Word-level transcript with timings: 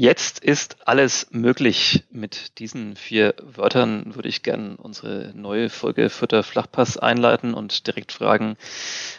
Jetzt 0.00 0.42
ist 0.42 0.88
alles 0.88 1.26
möglich. 1.30 2.04
Mit 2.10 2.58
diesen 2.58 2.96
vier 2.96 3.34
Wörtern 3.42 4.14
würde 4.14 4.30
ich 4.30 4.42
gerne 4.42 4.78
unsere 4.78 5.30
neue 5.34 5.68
Folge 5.68 6.08
Vierter 6.08 6.42
Flachpass 6.42 6.96
einleiten 6.96 7.52
und 7.52 7.86
direkt 7.86 8.10
fragen, 8.10 8.56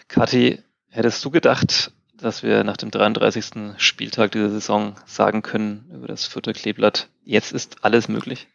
Kathi, 0.08 0.58
hättest 0.90 1.24
du 1.24 1.30
gedacht, 1.30 1.92
dass 2.18 2.42
wir 2.42 2.64
nach 2.64 2.78
dem 2.78 2.90
33. 2.90 3.78
Spieltag 3.78 4.32
dieser 4.32 4.50
Saison 4.50 4.96
sagen 5.06 5.44
können 5.44 5.88
über 5.94 6.08
das 6.08 6.26
Vierter 6.26 6.54
Kleeblatt, 6.54 7.10
jetzt 7.24 7.52
ist 7.52 7.86
alles 7.86 8.08
möglich? 8.08 8.48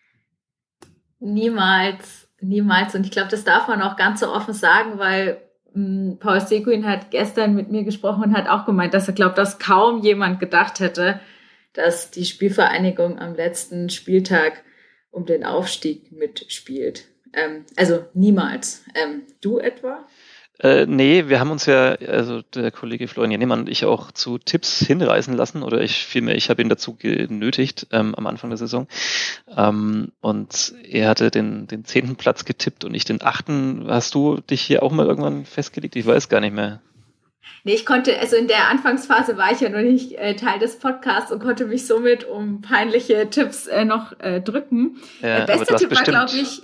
Niemals, 1.21 2.29
niemals. 2.41 2.97
Und 2.97 3.05
ich 3.05 3.13
glaube, 3.13 3.29
das 3.31 3.45
darf 3.45 3.69
man 3.69 3.83
auch 3.83 3.95
ganz 3.95 4.19
so 4.19 4.33
offen 4.33 4.53
sagen, 4.53 4.99
weil 4.99 5.41
hm, 5.75 6.19
Paul 6.19 6.41
Seguin 6.41 6.87
hat 6.87 7.13
gestern 7.13 7.55
mit 7.55 7.71
mir 7.71 7.85
gesprochen 7.85 8.25
und 8.25 8.37
hat 8.37 8.49
auch 8.49 8.67
gemeint, 8.67 8.95
dass 8.95 9.07
er 9.07 9.15
glaubt, 9.15 9.39
dass 9.39 9.61
kaum 9.61 10.03
jemand 10.03 10.41
gedacht 10.41 10.81
hätte, 10.81 11.21
dass 11.77 12.11
die 12.11 12.25
Spielvereinigung 12.25 13.19
am 13.19 13.35
letzten 13.35 13.91
Spieltag 13.91 14.65
um 15.11 15.27
den 15.27 15.45
Aufstieg 15.45 16.13
mitspielt. 16.13 17.05
Ähm, 17.33 17.65
also 17.77 18.05
niemals. 18.15 18.85
Ähm, 18.95 19.23
du 19.41 19.59
etwa? 19.59 20.07
Äh, 20.59 20.87
nee, 20.87 21.29
wir 21.29 21.39
haben 21.39 21.51
uns 21.51 21.67
ja, 21.67 21.93
also 21.93 22.41
der 22.41 22.71
Kollege 22.71 23.09
Florian 23.09 23.31
Jennemann 23.31 23.61
und 23.61 23.69
ich 23.69 23.85
auch 23.85 24.11
zu 24.11 24.39
Tipps 24.39 24.79
hinreißen 24.87 25.35
lassen 25.35 25.63
oder 25.63 25.83
ich 25.83 26.07
vielmehr, 26.07 26.35
ich 26.35 26.49
habe 26.49 26.63
ihn 26.63 26.71
dazu 26.71 26.97
genötigt 26.97 27.89
ähm, 27.93 28.15
am 28.15 28.27
Anfang 28.27 28.49
der 28.49 28.57
Saison. 28.57 28.89
Ähm, 29.55 30.13
und 30.23 30.75
er 30.83 31.11
hatte 31.11 31.31
den, 31.31 31.67
den 31.67 31.85
zehnten 31.85 32.17
Platz 32.17 32.47
getippt 32.47 32.85
und 32.85 32.95
ich 32.95 33.05
den 33.05 33.23
achten. 33.23 33.85
Hast 33.87 34.15
du 34.15 34.41
dich 34.41 34.63
hier 34.63 34.83
auch 34.83 34.93
mal 34.93 35.07
irgendwann 35.07 35.45
festgelegt? 35.45 35.95
Ich 35.95 36.07
weiß 36.07 36.31
gar 36.31 36.41
nicht 36.41 36.55
mehr. 36.55 36.81
Nee, 37.65 37.75
ich 37.75 37.85
konnte, 37.85 38.19
also 38.19 38.37
in 38.37 38.47
der 38.47 38.69
Anfangsphase 38.69 39.37
war 39.37 39.51
ich 39.51 39.61
ja 39.61 39.69
noch 39.69 39.81
nicht 39.81 40.13
äh, 40.13 40.37
Teil 40.37 40.59
des 40.59 40.79
Podcasts 40.79 41.33
und 41.33 41.43
konnte 41.43 41.67
mich 41.67 41.87
somit 41.87 42.25
um 42.25 42.61
peinliche 42.61 43.29
Tipps 43.29 43.67
äh, 43.67 43.85
noch 43.85 44.19
äh, 44.21 44.41
drücken. 44.41 44.99
Ja, 45.21 45.45
der 45.45 45.57
beste 45.59 45.77
Tipp 45.77 45.95
war, 45.95 46.05
glaube 46.05 46.33
ich, 46.33 46.63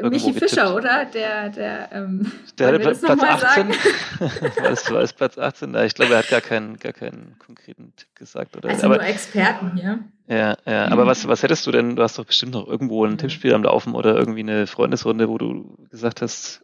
Michi 0.00 0.32
Fischer, 0.32 0.62
getippt. 0.62 0.76
oder? 0.76 1.04
Der, 1.04 1.48
der, 1.50 1.92
ähm, 1.92 2.32
der 2.58 2.68
hatte 2.68 2.78
Platz 2.78 3.04
18. 3.04 3.68
war, 4.18 4.70
es, 4.70 4.90
war 4.90 5.02
es 5.02 5.12
Platz 5.12 5.38
18? 5.38 5.74
Ich 5.84 5.94
glaube, 5.94 6.14
er 6.14 6.20
hat 6.20 6.28
gar 6.28 6.40
keinen, 6.40 6.78
gar 6.78 6.92
keinen 6.92 7.36
konkreten 7.38 7.92
Tipp 7.96 8.14
gesagt, 8.14 8.56
oder? 8.56 8.70
Also 8.70 8.86
aber, 8.86 8.96
nur 8.96 9.04
Experten 9.04 9.76
hier. 9.76 9.98
Ja, 10.28 10.56
ja. 10.66 10.86
Mhm. 10.86 10.92
Aber 10.92 11.06
was, 11.06 11.28
was 11.28 11.42
hättest 11.42 11.66
du 11.66 11.72
denn? 11.72 11.96
Du 11.96 12.02
hast 12.02 12.18
doch 12.18 12.24
bestimmt 12.24 12.52
noch 12.52 12.66
irgendwo 12.66 13.04
ein 13.04 13.12
mhm. 13.12 13.18
Tippspiel 13.18 13.54
am 13.54 13.64
Laufen 13.64 13.94
oder 13.94 14.16
irgendwie 14.16 14.40
eine 14.40 14.66
Freundesrunde, 14.66 15.28
wo 15.28 15.36
du 15.36 15.76
gesagt 15.90 16.22
hast, 16.22 16.62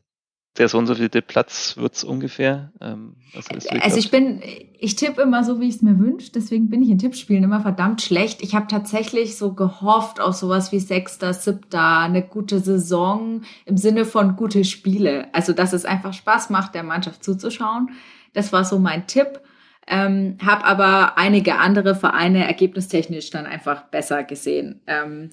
der 0.59 0.69
so 0.69 0.79
und 0.79 0.87
so 0.87 0.95
viel 0.95 1.09
Platz 1.09 1.77
wird 1.77 1.95
es 1.95 2.05
ungefähr? 2.05 2.73
Ähm, 2.81 3.15
also 3.81 3.99
ich 3.99 4.11
bin, 4.11 4.43
ich 4.79 4.97
tippe 4.97 5.23
immer 5.23 5.45
so, 5.45 5.61
wie 5.61 5.69
ich 5.69 5.77
es 5.77 5.83
mir 5.83 5.99
wünsche, 5.99 6.33
deswegen 6.33 6.69
bin 6.69 6.83
ich 6.83 6.91
in 6.91 6.99
Tippspielen 6.99 7.45
immer 7.45 7.61
verdammt 7.61 8.03
schlecht. 8.03 8.43
Ich 8.43 8.55
habe 8.55 8.67
tatsächlich 8.67 9.37
so 9.37 9.53
gehofft 9.53 10.21
auf 10.21 10.35
sowas 10.35 10.73
wie 10.73 10.81
Sechster, 10.81 11.33
Siebter, 11.33 11.99
eine 11.99 12.23
gute 12.23 12.61
Saison 12.61 13.43
im 13.65 13.77
Sinne 13.77 14.05
von 14.05 14.37
gute 14.37 14.65
Spiele. 14.65 15.29
Also 15.33 15.53
dass 15.53 15.73
es 15.73 15.85
einfach 15.85 16.13
Spaß 16.13 16.51
macht, 16.51 16.75
der 16.75 16.83
Mannschaft 16.83 17.25
zuzuschauen. 17.25 17.91
Das 18.33 18.53
war 18.53 18.65
so 18.65 18.79
mein 18.79 19.07
Tipp. 19.07 19.41
Ähm, 19.91 20.37
habe 20.45 20.65
aber 20.67 21.17
einige 21.17 21.57
andere 21.57 21.95
Vereine 21.95 22.47
ergebnistechnisch 22.47 23.31
dann 23.31 23.47
einfach 23.47 23.85
besser 23.85 24.23
gesehen. 24.23 24.83
Ähm, 24.87 25.31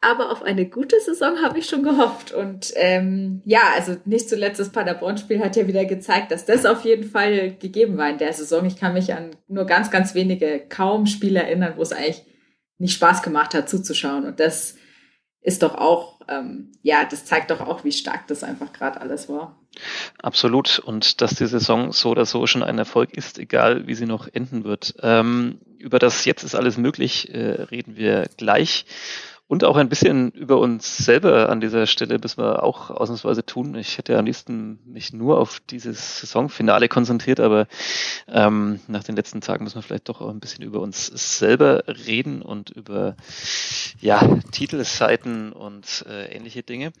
aber 0.00 0.32
auf 0.32 0.42
eine 0.42 0.66
gute 0.66 0.98
Saison 1.00 1.42
habe 1.42 1.58
ich 1.58 1.66
schon 1.66 1.82
gehofft. 1.82 2.32
Und 2.32 2.72
ähm, 2.76 3.42
ja, 3.44 3.60
also 3.74 3.96
nicht 4.06 4.28
zuletzt 4.28 4.58
das 4.58 4.72
Paderborn-Spiel 4.72 5.40
hat 5.40 5.56
ja 5.56 5.66
wieder 5.66 5.84
gezeigt, 5.84 6.32
dass 6.32 6.46
das 6.46 6.64
auf 6.64 6.84
jeden 6.84 7.08
Fall 7.08 7.52
gegeben 7.56 7.98
war 7.98 8.08
in 8.08 8.18
der 8.18 8.32
Saison. 8.32 8.64
Ich 8.64 8.76
kann 8.76 8.94
mich 8.94 9.12
an 9.12 9.36
nur 9.48 9.66
ganz, 9.66 9.90
ganz 9.90 10.14
wenige, 10.14 10.60
kaum 10.68 11.06
Spiele 11.06 11.42
erinnern, 11.42 11.74
wo 11.76 11.82
es 11.82 11.92
eigentlich 11.92 12.24
nicht 12.78 12.94
Spaß 12.94 13.22
gemacht 13.22 13.52
hat 13.52 13.68
zuzuschauen. 13.68 14.24
Und 14.24 14.40
das 14.40 14.76
ist 15.42 15.62
doch 15.62 15.74
auch, 15.74 16.20
ähm, 16.28 16.72
ja, 16.82 17.04
das 17.04 17.26
zeigt 17.26 17.50
doch 17.50 17.60
auch, 17.60 17.84
wie 17.84 17.92
stark 17.92 18.26
das 18.26 18.42
einfach 18.42 18.72
gerade 18.72 19.02
alles 19.02 19.28
war. 19.28 19.60
Absolut. 20.22 20.78
Und 20.78 21.20
dass 21.20 21.34
die 21.34 21.46
Saison 21.46 21.92
so 21.92 22.10
oder 22.10 22.24
so 22.24 22.46
schon 22.46 22.62
ein 22.62 22.78
Erfolg 22.78 23.14
ist, 23.14 23.38
egal 23.38 23.86
wie 23.86 23.94
sie 23.94 24.06
noch 24.06 24.28
enden 24.32 24.64
wird. 24.64 24.94
Ähm, 25.02 25.60
über 25.78 25.98
das 25.98 26.24
Jetzt 26.24 26.42
ist 26.42 26.54
alles 26.54 26.78
möglich, 26.78 27.34
äh, 27.34 27.62
reden 27.62 27.96
wir 27.96 28.28
gleich. 28.38 28.86
Und 29.50 29.64
auch 29.64 29.76
ein 29.76 29.88
bisschen 29.88 30.30
über 30.30 30.58
uns 30.58 30.98
selber 30.98 31.48
an 31.48 31.60
dieser 31.60 31.88
Stelle 31.88 32.20
müssen 32.20 32.40
wir 32.40 32.62
auch 32.62 32.88
ausnahmsweise 32.90 33.44
tun. 33.44 33.74
Ich 33.74 33.98
hätte 33.98 34.16
am 34.16 34.24
liebsten 34.24 34.78
mich 34.86 35.12
nur 35.12 35.40
auf 35.40 35.58
dieses 35.70 36.20
Saisonfinale 36.20 36.86
konzentriert, 36.88 37.40
aber 37.40 37.66
ähm, 38.28 38.78
nach 38.86 39.02
den 39.02 39.16
letzten 39.16 39.40
Tagen 39.40 39.64
müssen 39.64 39.74
wir 39.74 39.82
vielleicht 39.82 40.08
doch 40.08 40.20
auch 40.20 40.30
ein 40.30 40.38
bisschen 40.38 40.62
über 40.62 40.78
uns 40.78 41.06
selber 41.06 41.82
reden 41.88 42.42
und 42.42 42.70
über 42.70 43.16
ja, 44.00 44.20
Titelseiten 44.52 45.52
und 45.52 46.04
äh, 46.08 46.26
ähnliche 46.26 46.62
Dinge. 46.62 46.92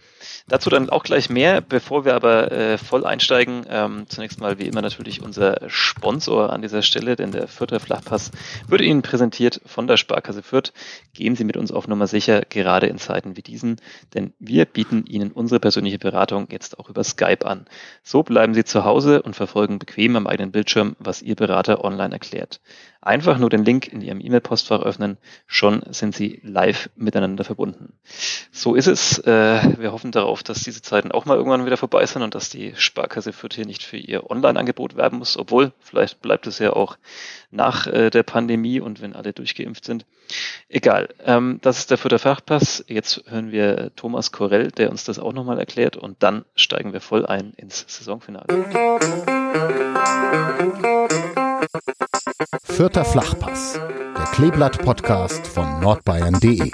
Dazu 0.48 0.70
dann 0.70 0.90
auch 0.90 1.04
gleich 1.04 1.30
mehr, 1.30 1.60
bevor 1.60 2.04
wir 2.04 2.16
aber 2.16 2.50
äh, 2.50 2.78
voll 2.78 3.06
einsteigen. 3.06 3.64
Ähm, 3.68 4.06
zunächst 4.08 4.40
mal 4.40 4.58
wie 4.58 4.66
immer 4.66 4.82
natürlich 4.82 5.22
unser 5.22 5.60
Sponsor 5.68 6.52
an 6.52 6.62
dieser 6.62 6.82
Stelle, 6.82 7.14
denn 7.14 7.30
der 7.30 7.46
Fürther 7.46 7.78
Flachpass 7.78 8.32
wird 8.66 8.80
Ihnen 8.80 9.02
präsentiert 9.02 9.60
von 9.66 9.86
der 9.86 9.96
Sparkasse 9.96 10.42
Fürth. 10.42 10.72
Gehen 11.14 11.36
Sie 11.36 11.44
mit 11.44 11.56
uns 11.56 11.70
auf 11.70 11.86
Nummer 11.86 12.08
sicher 12.08 12.39
gerade 12.48 12.86
in 12.86 12.98
Zeiten 12.98 13.36
wie 13.36 13.42
diesen, 13.42 13.76
denn 14.14 14.32
wir 14.38 14.64
bieten 14.64 15.04
Ihnen 15.06 15.32
unsere 15.32 15.60
persönliche 15.60 15.98
Beratung 15.98 16.48
jetzt 16.50 16.78
auch 16.78 16.88
über 16.88 17.04
Skype 17.04 17.46
an. 17.46 17.66
So 18.02 18.22
bleiben 18.22 18.54
Sie 18.54 18.64
zu 18.64 18.84
Hause 18.84 19.22
und 19.22 19.36
verfolgen 19.36 19.78
bequem 19.78 20.16
am 20.16 20.26
eigenen 20.26 20.52
Bildschirm, 20.52 20.96
was 20.98 21.22
Ihr 21.22 21.36
Berater 21.36 21.84
online 21.84 22.12
erklärt. 22.12 22.60
Einfach 23.02 23.38
nur 23.38 23.48
den 23.48 23.64
Link 23.64 23.90
in 23.90 24.02
Ihrem 24.02 24.20
E-Mail-Postfach 24.20 24.82
öffnen, 24.82 25.16
schon 25.46 25.82
sind 25.90 26.14
Sie 26.14 26.40
live 26.42 26.90
miteinander 26.96 27.44
verbunden. 27.44 27.94
So 28.52 28.74
ist 28.74 28.88
es. 28.88 29.18
Äh, 29.20 29.78
wir 29.78 29.92
hoffen 29.92 30.12
darauf, 30.12 30.42
dass 30.42 30.62
diese 30.62 30.82
Zeiten 30.82 31.10
auch 31.10 31.24
mal 31.24 31.38
irgendwann 31.38 31.64
wieder 31.64 31.78
vorbei 31.78 32.04
sind 32.04 32.22
und 32.22 32.34
dass 32.34 32.50
die 32.50 32.74
Sparkasse 32.76 33.32
Fürth 33.32 33.54
hier 33.54 33.64
nicht 33.64 33.84
für 33.84 33.96
ihr 33.96 34.30
Online-Angebot 34.30 34.96
werben 34.96 35.16
muss, 35.18 35.38
obwohl 35.38 35.72
vielleicht 35.80 36.20
bleibt 36.20 36.46
es 36.46 36.58
ja 36.58 36.74
auch 36.74 36.98
nach 37.50 37.86
äh, 37.86 38.10
der 38.10 38.22
Pandemie 38.22 38.80
und 38.80 39.00
wenn 39.00 39.14
alle 39.14 39.32
durchgeimpft 39.32 39.86
sind. 39.86 40.04
Egal. 40.68 41.08
Ähm, 41.24 41.58
das 41.62 41.78
ist 41.78 41.90
der 41.90 41.98
Fürther 41.98 42.18
Fachpass. 42.18 42.84
Jetzt 42.86 43.22
hören 43.26 43.52
wir 43.52 43.92
Thomas 43.96 44.32
Korell, 44.32 44.70
der 44.70 44.90
uns 44.90 45.04
das 45.04 45.18
auch 45.18 45.32
nochmal 45.32 45.58
erklärt 45.58 45.96
und 45.96 46.22
dann 46.22 46.44
steigen 46.54 46.92
wir 46.92 47.00
voll 47.00 47.26
ein 47.26 47.52
ins 47.56 47.84
Saisonfinale. 47.88 48.46
Vierter 52.64 53.04
Flachpass, 53.04 53.74
der 54.16 54.26
Kleeblatt-Podcast 54.32 55.46
von 55.46 55.80
nordbayern.de. 55.80 56.70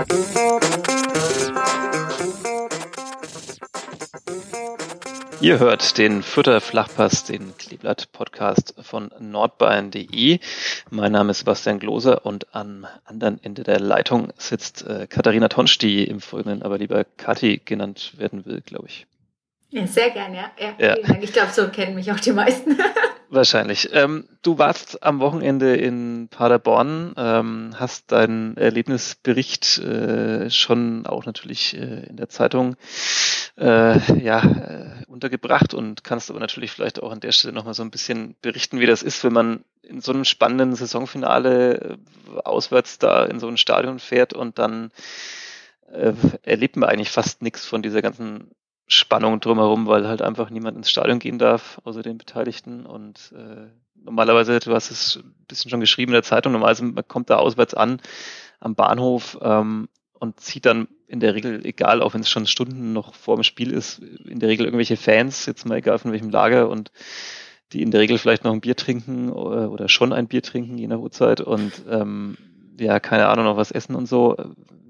Ihr 5.40 5.58
hört 5.58 5.98
den 5.98 6.22
Vierter 6.22 6.60
Flachpass, 6.60 7.24
den 7.24 7.56
Kleeblatt-Podcast 7.58 8.74
von 8.80 9.10
nordbayern.de. 9.18 10.38
Mein 10.90 11.12
Name 11.12 11.32
ist 11.32 11.40
Sebastian 11.40 11.78
Gloser 11.78 12.24
und 12.24 12.54
am 12.54 12.86
anderen 13.04 13.42
Ende 13.42 13.62
der 13.62 13.78
Leitung 13.78 14.32
sitzt 14.38 14.86
äh, 14.86 15.06
Katharina 15.06 15.48
Tonsch, 15.48 15.76
die 15.78 16.04
im 16.04 16.20
Folgenden 16.20 16.62
aber 16.62 16.78
lieber 16.78 17.04
Kathi 17.04 17.60
genannt 17.62 18.14
werden 18.16 18.46
will, 18.46 18.62
glaube 18.62 18.86
ich. 18.88 19.06
Ja, 19.70 19.86
sehr 19.86 20.10
gern, 20.10 20.32
ja. 20.34 20.50
ja, 20.58 20.74
ja. 20.78 20.96
Ich 21.20 21.32
glaube, 21.32 21.50
so 21.52 21.68
kennen 21.68 21.94
mich 21.94 22.10
auch 22.10 22.20
die 22.20 22.32
meisten. 22.32 22.78
Wahrscheinlich. 23.28 23.90
Ähm, 23.92 24.28
du 24.42 24.58
warst 24.58 25.02
am 25.02 25.18
Wochenende 25.18 25.76
in 25.76 26.28
Paderborn, 26.30 27.12
ähm, 27.16 27.74
hast 27.76 28.12
deinen 28.12 28.56
Erlebnisbericht 28.56 29.78
äh, 29.78 30.48
schon 30.48 31.06
auch 31.06 31.26
natürlich 31.26 31.76
äh, 31.76 32.06
in 32.08 32.16
der 32.16 32.28
Zeitung 32.28 32.76
äh, 33.56 34.22
ja, 34.22 34.42
äh, 34.42 35.04
untergebracht 35.06 35.72
und 35.72 36.04
kannst 36.04 36.30
aber 36.30 36.40
natürlich 36.40 36.72
vielleicht 36.72 37.02
auch 37.02 37.10
an 37.10 37.20
der 37.20 37.32
Stelle 37.32 37.54
nochmal 37.54 37.74
so 37.74 37.82
ein 37.82 37.90
bisschen 37.90 38.36
berichten, 38.42 38.80
wie 38.80 38.86
das 38.86 39.02
ist, 39.02 39.24
wenn 39.24 39.32
man 39.32 39.64
in 39.82 40.00
so 40.00 40.12
einem 40.12 40.24
spannenden 40.24 40.74
Saisonfinale 40.74 41.74
äh, 41.74 41.96
auswärts 42.44 42.98
da 42.98 43.24
in 43.24 43.40
so 43.40 43.48
ein 43.48 43.56
Stadion 43.56 43.98
fährt 43.98 44.34
und 44.34 44.58
dann 44.58 44.90
äh, 45.90 46.12
erlebt 46.42 46.76
man 46.76 46.88
eigentlich 46.88 47.10
fast 47.10 47.42
nichts 47.42 47.64
von 47.64 47.82
dieser 47.82 48.02
ganzen 48.02 48.50
Spannung 48.88 49.40
drumherum, 49.40 49.86
weil 49.86 50.06
halt 50.06 50.22
einfach 50.22 50.50
niemand 50.50 50.76
ins 50.76 50.90
Stadion 50.90 51.18
gehen 51.18 51.38
darf, 51.38 51.80
außer 51.84 52.02
den 52.02 52.18
Beteiligten. 52.18 52.86
Und 52.86 53.32
äh, 53.36 53.66
normalerweise, 53.94 54.60
du 54.60 54.74
hast 54.74 54.90
es 54.90 55.16
ein 55.16 55.34
bisschen 55.48 55.70
schon 55.70 55.80
geschrieben 55.80 56.10
in 56.10 56.16
der 56.16 56.22
Zeitung, 56.22 56.52
normalerweise 56.52 56.84
man 56.84 57.08
kommt 57.08 57.30
da 57.30 57.36
auswärts 57.36 57.74
an 57.74 58.00
am 58.60 58.74
Bahnhof 58.74 59.38
ähm, 59.42 59.88
und 60.18 60.40
zieht 60.40 60.66
dann 60.66 60.88
in 61.06 61.20
der 61.20 61.34
Regel, 61.34 61.64
egal, 61.64 62.02
auch 62.02 62.14
wenn 62.14 62.22
es 62.22 62.30
schon 62.30 62.46
Stunden 62.46 62.92
noch 62.92 63.14
vor 63.14 63.36
dem 63.36 63.42
Spiel 63.42 63.72
ist, 63.72 63.98
in 63.98 64.40
der 64.40 64.48
Regel 64.48 64.66
irgendwelche 64.66 64.96
Fans, 64.96 65.46
jetzt 65.46 65.66
mal 65.66 65.76
egal 65.76 65.98
von 65.98 66.12
welchem 66.12 66.30
Lager 66.30 66.68
und 66.68 66.90
die 67.72 67.82
in 67.82 67.90
der 67.90 68.00
Regel 68.00 68.18
vielleicht 68.18 68.44
noch 68.44 68.52
ein 68.52 68.60
Bier 68.60 68.76
trinken 68.76 69.30
oder, 69.30 69.70
oder 69.70 69.88
schon 69.88 70.12
ein 70.12 70.28
Bier 70.28 70.42
trinken, 70.42 70.78
je 70.78 70.86
nach 70.86 70.98
Uhrzeit 70.98 71.40
und 71.40 71.72
ähm, 71.90 72.36
ja, 72.78 73.00
keine 73.00 73.28
Ahnung, 73.28 73.44
noch 73.44 73.56
was 73.56 73.70
essen 73.70 73.94
und 73.94 74.06
so. 74.06 74.36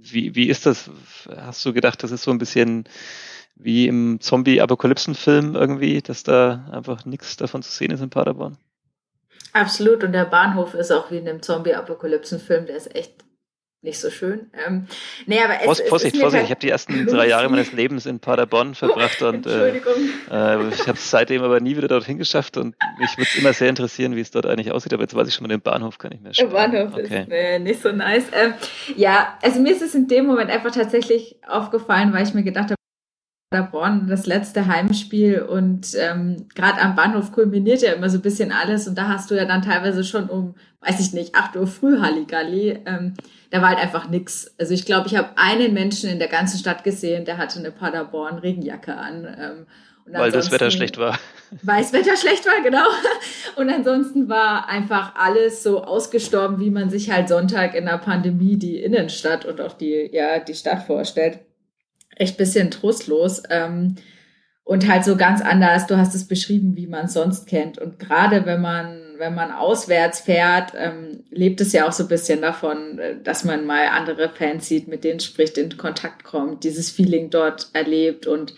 Wie, 0.01 0.35
wie 0.35 0.49
ist 0.49 0.67
das? 0.67 0.91
Hast 1.37 1.65
du 1.65 1.73
gedacht, 1.73 2.03
das 2.03 2.11
ist 2.11 2.23
so 2.23 2.31
ein 2.31 2.39
bisschen 2.39 2.85
wie 3.55 3.89
im 3.89 4.21
Zombie-Apokalypsen-Film 4.21 5.55
irgendwie, 5.55 6.03
dass 6.03 6.23
da 6.23 6.69
einfach 6.71 7.05
nichts 7.05 7.37
davon 7.37 7.63
zu 7.63 7.71
sehen 7.71 7.91
ist 7.91 8.03
in 8.03 8.11
Paderborn. 8.11 8.59
Absolut. 9.53 10.05
Und 10.05 10.13
der 10.13 10.27
Bahnhof 10.27 10.75
ist 10.75 10.93
auch 10.93 11.11
wie 11.11 11.17
in 11.17 11.29
einem 11.29 11.43
Zombie-Apokalypsen-Film. 11.43 12.67
Der 12.67 12.77
ist 12.77 12.95
echt 12.95 13.25
nicht 13.87 13.99
so 13.99 14.11
schön. 14.11 14.51
Ähm, 14.67 14.87
nee, 15.27 15.39
aber 15.43 15.55
es, 15.55 15.65
Vorsicht, 15.65 15.89
Vorsicht, 15.89 16.17
Vorsicht. 16.17 16.45
ich 16.45 16.51
habe 16.51 16.61
die 16.61 16.69
ersten 16.69 17.07
drei 17.07 17.29
Jahre 17.29 17.49
meines 17.49 17.73
Lebens 17.73 18.05
in 18.05 18.19
Paderborn 18.19 18.75
verbracht 18.75 19.23
oh, 19.23 19.29
und 19.29 19.47
äh, 19.47 19.77
äh, 19.79 20.69
ich 20.69 20.83
habe 20.83 20.99
es 20.99 21.11
seitdem 21.11 21.43
aber 21.43 21.61
nie 21.61 21.77
wieder 21.77 21.89
dorthin 21.89 22.19
geschafft 22.19 22.57
und 22.57 22.75
mich 22.99 23.17
würde 23.17 23.31
es 23.33 23.37
immer 23.37 23.53
sehr 23.53 23.71
interessieren, 23.71 24.15
wie 24.17 24.21
es 24.21 24.31
dort 24.31 24.45
eigentlich 24.45 24.73
aussieht, 24.73 24.93
aber 24.93 25.05
jetzt 25.05 25.15
weiß 25.15 25.29
ich 25.29 25.35
schon 25.35 25.47
mal 25.47 25.55
den 25.55 25.63
Bahnhof 25.63 25.99
kann 25.99 26.13
ich 26.13 26.21
mehr 26.21 26.33
Der 26.33 26.47
Bahnhof 26.47 26.93
okay. 26.93 27.23
ist 27.23 27.33
äh, 27.33 27.59
nicht 27.59 27.81
so 27.81 27.93
nice. 27.93 28.25
Ähm, 28.33 28.55
ja, 28.97 29.39
also 29.41 29.61
mir 29.61 29.73
ist 29.73 29.83
es 29.83 29.95
in 29.95 30.09
dem 30.09 30.27
Moment 30.27 30.51
einfach 30.51 30.73
tatsächlich 30.73 31.37
aufgefallen, 31.47 32.13
weil 32.13 32.27
ich 32.27 32.35
mir 32.35 32.43
gedacht 32.43 32.71
habe, 32.71 32.76
Paderborn 33.51 34.09
das 34.09 34.27
letzte 34.27 34.67
Heimspiel 34.67 35.41
und 35.41 35.95
ähm, 35.97 36.49
gerade 36.55 36.81
am 36.81 36.97
Bahnhof 36.97 37.31
kulminiert 37.31 37.81
ja 37.81 37.93
immer 37.93 38.11
so 38.11 38.19
ein 38.19 38.23
bisschen 38.23 38.51
alles 38.51 38.89
und 38.89 38.99
da 38.99 39.09
hast 39.09 39.31
du 39.31 39.37
ja 39.37 39.45
dann 39.45 39.63
teilweise 39.63 40.03
schon 40.03 40.29
um, 40.29 40.57
weiß 40.81 40.99
ich 40.99 41.13
nicht, 41.13 41.37
8 41.37 41.55
Uhr 41.57 41.69
früh 41.69 42.01
Halligalli. 42.01 42.81
Ähm, 42.87 43.15
da 43.51 43.63
war 43.63 43.69
halt 43.69 43.79
einfach 43.79 44.09
nix. 44.09 44.53
Also 44.59 44.75
ich 44.75 44.85
glaube, 44.85 45.07
ich 45.07 45.17
habe 45.17 45.31
einen 45.37 45.75
Menschen 45.75 46.11
in 46.11 46.19
der 46.19 46.27
ganzen 46.27 46.59
Stadt 46.59 46.83
gesehen, 46.83 47.25
der 47.25 47.39
hatte 47.39 47.61
eine 47.61 47.71
Paderborn 47.71 48.39
Regenjacke 48.39 48.97
an. 48.97 49.25
Ähm, 49.41 49.67
weil 50.09 50.31
das 50.31 50.51
Wetter 50.51 50.71
schlecht 50.71 50.99
war. 50.99 51.19
Weil 51.63 51.83
das 51.83 51.93
Wetter 51.93 52.17
schlecht 52.17 52.47
war, 52.47 52.61
genau. 52.63 52.87
Und 53.57 53.71
ansonsten 53.71 54.29
war 54.29 54.69
einfach 54.69 55.15
alles 55.17 55.63
so 55.63 55.83
ausgestorben, 55.83 56.61
wie 56.61 56.71
man 56.71 56.91
sich 56.91 57.11
halt 57.11 57.29
Sonntag 57.29 57.75
in 57.75 57.87
der 57.87 57.99
Pandemie 57.99 58.57
die 58.57 58.79
Innenstadt 58.83 59.45
und 59.45 59.61
auch 59.61 59.73
die, 59.73 60.11
ja, 60.13 60.39
die 60.41 60.55
Stadt 60.55 60.83
vorstellt 60.83 61.41
echt 62.17 62.37
bisschen 62.37 62.71
trostlos. 62.71 63.43
Ähm, 63.49 63.97
und 64.67 64.89
halt 64.89 65.05
so 65.05 65.17
ganz 65.17 65.41
anders. 65.43 65.87
Du 65.87 65.97
hast 65.97 66.13
es 66.17 66.27
beschrieben, 66.27 66.75
wie 66.75 66.89
man 66.89 67.05
es 67.05 67.13
sonst 67.13 67.47
kennt. 67.47 67.79
Und 67.79 68.01
gerade 68.01 68.47
wenn 68.47 68.61
man, 68.61 69.01
wenn 69.17 69.33
man 69.33 69.53
auswärts 69.53 70.19
fährt, 70.19 70.73
ähm, 70.77 71.23
lebt 71.31 71.61
es 71.61 71.73
ja 71.73 71.87
auch 71.87 71.93
so 71.93 72.03
ein 72.03 72.09
bisschen 72.09 72.43
davon, 72.43 72.99
äh, 72.99 73.15
dass 73.23 73.45
man 73.45 73.65
mal 73.65 73.87
andere 73.87 74.29
Fans 74.29 74.67
sieht, 74.67 74.89
mit 74.89 75.05
denen 75.05 75.21
spricht, 75.21 75.57
in 75.57 75.77
Kontakt 75.77 76.25
kommt, 76.25 76.65
dieses 76.65 76.91
Feeling 76.91 77.31
dort 77.31 77.69
erlebt. 77.75 78.27
Und 78.27 78.55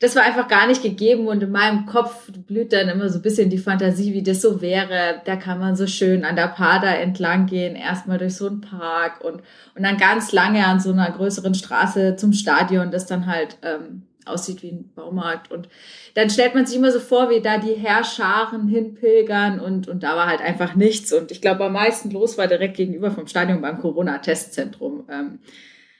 das 0.00 0.16
war 0.16 0.22
einfach 0.22 0.48
gar 0.48 0.66
nicht 0.66 0.82
gegeben. 0.82 1.28
Und 1.28 1.42
in 1.42 1.50
meinem 1.50 1.86
Kopf 1.86 2.30
blüht 2.32 2.72
dann 2.72 2.88
immer 2.88 3.08
so 3.08 3.18
ein 3.18 3.22
bisschen 3.22 3.50
die 3.50 3.58
Fantasie, 3.58 4.12
wie 4.12 4.22
das 4.22 4.42
so 4.42 4.60
wäre. 4.60 5.22
Da 5.24 5.36
kann 5.36 5.60
man 5.60 5.76
so 5.76 5.86
schön 5.86 6.24
an 6.24 6.36
der 6.36 6.48
Pader 6.48 6.98
entlang 6.98 7.46
gehen, 7.46 7.76
erstmal 7.76 8.18
durch 8.18 8.36
so 8.36 8.48
einen 8.48 8.60
Park 8.60 9.22
und, 9.24 9.42
und 9.74 9.82
dann 9.82 9.96
ganz 9.96 10.32
lange 10.32 10.66
an 10.66 10.80
so 10.80 10.92
einer 10.92 11.10
größeren 11.10 11.54
Straße 11.54 12.16
zum 12.16 12.32
Stadion, 12.32 12.90
das 12.90 13.06
dann 13.06 13.26
halt 13.26 13.58
ähm, 13.62 14.02
aussieht 14.26 14.62
wie 14.62 14.72
ein 14.72 14.92
Baumarkt. 14.94 15.50
Und 15.50 15.68
dann 16.14 16.30
stellt 16.30 16.54
man 16.54 16.66
sich 16.66 16.76
immer 16.76 16.90
so 16.90 17.00
vor, 17.00 17.30
wie 17.30 17.40
da 17.40 17.58
die 17.58 17.74
Herrscharen 17.74 18.68
hinpilgern 18.68 19.60
und, 19.60 19.88
und 19.88 20.02
da 20.02 20.16
war 20.16 20.26
halt 20.26 20.40
einfach 20.40 20.74
nichts. 20.74 21.12
Und 21.12 21.30
ich 21.30 21.40
glaube, 21.40 21.64
am 21.64 21.72
meisten 21.72 22.10
los 22.10 22.36
war 22.38 22.46
direkt 22.46 22.76
gegenüber 22.76 23.10
vom 23.10 23.26
Stadion 23.26 23.60
beim 23.60 23.80
Corona-Testzentrum. 23.80 25.06
Ähm, 25.10 25.38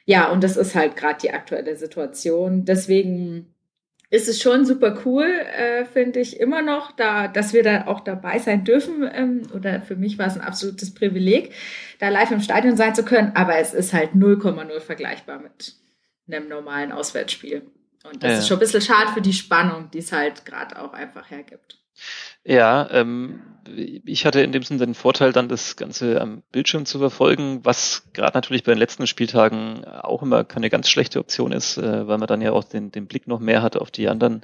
ja, 0.07 0.31
und 0.31 0.45
das 0.45 0.57
ist 0.57 0.75
halt 0.75 0.97
gerade 0.97 1.19
die 1.23 1.31
aktuelle 1.33 1.77
Situation. 1.77 2.65
Deswegen 2.65 3.54
ist 4.15 4.29
es 4.29 4.41
schon 4.41 4.65
super 4.65 5.03
cool, 5.05 5.25
äh, 5.25 5.85
finde 5.87 6.21
ich 6.21 6.39
immer 6.39 6.63
noch, 6.63 6.93
da, 6.93 7.27
dass 7.27 7.53
wir 7.53 7.65
da 7.65 7.89
auch 7.89 8.01
dabei 8.01 8.39
sein 8.39 8.65
dürfen. 8.65 9.11
Ähm, 9.13 9.43
oder 9.53 9.83
für 9.83 9.97
mich 9.97 10.19
war 10.19 10.29
es 10.29 10.37
ein 10.37 10.41
absolutes 10.41 10.95
Privileg, 10.95 11.53
da 11.99 12.11
live 12.11 12.31
im 12.31 12.41
Stadion 12.41 12.77
sein 12.77 12.95
zu 12.95 13.05
können. 13.05 13.33
Aber 13.35 13.57
es 13.57 13.75
ist 13.75 13.93
halt 13.93 14.13
0,0 14.13 14.81
vergleichbar 14.81 15.41
mit 15.41 15.75
einem 16.29 16.49
normalen 16.49 16.93
Auswärtsspiel. 16.93 17.63
Und 18.05 18.23
das 18.23 18.33
ja. 18.33 18.39
ist 18.39 18.49
schon 18.49 18.59
ein 18.59 18.61
bisschen 18.61 18.83
schade 18.83 19.13
für 19.13 19.21
die 19.21 19.33
Spannung, 19.33 19.91
die 19.93 19.99
es 19.99 20.13
halt 20.13 20.45
gerade 20.45 20.81
auch 20.81 20.93
einfach 20.93 21.31
hergibt. 21.31 21.84
Ja, 22.45 22.89
ähm, 22.91 23.41
ich 24.05 24.27
hatte 24.27 24.41
in 24.43 24.53
dem 24.53 24.63
Sinne 24.63 24.85
den 24.85 24.95
Vorteil, 24.95 25.33
dann 25.33 25.49
das 25.49 25.77
Ganze 25.77 26.21
am 26.21 26.43
Bildschirm 26.53 26.85
zu 26.85 26.99
verfolgen, 26.99 27.61
was 27.63 28.03
gerade 28.13 28.37
natürlich 28.37 28.65
bei 28.65 28.73
den 28.73 28.79
letzten 28.79 29.07
Spieltagen 29.07 29.85
auch 29.85 30.23
immer 30.23 30.45
keine 30.45 30.69
ganz 30.71 30.89
schlechte 30.89 31.21
Option 31.21 31.53
ist, 31.53 31.79
äh, 31.79 32.07
weil 32.07 32.19
man 32.19 32.27
dann 32.27 32.43
ja 32.43 32.53
auch 32.53 32.65
den, 32.65 32.93
den 32.93 33.07
Blick 33.07 33.27
noch 33.27 33.41
mehr 33.41 33.63
hat 33.63 33.77
auf 33.77 33.91
die 33.91 34.09
anderen 34.09 34.43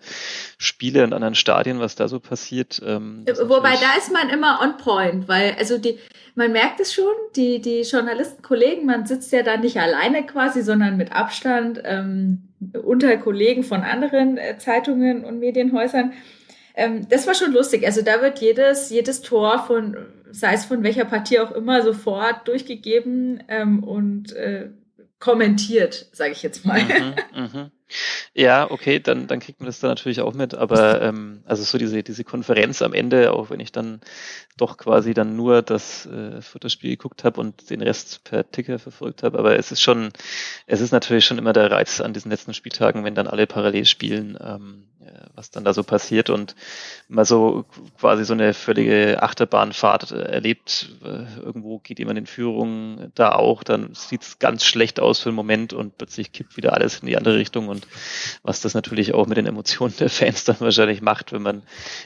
Spiele 0.59 1.05
und 1.05 1.13
anderen 1.13 1.35
Stadien, 1.35 1.81
was 1.81 1.95
da 1.95 2.09
so 2.09 2.21
passiert. 2.21 2.81
Ähm, 2.85 3.25
Wobei 3.27 3.75
da 3.75 3.99
ist 3.99 4.13
man 4.13 4.31
immer 4.31 4.61
on 4.63 4.77
point, 4.79 5.29
weil 5.29 5.55
also 5.59 5.77
die, 5.77 5.99
man 6.35 6.53
merkt 6.53 6.81
es 6.81 6.95
schon, 6.95 7.13
die, 7.37 7.61
die 7.61 7.83
Journalisten, 7.83 8.43
Kollegen, 8.43 8.87
man 8.87 9.07
sitzt 9.07 9.33
ja 9.33 9.43
da 9.43 9.57
nicht 9.57 9.79
alleine 9.79 10.25
quasi, 10.25 10.63
sondern 10.63 10.97
mit 10.97 11.13
Abstand 11.13 11.81
ähm, 11.85 12.49
unter 12.83 13.17
Kollegen 13.19 13.63
von 13.63 13.83
anderen 13.83 14.39
äh, 14.39 14.57
Zeitungen 14.59 15.25
und 15.25 15.39
Medienhäusern 15.39 16.13
ähm, 16.81 17.07
das 17.09 17.27
war 17.27 17.35
schon 17.35 17.53
lustig. 17.53 17.85
Also 17.85 18.01
da 18.03 18.23
wird 18.23 18.41
jedes, 18.41 18.89
jedes 18.89 19.21
Tor 19.21 19.67
von, 19.67 19.97
sei 20.31 20.55
es 20.55 20.65
von 20.65 20.83
welcher 20.83 21.05
Partie 21.05 21.39
auch 21.39 21.53
immer, 21.53 21.83
sofort 21.83 22.49
durchgegeben 22.49 23.43
ähm, 23.49 23.85
und 23.85 24.33
äh, 24.33 24.71
kommentiert, 25.19 26.07
sage 26.13 26.33
ich 26.33 26.43
jetzt 26.43 26.65
mal. 26.65 26.83
Mhm, 26.83 27.15
mh. 27.53 27.71
Ja, 28.33 28.71
okay, 28.71 29.01
dann, 29.01 29.27
dann 29.27 29.41
kriegt 29.41 29.61
man 29.61 29.67
das 29.67 29.81
da 29.81 29.89
natürlich 29.89 30.21
auch 30.21 30.33
mit, 30.33 30.55
aber 30.55 31.03
ähm, 31.03 31.43
also 31.45 31.65
so 31.65 31.77
diese, 31.77 32.03
diese 32.03 32.23
Konferenz 32.23 32.83
am 32.83 32.95
Ende, 32.95 33.33
auch 33.33 33.51
wenn 33.51 33.59
ich 33.59 33.73
dann 33.73 34.01
doch 34.57 34.77
quasi 34.77 35.13
dann 35.13 35.35
nur 35.37 35.63
das 35.63 36.07
äh, 36.07 36.41
Futterspiel 36.41 36.91
geguckt 36.91 37.25
habe 37.25 37.41
und 37.41 37.69
den 37.69 37.83
Rest 37.83 38.23
per 38.23 38.49
Ticker 38.49 38.79
verfolgt 38.79 39.25
habe, 39.25 39.39
aber 39.39 39.59
es 39.59 39.73
ist 39.73 39.83
schon, 39.83 40.11
es 40.67 40.81
ist 40.81 40.93
natürlich 40.93 41.25
schon 41.25 41.39
immer 41.39 41.53
der 41.53 41.71
Reiz 41.71 42.01
an 42.01 42.13
diesen 42.13 42.31
letzten 42.31 42.55
Spieltagen, 42.55 43.05
wenn 43.05 43.17
dann 43.17 43.27
alle 43.27 43.49
parallel 43.49 43.85
spielen, 43.85 44.39
ähm, 44.41 44.87
äh, 45.00 45.00
was 45.35 45.51
dann 45.51 45.65
da 45.65 45.73
so 45.73 45.83
passiert 45.83 46.31
und 46.31 46.55
mal 47.09 47.25
so 47.25 47.65
quasi 47.99 48.25
so 48.25 48.35
eine 48.35 48.53
völlige 48.53 49.23
Achterbahnfahrt 49.23 50.13
äh, 50.13 50.23
erlebt. 50.23 50.95
Äh, 51.03 51.41
irgendwo 51.41 51.79
geht 51.79 51.99
jemand 51.99 52.19
in 52.19 52.27
Führung, 52.27 53.11
da 53.15 53.33
auch, 53.33 53.63
dann 53.63 53.95
sieht 53.95 54.23
es 54.23 54.39
ganz 54.39 54.65
schlecht 54.65 55.01
aus 55.01 55.21
für 55.21 55.31
einen 55.31 55.37
Moment 55.37 55.73
und 55.73 55.97
plötzlich 55.97 56.33
kippt 56.33 56.57
wieder 56.57 56.75
alles 56.75 57.01
in 57.01 57.07
die 57.07 57.17
andere 57.17 57.37
Richtung 57.37 57.69
und 57.69 57.87
was 58.43 58.61
das 58.61 58.75
natürlich 58.75 59.15
auch 59.15 59.27
mit 59.27 59.39
den 59.39 59.47
Emotionen 59.47 59.95
der 59.99 60.11
Fans 60.11 60.45
dann 60.45 60.61
wahrscheinlich 60.61 61.01
macht, 61.01 61.33
wenn 61.33 61.43
man 61.43 61.63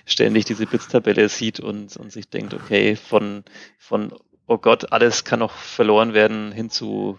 ständig 0.07 0.45
diese 0.45 0.67
Blitztabelle 0.67 1.29
sieht 1.29 1.61
und, 1.61 1.97
und 1.97 2.13
sich 2.13 2.29
denkt, 2.29 2.55
okay, 2.55 2.97
von, 2.97 3.45
von 3.79 4.13
oh 4.47 4.59
Gott, 4.59 4.93
alles 4.93 5.25
kann 5.25 5.41
noch 5.41 5.53
verloren 5.53 6.15
werden, 6.15 6.53
hin 6.53 6.71
zu 6.71 7.19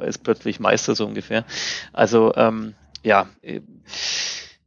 ist 0.00 0.22
plötzlich 0.22 0.60
Meister 0.60 0.94
so 0.94 1.06
ungefähr. 1.06 1.44
Also 1.92 2.32
ähm, 2.36 2.74
ja, 3.02 3.28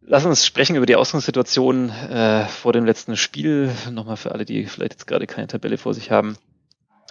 Lass 0.03 0.25
uns 0.25 0.45
sprechen 0.45 0.75
über 0.75 0.85
die 0.85 0.95
Ausgangssituation 0.95 1.89
äh, 1.89 2.45
vor 2.47 2.73
dem 2.73 2.85
letzten 2.85 3.15
Spiel. 3.15 3.71
Nochmal 3.91 4.17
für 4.17 4.31
alle, 4.31 4.45
die 4.45 4.65
vielleicht 4.65 4.93
jetzt 4.93 5.07
gerade 5.07 5.27
keine 5.27 5.47
Tabelle 5.47 5.77
vor 5.77 5.93
sich 5.93 6.09
haben. 6.09 6.37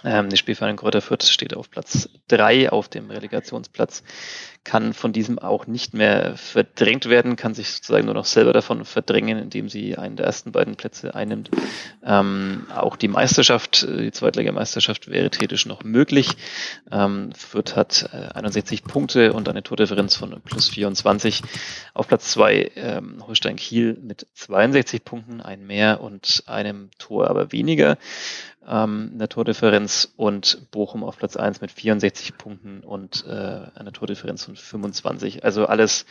Ähm, 0.03 0.29
der 0.29 0.37
Spielverein 0.37 0.75
Kräuter 0.75 1.01
Fürth 1.01 1.23
steht 1.23 1.55
auf 1.55 1.69
Platz 1.69 2.09
drei 2.27 2.71
auf 2.71 2.89
dem 2.89 3.09
Relegationsplatz 3.09 4.03
kann 4.63 4.93
von 4.93 5.11
diesem 5.11 5.39
auch 5.39 5.65
nicht 5.65 5.95
mehr 5.95 6.37
verdrängt 6.37 7.09
werden, 7.09 7.35
kann 7.35 7.55
sich 7.55 7.69
sozusagen 7.71 8.05
nur 8.05 8.13
noch 8.13 8.25
selber 8.25 8.53
davon 8.53 8.85
verdrängen, 8.85 9.39
indem 9.39 9.69
sie 9.69 9.97
einen 9.97 10.17
der 10.17 10.27
ersten 10.27 10.51
beiden 10.51 10.75
Plätze 10.75 11.15
einnimmt. 11.15 11.49
Ähm, 12.03 12.67
auch 12.75 12.95
die 12.95 13.07
Meisterschaft, 13.07 13.83
äh, 13.83 14.03
die 14.03 14.11
Zweitligameisterschaft 14.11 15.09
wäre 15.09 15.31
theoretisch 15.31 15.65
noch 15.65 15.83
möglich. 15.83 16.29
Ähm, 16.91 17.31
Fürth 17.35 17.75
hat 17.75 18.09
äh, 18.13 18.33
61 18.35 18.83
Punkte 18.83 19.33
und 19.33 19.49
eine 19.49 19.63
Tordifferenz 19.63 20.15
von 20.15 20.39
plus 20.41 20.69
24. 20.69 21.41
Auf 21.95 22.07
Platz 22.07 22.29
zwei 22.29 22.71
ähm, 22.75 23.23
Holstein 23.25 23.55
Kiel 23.55 23.97
mit 23.99 24.27
62 24.35 25.03
Punkten, 25.03 25.41
ein 25.41 25.65
mehr 25.65 26.01
und 26.01 26.43
einem 26.45 26.91
Tor 26.99 27.29
aber 27.31 27.51
weniger 27.51 27.97
ähm, 28.67 29.09
in 29.13 29.19
der 29.19 29.29
Tordifferenz 29.29 30.13
und 30.17 30.69
Bochum 30.71 31.03
auf 31.03 31.17
Platz 31.17 31.35
1 31.35 31.61
mit 31.61 31.71
64 31.71 32.37
Punkten 32.37 32.81
und 32.81 33.25
äh, 33.27 33.31
einer 33.31 33.91
Tordifferenz 33.91 34.45
von 34.45 34.55
25. 34.55 35.43
Also 35.43 35.65
alles 35.65 36.05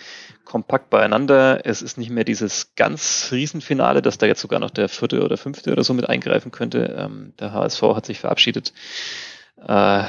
kompakt 0.44 0.90
beieinander. 0.90 1.64
Es 1.64 1.82
ist 1.82 1.98
nicht 1.98 2.10
mehr 2.10 2.24
dieses 2.24 2.74
ganz 2.74 3.28
Riesenfinale, 3.30 4.02
dass 4.02 4.18
da 4.18 4.26
jetzt 4.26 4.40
sogar 4.40 4.60
noch 4.60 4.70
der 4.70 4.88
vierte 4.88 5.22
oder 5.22 5.36
fünfte 5.36 5.72
oder 5.72 5.84
so 5.84 5.94
mit 5.94 6.08
eingreifen 6.08 6.50
könnte. 6.50 6.96
Ähm, 6.98 7.32
der 7.38 7.52
HSV 7.52 7.82
hat 7.82 8.06
sich 8.06 8.18
verabschiedet. 8.18 8.72
Äh, 9.56 10.04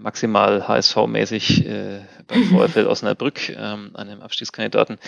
maximal 0.00 0.66
HSV-mäßig 0.66 1.66
äh, 1.66 2.00
beim 2.26 2.44
VfL 2.68 2.86
Osnabrück, 2.86 3.50
ähm, 3.50 3.94
einem 3.94 4.22
Abstiegskandidaten. 4.22 4.98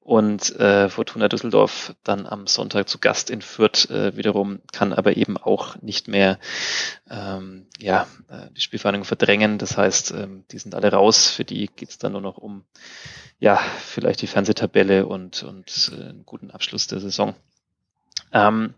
Und 0.00 0.54
äh, 0.58 0.88
Fortuna 0.88 1.28
Düsseldorf 1.28 1.94
dann 2.02 2.26
am 2.26 2.46
Sonntag 2.46 2.88
zu 2.88 2.98
Gast 2.98 3.30
in 3.30 3.40
Fürth 3.40 3.88
äh, 3.90 4.16
wiederum, 4.16 4.60
kann 4.72 4.92
aber 4.92 5.16
eben 5.16 5.36
auch 5.36 5.76
nicht 5.80 6.08
mehr 6.08 6.38
ähm, 7.10 7.66
ja, 7.78 8.06
äh, 8.28 8.50
die 8.56 8.60
Spielvereinigung 8.60 9.04
verdrängen. 9.04 9.58
Das 9.58 9.76
heißt, 9.76 10.12
ähm, 10.12 10.44
die 10.50 10.58
sind 10.58 10.74
alle 10.74 10.92
raus. 10.92 11.28
Für 11.28 11.44
die 11.44 11.68
geht's 11.74 11.98
dann 11.98 12.12
nur 12.12 12.20
noch 12.20 12.38
um 12.38 12.64
ja, 13.38 13.56
vielleicht 13.56 14.22
die 14.22 14.28
Fernsehtabelle 14.28 15.04
und, 15.04 15.42
und 15.42 15.90
äh, 15.92 16.10
einen 16.10 16.24
guten 16.24 16.52
Abschluss 16.52 16.86
der 16.86 17.00
Saison. 17.00 17.34
Ähm, 18.32 18.74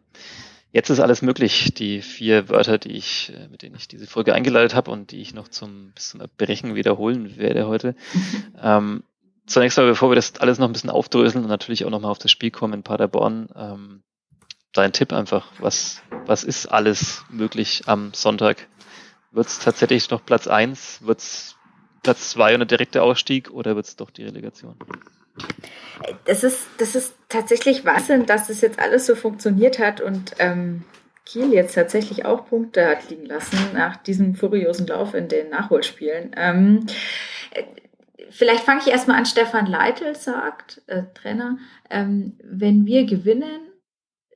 Jetzt 0.75 0.90
ist 0.90 0.99
alles 0.99 1.23
möglich. 1.23 1.73
Die 1.75 2.02
vier 2.02 2.49
Wörter, 2.49 2.78
die 2.78 2.97
ich, 2.97 3.33
äh, 3.33 3.47
mit 3.47 3.62
denen 3.62 3.76
ich 3.76 3.87
diese 3.87 4.09
Folge 4.09 4.35
eingeleitet 4.35 4.75
habe 4.75 4.90
und 4.90 5.12
die 5.12 5.21
ich 5.21 5.33
noch 5.33 5.47
zum, 5.47 5.93
bis 5.95 6.09
zum 6.09 6.21
Erbrechen 6.21 6.75
wiederholen 6.75 7.37
werde 7.37 7.69
heute. 7.69 7.95
ähm, 8.61 9.04
zunächst 9.47 9.78
mal, 9.78 9.87
bevor 9.87 10.11
wir 10.11 10.16
das 10.16 10.37
alles 10.40 10.59
noch 10.59 10.66
ein 10.66 10.73
bisschen 10.73 10.90
aufdröseln 10.90 11.45
und 11.45 11.49
natürlich 11.49 11.85
auch 11.85 11.90
nochmal 11.90 12.11
auf 12.11 12.19
das 12.19 12.33
Spiel 12.33 12.50
kommen 12.50 12.73
in 12.75 12.83
Paderborn, 12.83 13.50
ähm, 13.54 14.02
dein 14.73 14.93
Tipp 14.93 15.12
einfach, 15.12 15.47
was, 15.61 16.02
was 16.26 16.43
ist 16.43 16.66
alles 16.66 17.25
möglich 17.31 17.85
am 17.87 18.12
Sonntag 18.12 18.66
Wird 19.31 19.47
es 19.47 19.61
tatsächlich 19.61 20.11
noch 20.11 20.26
Platz 20.26 20.49
1? 20.49 21.02
Wird 21.02 21.21
es 21.21 21.54
Platz 22.02 22.31
2 22.31 22.57
und 22.57 22.62
ein 22.62 22.69
direkter 22.69 23.04
Ausstieg 23.04 23.49
oder 23.52 23.76
wird 23.76 23.87
es 23.87 23.95
doch 23.95 24.11
die 24.11 24.25
Relegation? 24.25 24.75
Das 26.25 26.45
ist, 26.45 26.67
das 26.79 26.95
ist 26.95 27.14
tatsächlich 27.29 27.85
Wahnsinn, 27.85 28.26
dass 28.26 28.49
das 28.49 28.61
jetzt 28.61 28.79
alles 28.79 29.07
so 29.07 29.14
funktioniert 29.14 29.79
hat 29.79 30.00
und 30.00 30.33
ähm, 30.38 30.85
Kiel 31.25 31.53
jetzt 31.53 31.75
tatsächlich 31.75 32.25
auch 32.25 32.47
Punkte 32.47 32.87
hat 32.87 33.09
liegen 33.09 33.26
lassen 33.26 33.59
nach 33.73 33.97
diesem 33.97 34.35
furiosen 34.35 34.87
Lauf 34.87 35.14
in 35.14 35.29
den 35.29 35.49
Nachholspielen. 35.49 36.33
Ähm, 36.37 36.87
vielleicht 38.31 38.64
fange 38.64 38.81
ich 38.81 38.88
erstmal 38.88 39.19
an, 39.19 39.26
Stefan 39.26 39.67
Leitl 39.67 40.14
sagt, 40.14 40.83
äh, 40.87 41.05
Trainer, 41.14 41.59
ähm, 41.91 42.38
wenn 42.43 42.85
wir 42.85 43.07
gewinnen, 43.07 43.61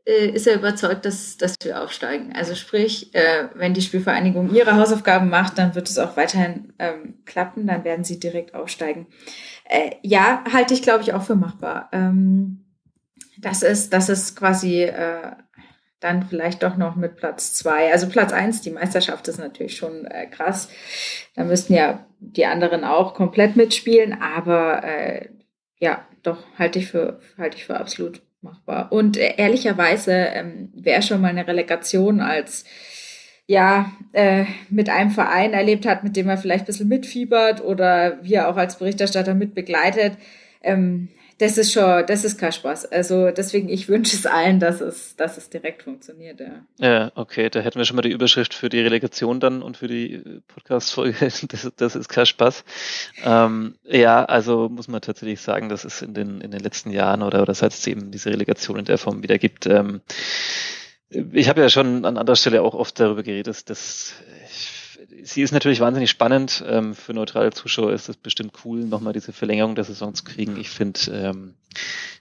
äh, 0.09 0.31
ist 0.31 0.47
er 0.47 0.55
überzeugt, 0.55 1.05
dass, 1.05 1.37
dass 1.37 1.55
wir 1.62 1.83
aufsteigen. 1.83 2.33
Also 2.35 2.55
sprich, 2.55 3.14
äh, 3.14 3.49
wenn 3.55 3.75
die 3.75 3.83
Spielvereinigung 3.83 4.55
ihre 4.55 4.76
Hausaufgaben 4.76 5.28
macht, 5.28 5.59
dann 5.59 5.75
wird 5.75 5.90
es 5.90 5.99
auch 5.99 6.17
weiterhin 6.17 6.73
ähm, 6.78 7.19
klappen, 7.26 7.67
dann 7.67 7.85
werden 7.85 8.05
sie 8.05 8.19
direkt 8.19 8.55
aufsteigen. 8.55 9.07
Äh, 9.69 9.97
ja, 10.03 10.43
halte 10.53 10.75
ich, 10.75 10.83
glaube 10.83 11.03
ich, 11.03 11.13
auch 11.13 11.23
für 11.23 11.35
machbar. 11.35 11.89
Ähm, 11.93 12.65
das 13.39 13.63
ist, 13.63 13.93
das 13.93 14.09
ist 14.09 14.37
quasi 14.37 14.83
äh, 14.83 15.33
dann 16.01 16.23
vielleicht 16.25 16.63
doch 16.63 16.77
noch 16.77 16.97
mit 16.97 17.17
Platz 17.17 17.55
zwei. 17.55 17.93
Also 17.93 18.09
Platz 18.09 18.33
eins, 18.33 18.63
die 18.63 18.71
Meisterschaft 18.71 19.29
ist 19.29 19.39
natürlich 19.39 19.77
schon 19.77 20.07
äh, 20.07 20.27
krass. 20.27 20.69
Da 21.35 21.45
müssten 21.45 21.75
ja 21.75 22.07
die 22.21 22.47
anderen 22.47 22.85
auch 22.85 23.15
komplett 23.15 23.57
mitspielen, 23.57 24.21
aber 24.21 24.85
äh, 24.85 25.29
ja, 25.79 26.05
doch 26.23 26.39
halte 26.59 26.79
ich 26.79 26.89
für 26.89 27.21
halte 27.37 27.57
ich 27.57 27.67
für 27.67 27.79
absolut 27.79 28.23
machbar. 28.41 28.93
Und 28.93 29.17
äh, 29.17 29.35
ehrlicherweise, 29.37 30.13
ähm, 30.13 30.73
wer 30.75 31.03
schon 31.03 31.21
mal 31.21 31.29
eine 31.29 31.47
Relegation 31.47 32.21
als 32.21 32.65
ja, 33.49 33.90
äh, 34.12 34.45
mit 34.69 34.90
einem 34.90 35.11
Verein 35.11 35.55
erlebt 35.55 35.87
hat, 35.87 36.05
mit 36.05 36.17
dem 36.17 36.28
er 36.28 36.37
vielleicht 36.37 36.64
ein 36.64 36.67
bisschen 36.67 36.88
mitfiebert 36.88 37.64
oder 37.64 38.19
wir 38.23 38.49
auch 38.49 38.57
als 38.57 38.78
Berichterstatter 38.78 39.35
mit 39.35 39.55
begleitet, 39.55 40.19
ähm, 40.62 41.09
das 41.38 41.57
ist 41.57 41.73
schon, 41.73 42.05
das 42.07 42.25
ist 42.25 42.37
kein 42.37 42.52
Spaß. 42.52 42.87
Also 42.87 43.31
deswegen, 43.31 43.69
ich 43.69 43.88
wünsche 43.88 44.17
es 44.17 44.26
allen, 44.26 44.59
dass 44.61 44.81
es, 44.81 45.17
dass 45.17 45.38
es 45.38 45.49
direkt 45.49 45.85
funktioniert. 45.85 46.40
Ja. 46.40 46.64
ja, 46.78 47.12
okay, 47.14 47.49
da 47.49 47.61
hätten 47.61 47.78
wir 47.78 47.85
schon 47.85 47.97
mal 47.97 48.02
die 48.02 48.11
Überschrift 48.11 48.52
für 48.52 48.69
die 48.69 48.81
Relegation 48.81 49.40
dann 49.40 49.62
und 49.62 49.76
für 49.76 49.88
die 49.88 50.14
äh, 50.14 50.40
Podcast-Folge. 50.49 51.28
Das, 51.49 51.71
das 51.76 51.97
ist 51.97 52.09
kein 52.09 52.26
Spaß. 52.26 52.64
Ähm, 53.25 53.76
ja, 53.85 54.25
also 54.25 54.69
muss 54.69 54.88
man 54.88 55.00
tatsächlich 55.00 55.40
sagen, 55.40 55.69
dass 55.69 55.85
es 55.85 56.02
in 56.02 56.12
den, 56.12 56.40
in 56.40 56.50
den 56.50 56.61
letzten 56.61 56.90
Jahren 56.90 57.23
oder, 57.23 57.40
oder 57.40 57.55
seit 57.55 57.73
es 57.73 57.87
eben 57.87 58.11
diese 58.11 58.31
Relegation 58.31 58.78
in 58.78 58.85
der 58.85 58.99
Form 58.99 59.23
wieder 59.23 59.38
gibt, 59.38 59.67
ähm, 59.67 60.02
ich 61.11 61.49
habe 61.49 61.61
ja 61.61 61.69
schon 61.69 62.05
an 62.05 62.17
anderer 62.17 62.37
Stelle 62.37 62.62
auch 62.62 62.75
oft 62.75 62.99
darüber 63.00 63.23
geredet, 63.23 63.71
dass 63.71 64.15
sie 65.23 65.43
ist 65.43 65.53
natürlich 65.53 65.81
wahnsinnig 65.81 66.11
spannend. 66.11 66.65
Ähm, 66.67 66.95
für 66.95 67.15
neutrale 67.15 67.50
Zuschauer 67.50 67.93
ist 67.93 68.09
es 68.09 68.17
bestimmt 68.17 68.53
cool, 68.65 68.81
nochmal 68.81 69.12
diese 69.12 69.33
Verlängerung 69.33 69.75
der 69.75 69.85
Saison 69.85 70.15
zu 70.15 70.25
kriegen. 70.25 70.59
Ich 70.59 70.71
finde 70.71 71.00
ähm, 71.11 71.55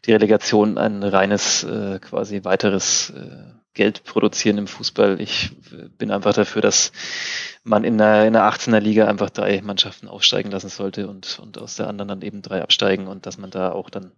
die 0.05 0.13
Relegation 0.13 0.77
ein 0.77 1.03
reines, 1.03 1.63
äh, 1.63 1.99
quasi 1.99 2.43
weiteres 2.43 3.11
äh, 3.11 3.43
Geld 3.73 4.03
produzieren 4.03 4.57
im 4.57 4.67
Fußball. 4.67 5.19
Ich 5.21 5.51
äh, 5.71 5.89
bin 5.97 6.11
einfach 6.11 6.33
dafür, 6.33 6.61
dass 6.61 6.91
man 7.63 7.83
in 7.83 7.99
einer, 7.99 8.25
in 8.25 8.35
einer 8.35 8.51
18er 8.51 8.79
Liga 8.79 9.07
einfach 9.07 9.29
drei 9.29 9.61
Mannschaften 9.61 10.07
aufsteigen 10.07 10.51
lassen 10.51 10.69
sollte 10.69 11.07
und, 11.07 11.39
und 11.39 11.57
aus 11.57 11.75
der 11.75 11.87
anderen 11.87 12.07
dann 12.07 12.21
eben 12.21 12.41
drei 12.41 12.61
absteigen 12.61 13.07
und 13.07 13.25
dass 13.25 13.37
man 13.37 13.51
da 13.51 13.71
auch 13.71 13.89
dann 13.89 14.11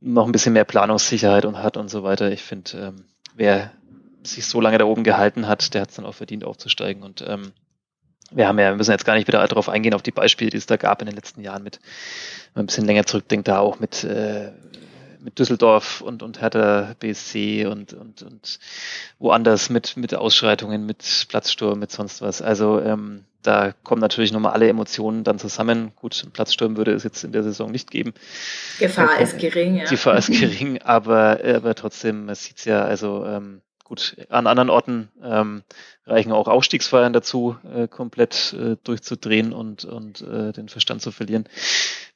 noch 0.00 0.26
ein 0.26 0.32
bisschen 0.32 0.52
mehr 0.52 0.64
Planungssicherheit 0.64 1.44
und 1.44 1.60
hat 1.62 1.76
und 1.76 1.88
so 1.88 2.02
weiter. 2.02 2.30
Ich 2.30 2.42
finde, 2.42 2.70
ähm, 2.78 3.04
wer 3.34 3.72
sich 4.28 4.46
so 4.46 4.60
lange 4.60 4.78
da 4.78 4.84
oben 4.84 5.04
gehalten 5.04 5.48
hat, 5.48 5.74
der 5.74 5.82
hat 5.82 5.90
es 5.90 5.96
dann 5.96 6.06
auch 6.06 6.14
verdient 6.14 6.44
aufzusteigen 6.44 7.02
und 7.02 7.24
ähm, 7.26 7.52
wir 8.30 8.46
haben 8.46 8.58
ja, 8.58 8.70
wir 8.70 8.76
müssen 8.76 8.90
jetzt 8.90 9.06
gar 9.06 9.14
nicht 9.14 9.26
wieder 9.26 9.46
darauf 9.46 9.68
eingehen, 9.68 9.94
auf 9.94 10.02
die 10.02 10.10
Beispiele, 10.10 10.50
die 10.50 10.56
es 10.56 10.66
da 10.66 10.76
gab 10.76 11.00
in 11.00 11.06
den 11.06 11.16
letzten 11.16 11.40
Jahren 11.40 11.62
mit, 11.62 11.80
wenn 12.52 12.60
man 12.60 12.64
ein 12.64 12.66
bisschen 12.66 12.86
länger 12.86 13.06
zurückdenkt, 13.06 13.48
da 13.48 13.58
auch 13.58 13.80
mit, 13.80 14.04
äh, 14.04 14.52
mit 15.20 15.38
Düsseldorf 15.38 16.00
und, 16.02 16.22
und 16.22 16.40
Hertha 16.40 16.94
BSC 17.00 17.66
und, 17.66 17.94
und, 17.94 18.22
und 18.22 18.58
woanders 19.18 19.70
mit, 19.70 19.96
mit 19.96 20.14
Ausschreitungen, 20.14 20.84
mit 20.84 21.26
Platzsturm, 21.28 21.78
mit 21.78 21.90
sonst 21.90 22.20
was. 22.20 22.42
Also 22.42 22.80
ähm, 22.80 23.24
da 23.42 23.72
kommen 23.82 24.00
natürlich 24.00 24.32
nochmal 24.32 24.52
alle 24.52 24.68
Emotionen 24.68 25.24
dann 25.24 25.38
zusammen. 25.38 25.92
Gut, 25.96 26.20
einen 26.22 26.32
Platzsturm 26.32 26.76
würde 26.76 26.92
es 26.92 27.04
jetzt 27.04 27.24
in 27.24 27.32
der 27.32 27.42
Saison 27.42 27.70
nicht 27.70 27.90
geben. 27.90 28.12
Gefahr 28.78 29.20
ist 29.20 29.38
gering, 29.38 29.76
ja. 29.76 29.84
Gefahr 29.84 30.18
ist 30.18 30.30
gering, 30.38 30.82
aber, 30.82 31.38
aber 31.42 31.74
trotzdem, 31.74 32.26
man 32.26 32.34
sieht's 32.34 32.64
ja, 32.64 32.84
also 32.84 33.24
ähm, 33.24 33.62
gut, 33.88 34.16
an 34.28 34.46
anderen 34.46 34.70
Orten 34.70 35.08
ähm, 35.22 35.62
reichen 36.06 36.32
auch 36.32 36.48
Aufstiegsfeiern 36.48 37.12
dazu, 37.12 37.56
äh, 37.74 37.88
komplett 37.88 38.54
äh, 38.54 38.76
durchzudrehen 38.84 39.52
und, 39.52 39.84
und 39.84 40.22
äh, 40.22 40.52
den 40.52 40.68
Verstand 40.68 41.02
zu 41.02 41.10
verlieren, 41.10 41.48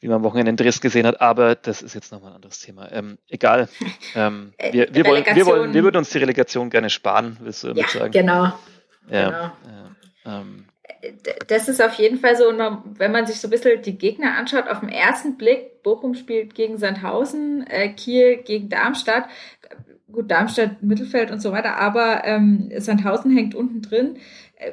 wie 0.01 0.09
man 0.09 0.17
am 0.17 0.23
Wochenende 0.23 0.51
in 0.51 0.57
Dresden 0.57 0.83
gesehen 0.83 1.07
hat. 1.07 1.21
Aber 1.21 1.55
das 1.55 1.83
ist 1.83 1.95
jetzt 1.95 2.13
nochmal 2.13 2.31
ein 2.31 2.37
anderes 2.37 2.61
Thema. 2.61 2.91
Ähm, 2.93 3.19
egal. 3.29 3.69
Ähm, 4.15 4.53
äh, 4.59 4.73
wir, 4.73 4.95
wir, 4.95 5.07
wollen, 5.07 5.25
wir, 5.25 5.47
wollen, 5.47 5.75
wir 5.75 5.83
würden 5.83 5.97
uns 5.97 6.11
die 6.11 6.19
Relegation 6.19 6.69
gerne 6.69 6.91
sparen, 6.91 7.39
willst 7.41 7.65
du 7.65 7.69
damit 7.69 7.85
ja, 7.85 8.01
sagen? 8.01 8.13
Genau. 8.13 8.53
Ja, 9.11 9.25
genau. 9.25 9.53
Ja, 10.25 10.39
ähm, 10.41 10.67
das 11.49 11.69
ist 11.69 11.83
auf 11.83 11.95
jeden 11.95 12.19
Fall 12.19 12.37
so, 12.37 12.45
wenn 12.45 13.13
man 13.13 13.27
sich 13.27 13.41
so 13.41 13.49
ein 13.49 13.51
bisschen 13.51 13.83
die 13.83 13.99
Gegner 13.99 14.37
anschaut, 14.37 14.69
auf 14.69 14.81
den 14.81 14.89
ersten 14.89 15.37
Blick, 15.37 15.83
Bochum 15.83 16.15
spielt 16.15 16.55
gegen 16.55 16.79
Sandhausen, 16.79 17.67
äh, 17.67 17.89
Kiel 17.89 18.37
gegen 18.37 18.69
Darmstadt, 18.69 19.25
gut, 20.13 20.31
Darmstadt, 20.31 20.83
Mittelfeld 20.83 21.31
und 21.31 21.41
so 21.41 21.53
weiter, 21.53 21.77
aber 21.77 22.25
ähm, 22.25 22.71
Sandhausen 22.79 23.35
hängt 23.37 23.55
unten 23.55 23.83
drin 23.83 24.17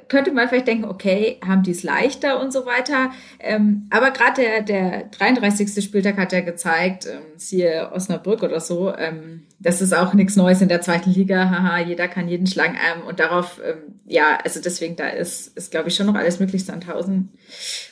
könnte 0.08 0.31
man 0.31 0.48
vielleicht 0.48 0.67
denken, 0.67 0.86
okay, 0.86 1.39
haben 1.46 1.63
die 1.63 1.72
es 1.72 1.84
leichter 1.84 2.39
und 2.41 2.53
so 2.53 2.65
weiter. 2.65 3.12
Ähm, 3.39 3.88
aber 3.89 4.12
gerade 4.12 4.41
der, 4.41 4.62
der 4.62 5.03
33. 5.05 5.84
Spieltag 5.84 6.17
hat 6.17 6.34
ja 6.34 6.41
gezeigt, 6.41 7.08
ähm, 7.08 7.22
siehe 7.38 7.91
Osnabrück 7.91 8.43
oder 8.43 8.60
so, 8.60 8.93
ähm, 8.96 9.46
das 9.62 9.82
ist 9.82 9.94
auch 9.94 10.13
nichts 10.13 10.38
Neues 10.38 10.62
in 10.62 10.70
der 10.70 10.82
zweiten 10.82 11.12
Liga. 11.12 11.50
Haha, 11.50 11.80
jeder 11.80 12.08
kann 12.08 12.30
jeden 12.30 12.48
schlagen. 12.48 12.75
Ähm, 12.75 13.06
und 13.06 13.20
darauf, 13.20 13.60
ähm, 13.63 13.96
ja, 14.08 14.38
also 14.44 14.62
deswegen, 14.62 14.96
da 14.96 15.10
ist, 15.10 15.56
ist 15.58 15.72
glaube 15.72 15.89
ich, 15.89 15.96
schon 15.96 16.06
noch 16.06 16.16
alles 16.16 16.39
möglich. 16.39 16.63
Sandhausen 16.63 17.30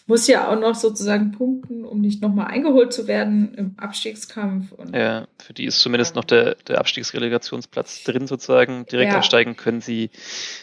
muss 0.06 0.28
ja 0.28 0.50
auch 0.50 0.58
noch 0.58 0.76
sozusagen 0.76 1.34
punkten, 1.34 1.84
um 1.84 2.00
nicht 2.00 2.22
nochmal 2.22 2.48
eingeholt 2.48 2.94
zu 2.94 3.08
werden 3.08 3.54
im 3.56 3.76
Abstiegskampf. 3.78 4.72
Und, 4.72 4.96
ja, 4.96 5.28
für 5.40 5.54
die 5.54 5.66
ist 5.66 5.82
zumindest 5.82 6.16
noch 6.16 6.24
der, 6.24 6.56
der 6.68 6.80
Abstiegsrelegationsplatz 6.80 8.04
drin 8.06 8.28
sozusagen. 8.28 8.86
Direkt 8.86 9.12
ja. 9.12 9.18
aufsteigen 9.18 9.58
können 9.58 9.82
sie 9.82 10.10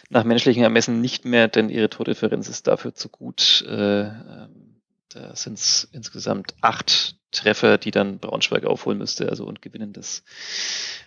nach 0.09 0.25
menschlichen 0.25 0.63
Ermessen 0.63 1.03
nicht 1.03 1.27
mehr, 1.27 1.49
denn 1.49 1.69
ihre 1.69 1.91
Tordifferenz 1.91 2.49
ist 2.49 2.67
dafür 2.67 2.95
zu 2.95 3.11
gut. 3.11 3.63
Äh, 3.69 4.05
ähm, 4.05 4.74
da 5.11 5.35
sind 5.37 5.59
es 5.59 5.89
insgesamt 5.93 6.55
acht 6.61 7.17
Treffer, 7.35 7.79
die 7.79 7.91
dann 7.91 8.19
Braunschweig 8.19 8.65
aufholen 8.65 8.99
müsste, 8.99 9.29
also 9.29 9.45
und 9.45 9.61
gewinnen 9.61 9.93
das. 9.93 10.23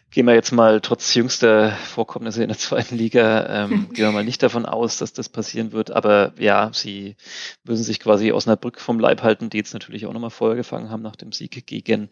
Gehen 0.10 0.26
wir 0.26 0.34
jetzt 0.34 0.52
mal 0.52 0.80
trotz 0.80 1.14
jüngster 1.16 1.72
Vorkommnisse 1.72 2.42
in 2.42 2.48
der 2.48 2.58
zweiten 2.58 2.96
Liga, 2.96 3.66
ähm, 3.66 3.90
gehen 3.94 4.06
wir 4.06 4.12
mal 4.12 4.24
nicht 4.24 4.42
davon 4.42 4.66
aus, 4.66 4.98
dass 4.98 5.14
das 5.14 5.30
passieren 5.30 5.72
wird. 5.74 5.92
Aber 5.92 6.34
ja, 6.40 6.72
sie 6.74 7.16
müssen 7.64 7.84
sich 7.84 8.00
quasi 8.00 8.32
Osnabrück 8.32 8.80
vom 8.80 9.00
Leib 9.00 9.22
halten, 9.22 9.50
die 9.50 9.58
jetzt 9.58 9.74
natürlich 9.74 10.06
auch 10.06 10.14
nochmal 10.14 10.30
Feuer 10.30 10.56
gefangen 10.56 10.90
haben 10.90 11.02
nach 11.02 11.16
dem 11.18 11.32
Sieg 11.32 11.66
gegen 11.66 12.10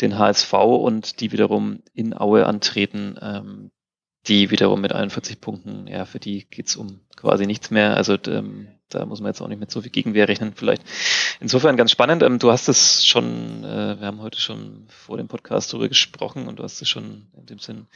den 0.00 0.18
HSV 0.18 0.52
und 0.52 1.20
die 1.20 1.30
wiederum 1.32 1.82
in 1.94 2.16
Aue 2.16 2.46
antreten. 2.46 3.16
Ähm, 3.20 3.70
die 4.28 4.50
wiederum 4.50 4.80
mit 4.80 4.92
41 4.92 5.40
Punkten, 5.40 5.86
ja, 5.86 6.04
für 6.04 6.18
die 6.18 6.46
geht's 6.50 6.76
um 6.76 7.00
quasi 7.16 7.46
nichts 7.46 7.70
mehr. 7.70 7.96
Also 7.96 8.16
ähm, 8.26 8.68
da 8.88 9.04
muss 9.04 9.20
man 9.20 9.30
jetzt 9.30 9.40
auch 9.40 9.48
nicht 9.48 9.60
mit 9.60 9.70
so 9.70 9.82
viel 9.82 9.90
Gegenwehr 9.90 10.28
rechnen, 10.28 10.52
vielleicht. 10.54 10.82
Insofern 11.40 11.76
ganz 11.76 11.90
spannend. 11.90 12.22
Ähm, 12.22 12.38
du 12.38 12.50
hast 12.50 12.68
es 12.68 13.06
schon, 13.06 13.64
äh, 13.64 13.98
wir 13.98 14.06
haben 14.06 14.22
heute 14.22 14.40
schon 14.40 14.86
vor 14.88 15.16
dem 15.16 15.28
Podcast 15.28 15.72
darüber 15.72 15.88
gesprochen 15.88 16.48
und 16.48 16.58
du 16.58 16.62
hast 16.62 16.80
es 16.80 16.88
schon 16.88 17.26
in 17.36 17.46
dem 17.46 17.58
Sinn 17.58 17.86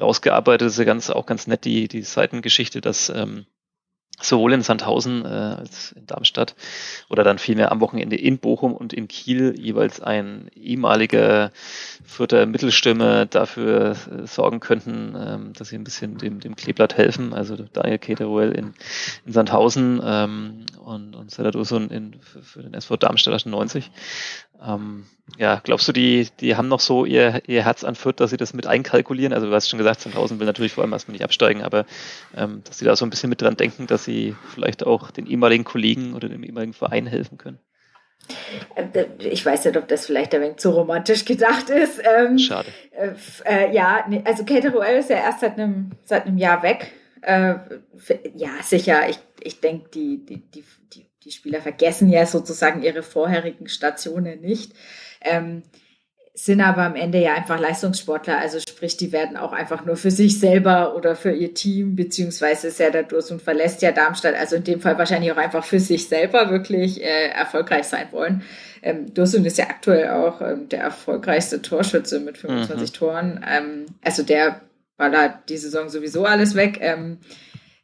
rausgearbeitet. 0.00 0.66
Das 0.66 0.72
ist 0.74 0.78
ja 0.78 0.84
ganz, 0.84 1.10
auch 1.10 1.26
ganz 1.26 1.46
nett, 1.46 1.64
die, 1.64 1.88
die 1.88 2.02
Seitengeschichte, 2.02 2.80
dass 2.80 3.10
ähm, 3.10 3.46
sowohl 4.20 4.52
in 4.52 4.62
Sandhausen 4.62 5.24
äh, 5.24 5.28
als 5.28 5.92
in 5.92 6.06
Darmstadt 6.06 6.54
oder 7.08 7.24
dann 7.24 7.38
vielmehr 7.38 7.70
am 7.72 7.80
Wochenende 7.80 8.16
in 8.16 8.38
Bochum 8.38 8.74
und 8.74 8.92
in 8.92 9.08
Kiel 9.08 9.54
jeweils 9.58 10.00
ein 10.00 10.48
ehemaliger 10.54 11.52
vierter 12.04 12.46
Mittelstürmer 12.46 13.26
dafür 13.26 13.92
äh, 13.92 14.26
sorgen 14.26 14.60
könnten, 14.60 15.14
ähm, 15.16 15.52
dass 15.52 15.68
sie 15.68 15.76
ein 15.76 15.84
bisschen 15.84 16.18
dem, 16.18 16.40
dem 16.40 16.56
Kleeblatt 16.56 16.96
helfen. 16.96 17.32
Also 17.32 17.56
Daniel 17.56 17.98
Keteruel 17.98 18.52
in, 18.52 18.74
in 19.24 19.32
Sandhausen 19.32 20.00
ähm, 20.04 20.66
und, 20.84 21.14
und 21.14 21.30
Serdar 21.30 21.52
Dursun 21.52 21.90
in, 21.90 22.14
für, 22.20 22.42
für 22.42 22.62
den 22.62 22.74
SV 22.74 22.96
Darmstadt 22.96 23.34
98. 23.34 23.90
Ähm, 24.64 25.06
ja, 25.36 25.60
glaubst 25.62 25.86
du, 25.88 25.92
die, 25.92 26.28
die 26.40 26.56
haben 26.56 26.68
noch 26.68 26.80
so 26.80 27.04
ihr, 27.04 27.42
ihr 27.46 27.64
Herz 27.64 27.84
an 27.84 27.94
Fürth, 27.94 28.20
dass 28.20 28.30
sie 28.30 28.36
das 28.36 28.54
mit 28.54 28.66
einkalkulieren? 28.66 29.32
Also 29.32 29.46
du 29.46 29.54
hast 29.54 29.68
schon 29.68 29.78
gesagt, 29.78 30.00
Sandhausen 30.00 30.40
will 30.40 30.46
natürlich 30.46 30.72
vor 30.72 30.82
allem 30.82 30.92
erstmal 30.92 31.12
nicht 31.12 31.24
absteigen, 31.24 31.62
aber 31.62 31.86
ähm, 32.36 32.62
dass 32.64 32.78
sie 32.78 32.84
da 32.84 32.96
so 32.96 33.06
ein 33.06 33.10
bisschen 33.10 33.30
mit 33.30 33.40
dran 33.40 33.56
denken, 33.56 33.86
dass 33.86 34.04
sie 34.04 34.34
vielleicht 34.52 34.84
auch 34.84 35.10
den 35.10 35.26
ehemaligen 35.26 35.64
Kollegen 35.64 36.14
oder 36.14 36.28
dem 36.28 36.42
ehemaligen 36.42 36.72
Verein 36.72 37.06
helfen 37.06 37.38
können. 37.38 37.58
Äh, 38.74 39.04
ich 39.18 39.44
weiß 39.46 39.64
nicht, 39.64 39.76
ob 39.76 39.86
das 39.86 40.06
vielleicht 40.06 40.34
ein 40.34 40.40
wenig 40.40 40.56
zu 40.56 40.70
romantisch 40.70 41.24
gedacht 41.24 41.70
ist. 41.70 42.00
Ähm, 42.04 42.38
Schade. 42.38 42.68
Äh, 42.92 43.12
äh, 43.44 43.74
ja, 43.74 44.04
also 44.24 44.44
Kate 44.44 44.72
Roel 44.72 44.98
ist 44.98 45.10
ja 45.10 45.16
erst 45.16 45.40
seit 45.40 45.58
einem, 45.58 45.90
seit 46.04 46.26
einem 46.26 46.38
Jahr 46.38 46.62
weg. 46.62 46.92
Äh, 47.22 47.54
ja, 48.34 48.50
sicher. 48.62 49.08
Ich 49.08 49.18
ich 49.42 49.60
denke, 49.60 49.88
die, 49.90 50.24
die, 50.24 50.50
die, 50.50 50.64
die, 50.92 51.06
die 51.24 51.32
Spieler 51.32 51.60
vergessen 51.60 52.08
ja 52.08 52.26
sozusagen 52.26 52.82
ihre 52.82 53.02
vorherigen 53.02 53.68
Stationen 53.68 54.40
nicht. 54.40 54.72
Ähm, 55.20 55.62
sind 56.34 56.60
aber 56.60 56.82
am 56.82 56.94
Ende 56.94 57.20
ja 57.20 57.34
einfach 57.34 57.58
Leistungssportler, 57.58 58.38
also 58.38 58.60
sprich, 58.60 58.96
die 58.96 59.10
werden 59.10 59.36
auch 59.36 59.52
einfach 59.52 59.84
nur 59.84 59.96
für 59.96 60.12
sich 60.12 60.38
selber 60.38 60.94
oder 60.94 61.16
für 61.16 61.32
ihr 61.32 61.52
Team, 61.52 61.96
beziehungsweise 61.96 62.68
ist 62.68 62.78
ja 62.78 62.90
der 62.90 63.02
Dursun 63.02 63.40
verlässt 63.40 63.82
ja 63.82 63.90
Darmstadt, 63.90 64.36
also 64.36 64.54
in 64.54 64.62
dem 64.62 64.80
Fall 64.80 64.96
wahrscheinlich 64.98 65.32
auch 65.32 65.36
einfach 65.36 65.64
für 65.64 65.80
sich 65.80 66.06
selber 66.06 66.50
wirklich 66.50 67.02
äh, 67.02 67.30
erfolgreich 67.30 67.86
sein 67.86 68.06
wollen. 68.12 68.42
Ähm, 68.82 69.12
Dursun 69.12 69.44
ist 69.44 69.58
ja 69.58 69.64
aktuell 69.64 70.10
auch 70.10 70.40
ähm, 70.40 70.68
der 70.68 70.82
erfolgreichste 70.82 71.60
Torschütze 71.60 72.20
mit 72.20 72.38
25 72.38 72.92
mhm. 72.92 72.94
Toren. 72.94 73.44
Ähm, 73.48 73.86
also 74.04 74.22
der 74.22 74.60
ballert 74.96 75.48
die 75.48 75.56
Saison 75.56 75.88
sowieso 75.88 76.24
alles 76.24 76.54
weg. 76.54 76.78
Ähm, 76.80 77.18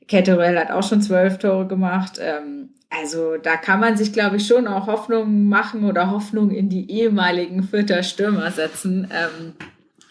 Ketterell 0.06 0.58
hat 0.58 0.70
auch 0.70 0.86
schon 0.86 1.02
zwölf 1.02 1.38
Tore 1.38 1.66
gemacht. 1.66 2.20
Ähm, 2.20 2.73
also 2.96 3.36
da 3.36 3.56
kann 3.56 3.80
man 3.80 3.96
sich, 3.96 4.12
glaube 4.12 4.36
ich, 4.36 4.46
schon 4.46 4.66
auch 4.66 4.86
Hoffnung 4.86 5.48
machen 5.48 5.84
oder 5.84 6.10
Hoffnung 6.10 6.50
in 6.50 6.68
die 6.68 6.90
ehemaligen 6.90 7.62
Fürther 7.62 8.02
Stürmer 8.02 8.50
setzen. 8.50 9.10
Ähm, 9.12 9.54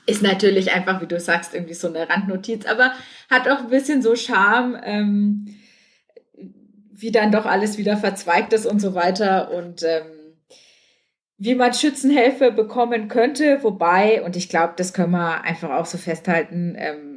ist 0.05 0.21
natürlich 0.21 0.73
einfach, 0.73 1.01
wie 1.01 1.07
du 1.07 1.19
sagst, 1.19 1.53
irgendwie 1.53 1.75
so 1.75 1.87
eine 1.87 2.09
Randnotiz, 2.09 2.65
aber 2.65 2.91
hat 3.29 3.47
auch 3.47 3.59
ein 3.59 3.69
bisschen 3.69 4.01
so 4.01 4.15
Charme, 4.15 4.79
ähm, 4.83 5.55
wie 6.91 7.11
dann 7.11 7.31
doch 7.31 7.45
alles 7.45 7.77
wieder 7.77 7.97
verzweigt 7.97 8.53
ist 8.53 8.65
und 8.65 8.79
so 8.79 8.95
weiter 8.95 9.51
und 9.51 9.83
ähm, 9.83 10.05
wie 11.37 11.55
man 11.55 11.73
Schützenhilfe 11.73 12.51
bekommen 12.51 13.07
könnte, 13.07 13.63
wobei, 13.63 14.21
und 14.23 14.35
ich 14.35 14.49
glaube, 14.49 14.73
das 14.77 14.93
können 14.93 15.11
wir 15.11 15.43
einfach 15.43 15.71
auch 15.71 15.85
so 15.85 15.97
festhalten, 15.97 16.75
ähm, 16.77 17.12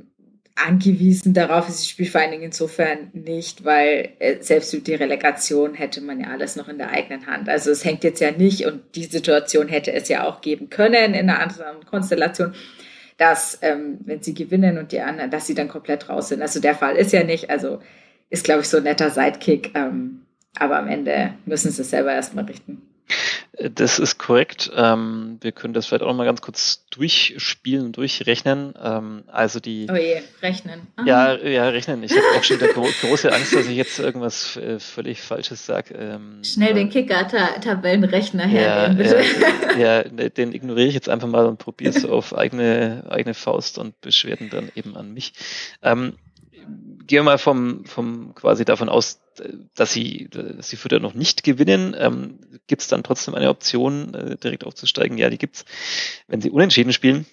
angewiesen 0.57 1.35
darauf 1.35 1.69
ist 1.69 1.81
das 1.81 1.89
Spiel 1.89 2.07
vor 2.07 2.21
allen 2.21 2.31
Dingen 2.31 2.45
insofern 2.45 3.11
nicht, 3.13 3.65
weil 3.65 4.11
äh, 4.19 4.37
selbst 4.41 4.73
mit 4.73 4.87
die 4.87 4.95
Relegation 4.95 5.75
hätte 5.75 6.01
man 6.01 6.19
ja 6.19 6.29
alles 6.29 6.57
noch 6.57 6.69
in 6.69 6.79
der 6.79 6.91
eigenen 6.91 7.27
Hand. 7.27 7.49
Also 7.49 7.71
es 7.71 7.85
hängt 7.85 8.05
jetzt 8.05 8.21
ja 8.21 8.31
nicht 8.31 8.65
und 8.67 8.83
die 8.95 9.05
Situation 9.05 9.69
hätte 9.69 9.93
es 9.93 10.09
ja 10.09 10.27
auch 10.27 10.41
geben 10.41 10.71
können 10.71 11.15
in 11.15 11.29
einer 11.29 11.41
anderen 11.41 11.85
Konstellation, 11.85 12.55
dass 13.19 13.59
ähm, 13.63 13.99
wenn 14.05 14.23
sie 14.23 14.35
gewinnen 14.35 14.79
und 14.79 14.93
die 14.93 15.01
anderen, 15.01 15.31
dass 15.31 15.47
sie 15.47 15.55
dann 15.55 15.69
komplett 15.69 16.09
raus 16.09 16.29
sind. 16.29 16.41
Also 16.41 16.59
der 16.61 16.75
Fall 16.75 16.97
ist 16.97 17.13
ja 17.13 17.23
nicht. 17.23 17.51
Also 17.51 17.81
ist 18.31 18.45
glaube 18.45 18.63
ich 18.63 18.69
so 18.69 18.79
ein 18.79 18.85
netter 18.85 19.11
Sidekick, 19.11 19.73
ähm, 19.75 20.23
aber 20.59 20.79
am 20.79 20.89
Ende 20.89 21.35
müssen 21.45 21.71
sie 21.71 21.83
es 21.83 21.91
selber 21.91 22.13
erstmal 22.13 22.47
richten. 22.47 22.83
Das 23.59 23.99
ist 23.99 24.19
korrekt. 24.19 24.71
Ähm, 24.75 25.39
wir 25.41 25.53
können 25.53 25.73
das 25.73 25.87
vielleicht 25.87 26.03
auch 26.03 26.09
noch 26.09 26.17
mal 26.17 26.27
ganz 26.27 26.43
kurz 26.43 26.85
durchspielen 26.91 27.87
und 27.87 27.97
durchrechnen. 27.97 28.75
Ähm, 28.83 29.25
also 29.29 29.61
die. 29.61 29.87
Oh 29.91 29.95
je, 29.95 30.21
rechnen. 30.43 30.87
Aha. 30.97 31.07
Ja, 31.07 31.37
ja, 31.37 31.69
rechnen. 31.69 32.03
Ich 32.03 32.13
habe 32.13 32.23
auch 32.37 32.45
schon 32.45 32.59
große 32.59 33.33
Angst, 33.33 33.55
dass 33.55 33.67
ich 33.67 33.77
jetzt 33.77 33.99
irgendwas 33.99 34.57
äh, 34.57 34.79
völlig 34.79 35.23
Falsches 35.23 35.65
sage. 35.65 35.95
Ähm, 35.95 36.45
Schnell 36.45 36.75
den 36.75 36.91
Kicker-Tabellenrechner 36.91 38.45
hernehmen, 38.45 38.99
bitte. 38.99 39.23
Ja, 39.79 40.03
ja, 40.03 40.09
ne, 40.11 40.29
den 40.29 40.53
ignoriere 40.53 40.89
ich 40.89 40.95
jetzt 40.95 41.09
einfach 41.09 41.29
mal 41.29 41.47
und 41.47 41.59
probiere 41.59 41.97
es 41.97 42.05
auf 42.05 42.37
eigene, 42.37 43.05
eigene 43.09 43.35
Faust 43.35 43.79
und 43.79 43.99
Beschwerden 44.03 44.51
dann 44.51 44.71
eben 44.75 44.97
an 44.97 45.15
mich. 45.15 45.33
Ähm, 45.83 46.15
gehen 47.07 47.19
wir 47.19 47.23
mal 47.23 47.39
vom, 47.39 47.85
vom 47.87 48.35
quasi 48.35 48.65
davon 48.65 48.89
aus, 48.89 49.21
dass 49.75 49.93
sie, 49.93 50.29
dass 50.31 50.69
sie 50.69 50.77
Fürther 50.77 51.01
noch 51.01 51.15
nicht 51.15 51.43
gewinnen. 51.43 51.95
Ähm, 51.99 52.39
gibt 52.67 52.83
es 52.83 52.89
dann 52.89 53.03
trotzdem 53.03 53.35
eine 53.35 53.51
Option, 53.51 54.15
äh, 54.15 54.37
direkt 54.37 54.65
aufzusteigen? 54.65 55.19
Ja, 55.19 55.31
die 55.31 55.39
gibt's. 55.39 55.65
Wenn 56.27 56.41
sie 56.41 56.51
unentschieden 56.51 56.93
spielen 56.93 57.27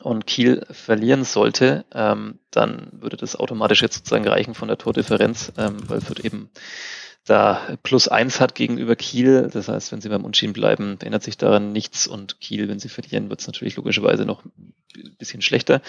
und 0.00 0.26
Kiel 0.26 0.66
verlieren 0.70 1.24
sollte, 1.24 1.84
ähm, 1.92 2.38
dann 2.50 2.88
würde 2.92 3.16
das 3.16 3.36
automatisch 3.36 3.82
jetzt 3.82 3.96
sozusagen 3.96 4.26
reichen 4.26 4.54
von 4.54 4.68
der 4.68 4.78
Tordifferenz, 4.78 5.52
ähm, 5.58 5.78
weil 5.88 6.00
Fürth 6.00 6.24
eben 6.24 6.50
da 7.26 7.76
plus 7.82 8.08
eins 8.08 8.40
hat 8.40 8.54
gegenüber 8.54 8.96
Kiel. 8.96 9.50
Das 9.52 9.68
heißt, 9.68 9.92
wenn 9.92 10.00
sie 10.00 10.08
beim 10.08 10.24
Unschieden 10.24 10.52
bleiben, 10.52 10.98
ändert 11.02 11.22
sich 11.22 11.36
daran 11.36 11.72
nichts 11.72 12.06
und 12.06 12.40
Kiel, 12.40 12.68
wenn 12.68 12.78
sie 12.78 12.88
verlieren, 12.88 13.28
wird 13.28 13.40
es 13.40 13.46
natürlich 13.46 13.76
logischerweise 13.76 14.24
noch 14.24 14.44
ein 14.44 14.74
bisschen 15.18 15.42
schlechter. 15.42 15.82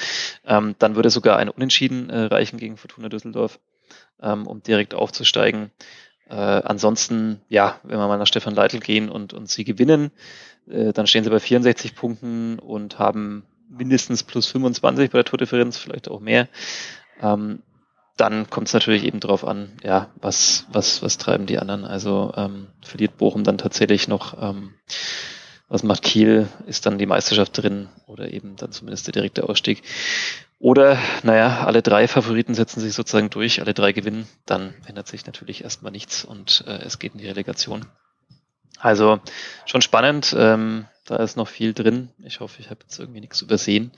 Ähm, 0.45 0.75
dann 0.77 0.95
würde 0.95 1.09
sogar 1.09 1.37
ein 1.37 1.49
Unentschieden 1.49 2.09
äh, 2.09 2.23
reichen 2.25 2.57
gegen 2.57 2.77
Fortuna 2.77 3.09
Düsseldorf, 3.09 3.59
ähm, 4.21 4.47
um 4.47 4.61
direkt 4.63 4.93
aufzusteigen. 4.93 5.71
Äh, 6.29 6.35
ansonsten, 6.35 7.41
ja, 7.49 7.79
wenn 7.83 7.99
wir 7.99 8.07
mal 8.07 8.17
nach 8.17 8.27
Stefan 8.27 8.55
Leitl 8.55 8.79
gehen 8.79 9.09
und, 9.09 9.33
und 9.33 9.49
sie 9.49 9.63
gewinnen, 9.63 10.11
äh, 10.69 10.93
dann 10.93 11.07
stehen 11.07 11.23
sie 11.23 11.29
bei 11.29 11.39
64 11.39 11.95
Punkten 11.95 12.59
und 12.59 12.99
haben 12.99 13.43
mindestens 13.69 14.23
plus 14.23 14.47
25 14.47 15.11
bei 15.11 15.17
der 15.17 15.25
Tordifferenz, 15.25 15.77
vielleicht 15.77 16.09
auch 16.09 16.19
mehr. 16.19 16.47
Ähm, 17.21 17.61
dann 18.17 18.49
kommt 18.49 18.67
es 18.67 18.73
natürlich 18.73 19.03
eben 19.03 19.19
darauf 19.19 19.45
an, 19.45 19.71
ja, 19.83 20.09
was, 20.21 20.67
was, 20.71 21.01
was 21.01 21.17
treiben 21.17 21.47
die 21.47 21.59
anderen. 21.59 21.85
Also 21.85 22.33
ähm, 22.35 22.67
verliert 22.81 23.17
Bochum 23.17 23.43
dann 23.43 23.57
tatsächlich 23.57 24.07
noch, 24.07 24.41
ähm, 24.41 24.73
was 25.71 25.83
macht 25.83 26.03
Kiel, 26.03 26.49
ist 26.67 26.85
dann 26.85 26.97
die 26.97 27.05
Meisterschaft 27.05 27.57
drin 27.57 27.87
oder 28.05 28.33
eben 28.33 28.57
dann 28.57 28.73
zumindest 28.73 29.07
der 29.07 29.13
direkte 29.13 29.47
Ausstieg. 29.47 29.81
Oder, 30.59 30.99
naja, 31.23 31.63
alle 31.65 31.81
drei 31.81 32.09
Favoriten 32.09 32.53
setzen 32.53 32.81
sich 32.81 32.93
sozusagen 32.93 33.29
durch, 33.29 33.61
alle 33.61 33.73
drei 33.73 33.93
gewinnen, 33.93 34.27
dann 34.45 34.73
ändert 34.85 35.07
sich 35.07 35.25
natürlich 35.25 35.63
erstmal 35.63 35.93
nichts 35.93 36.25
und 36.25 36.65
äh, 36.67 36.83
es 36.83 36.99
geht 36.99 37.13
in 37.13 37.19
die 37.19 37.27
Relegation. 37.27 37.85
Also 38.79 39.21
schon 39.65 39.81
spannend. 39.81 40.35
Ähm, 40.37 40.87
da 41.05 41.17
ist 41.17 41.37
noch 41.37 41.47
viel 41.47 41.73
drin. 41.73 42.09
Ich 42.23 42.41
hoffe, 42.41 42.59
ich 42.59 42.69
habe 42.69 42.81
jetzt 42.83 42.99
irgendwie 42.99 43.21
nichts 43.21 43.41
übersehen. 43.41 43.91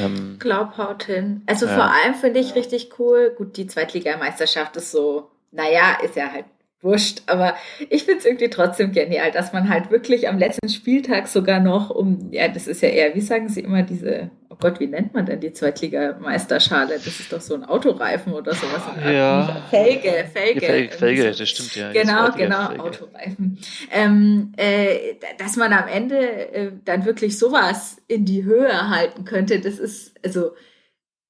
Ähm, 0.00 0.36
Glaub 0.38 0.78
haut 0.78 1.04
hin. 1.04 1.42
Also 1.46 1.66
ja. 1.66 1.74
vor 1.74 1.84
allem 1.84 2.14
finde 2.14 2.40
ich 2.40 2.54
richtig 2.54 2.98
cool. 2.98 3.34
Gut, 3.36 3.58
die 3.58 3.66
Zweitligameisterschaft 3.66 4.76
ist 4.76 4.90
so, 4.90 5.30
naja, 5.52 5.98
ist 6.02 6.16
ja 6.16 6.32
halt 6.32 6.46
wurscht. 6.84 7.22
Aber 7.26 7.54
ich 7.88 8.04
finde 8.04 8.20
es 8.20 8.26
irgendwie 8.26 8.50
trotzdem 8.50 8.92
genial, 8.92 9.32
dass 9.32 9.52
man 9.52 9.68
halt 9.68 9.90
wirklich 9.90 10.28
am 10.28 10.38
letzten 10.38 10.68
Spieltag 10.68 11.26
sogar 11.26 11.58
noch 11.58 11.90
um, 11.90 12.28
ja, 12.30 12.46
das 12.48 12.66
ist 12.66 12.82
ja 12.82 12.90
eher, 12.90 13.14
wie 13.14 13.20
sagen 13.20 13.48
Sie 13.48 13.60
immer, 13.60 13.82
diese, 13.82 14.30
oh 14.50 14.56
Gott, 14.60 14.78
wie 14.78 14.86
nennt 14.86 15.14
man 15.14 15.26
denn 15.26 15.40
die 15.40 15.52
Zweitligameisterschale? 15.52 16.94
Das 16.94 17.06
ist 17.06 17.32
doch 17.32 17.40
so 17.40 17.54
ein 17.54 17.64
Autoreifen 17.64 18.32
oder 18.32 18.54
sowas. 18.54 18.82
Ja. 19.04 19.64
Felge, 19.70 20.26
Felge. 20.32 20.60
Felge, 20.60 20.92
Felge 20.92 21.32
das 21.32 21.48
stimmt 21.48 21.74
ja. 21.74 21.90
Genau, 21.92 22.30
genau, 22.32 22.66
Felge. 22.66 22.82
Autoreifen. 22.82 23.58
Ähm, 23.90 24.52
äh, 24.56 25.14
dass 25.38 25.56
man 25.56 25.72
am 25.72 25.88
Ende 25.88 26.52
äh, 26.52 26.72
dann 26.84 27.06
wirklich 27.06 27.38
sowas 27.38 27.96
in 28.06 28.24
die 28.24 28.44
Höhe 28.44 28.90
halten 28.90 29.24
könnte, 29.24 29.58
das 29.58 29.78
ist, 29.78 30.14
also, 30.22 30.52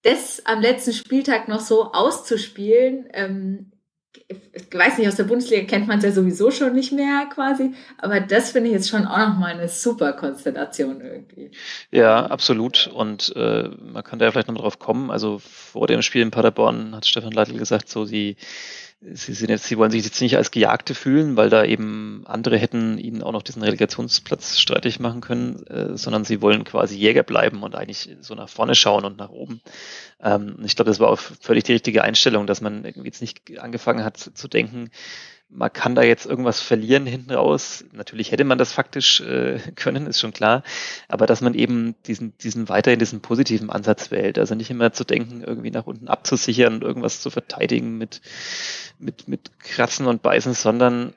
das 0.03 0.45
am 0.45 0.61
letzten 0.61 0.93
Spieltag 0.93 1.49
noch 1.49 1.61
so 1.61 1.93
auszuspielen, 1.93 3.09
ähm, 3.15 3.71
ich 4.29 4.73
weiß 4.73 4.99
nicht, 4.99 5.09
aus 5.09 5.17
der 5.17 5.25
Bundesliga 5.25 5.65
kennt 5.65 5.87
man 5.87 5.99
es 5.99 6.05
ja 6.05 6.13
sowieso 6.13 6.51
schon 6.51 6.75
nicht 6.75 6.93
mehr 6.93 7.27
quasi, 7.33 7.75
aber 7.99 8.21
das 8.21 8.51
finde 8.51 8.69
ich 8.69 8.75
jetzt 8.75 8.89
schon 8.89 9.07
auch 9.07 9.19
nochmal 9.19 9.55
eine 9.55 9.69
super 9.69 10.13
Konstellation 10.15 11.01
irgendwie. 11.01 11.51
Ja, 11.91 12.27
absolut. 12.27 12.87
Und 12.87 13.35
äh, 13.37 13.69
man 13.69 14.03
kann 14.03 14.19
da 14.19 14.25
ja 14.25 14.33
vielleicht 14.33 14.49
noch 14.49 14.57
drauf 14.57 14.79
kommen. 14.79 15.11
Also 15.11 15.39
vor 15.39 15.87
dem 15.87 16.03
Spiel 16.03 16.23
in 16.23 16.31
Paderborn 16.31 16.97
hat 16.97 17.07
Stefan 17.07 17.33
Leitl 17.33 17.59
gesagt, 17.59 17.89
so 17.89 18.05
sie 18.05 18.37
sie 19.01 19.35
sind 19.35 19.51
jetzt, 19.51 19.65
sie 19.65 19.77
wollen 19.77 19.91
sich 19.91 20.05
jetzt 20.05 20.21
nicht 20.21 20.37
als 20.37 20.51
Gejagte 20.51 20.95
fühlen, 20.95 21.37
weil 21.37 21.51
da 21.51 21.65
eben 21.65 22.23
andere 22.27 22.57
hätten 22.57 22.99
ihnen 22.99 23.23
auch 23.23 23.33
noch 23.33 23.43
diesen 23.43 23.63
Relegationsplatz 23.63 24.59
streitig 24.59 25.01
machen 25.01 25.21
können, 25.21 25.67
äh, 25.67 25.97
sondern 25.97 26.25
sie 26.25 26.41
wollen 26.41 26.65
quasi 26.65 26.97
Jäger 26.97 27.23
bleiben 27.23 27.63
und 27.63 27.75
eigentlich 27.75 28.17
so 28.21 28.35
nach 28.35 28.49
vorne 28.49 28.75
schauen 28.75 29.05
und 29.05 29.19
nach 29.19 29.31
oben. 29.31 29.61
Ähm, 30.21 30.57
ich 30.65 30.77
glaube, 30.77 30.91
das 30.91 31.01
war 31.01 31.11
auch 31.11 31.19
völlig 31.19 31.65
die 31.65 31.73
richtige 31.73 32.03
Einstellung, 32.03 32.47
dass 32.47 32.61
man 32.61 32.85
jetzt 33.05 33.21
nicht 33.21 33.59
angefangen 33.59 34.05
hat 34.05 34.19
zu 34.19 34.49
denken, 34.49 34.91
man 35.55 35.73
kann 35.73 35.95
da 35.95 36.03
jetzt 36.03 36.27
irgendwas 36.27 36.61
verlieren 36.61 37.07
hinten 37.07 37.33
raus. 37.33 37.85
Natürlich 37.93 38.33
hätte 38.33 38.45
man 38.45 38.59
das 38.59 38.73
faktisch 38.73 39.21
äh, 39.21 39.59
können, 39.77 40.07
ist 40.07 40.21
schon 40.21 40.33
klar. 40.33 40.63
Aber 41.09 41.27
dass 41.27 41.41
man 41.41 41.55
eben 41.55 41.95
diesen, 42.07 42.37
diesen 42.39 42.69
weiterhin 42.69 42.99
diesen 42.99 43.21
positiven 43.21 43.71
Ansatz 43.71 44.11
wählt. 44.11 44.39
Also 44.39 44.55
nicht 44.55 44.71
immer 44.71 44.93
zu 44.93 45.05
denken, 45.05 45.43
irgendwie 45.43 45.71
nach 45.71 45.87
unten 45.87 46.09
abzusichern 46.09 46.75
und 46.75 46.83
irgendwas 46.83 47.21
zu 47.21 47.31
verteidigen 47.31 47.97
mit, 47.97 48.21
mit, 48.99 49.29
mit 49.29 49.59
Kratzen 49.61 50.07
und 50.07 50.23
Beißen, 50.23 50.55
sondern 50.55 51.15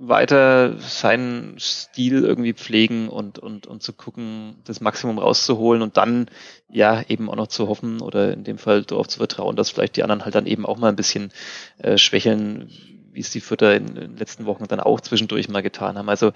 weiter 0.00 0.78
seinen 0.78 1.58
Stil 1.58 2.24
irgendwie 2.24 2.54
pflegen 2.54 3.08
und, 3.08 3.40
und, 3.40 3.66
und 3.66 3.82
zu 3.82 3.92
gucken, 3.92 4.56
das 4.64 4.80
Maximum 4.80 5.18
rauszuholen 5.18 5.82
und 5.82 5.96
dann 5.96 6.30
ja 6.70 7.02
eben 7.08 7.28
auch 7.28 7.34
noch 7.34 7.48
zu 7.48 7.66
hoffen 7.66 8.00
oder 8.00 8.32
in 8.32 8.44
dem 8.44 8.58
Fall 8.58 8.84
darauf 8.84 9.08
zu 9.08 9.18
vertrauen, 9.18 9.56
dass 9.56 9.70
vielleicht 9.70 9.96
die 9.96 10.04
anderen 10.04 10.24
halt 10.24 10.36
dann 10.36 10.46
eben 10.46 10.64
auch 10.64 10.78
mal 10.78 10.88
ein 10.88 10.96
bisschen 10.96 11.32
äh, 11.78 11.98
schwächeln, 11.98 12.70
wie 13.18 13.22
es 13.22 13.30
die 13.30 13.40
Fütter 13.40 13.74
in 13.74 13.96
den 13.96 14.16
letzten 14.16 14.46
Wochen 14.46 14.68
dann 14.68 14.78
auch 14.78 15.00
zwischendurch 15.00 15.48
mal 15.48 15.60
getan 15.60 15.98
haben. 15.98 16.08
Also 16.08 16.30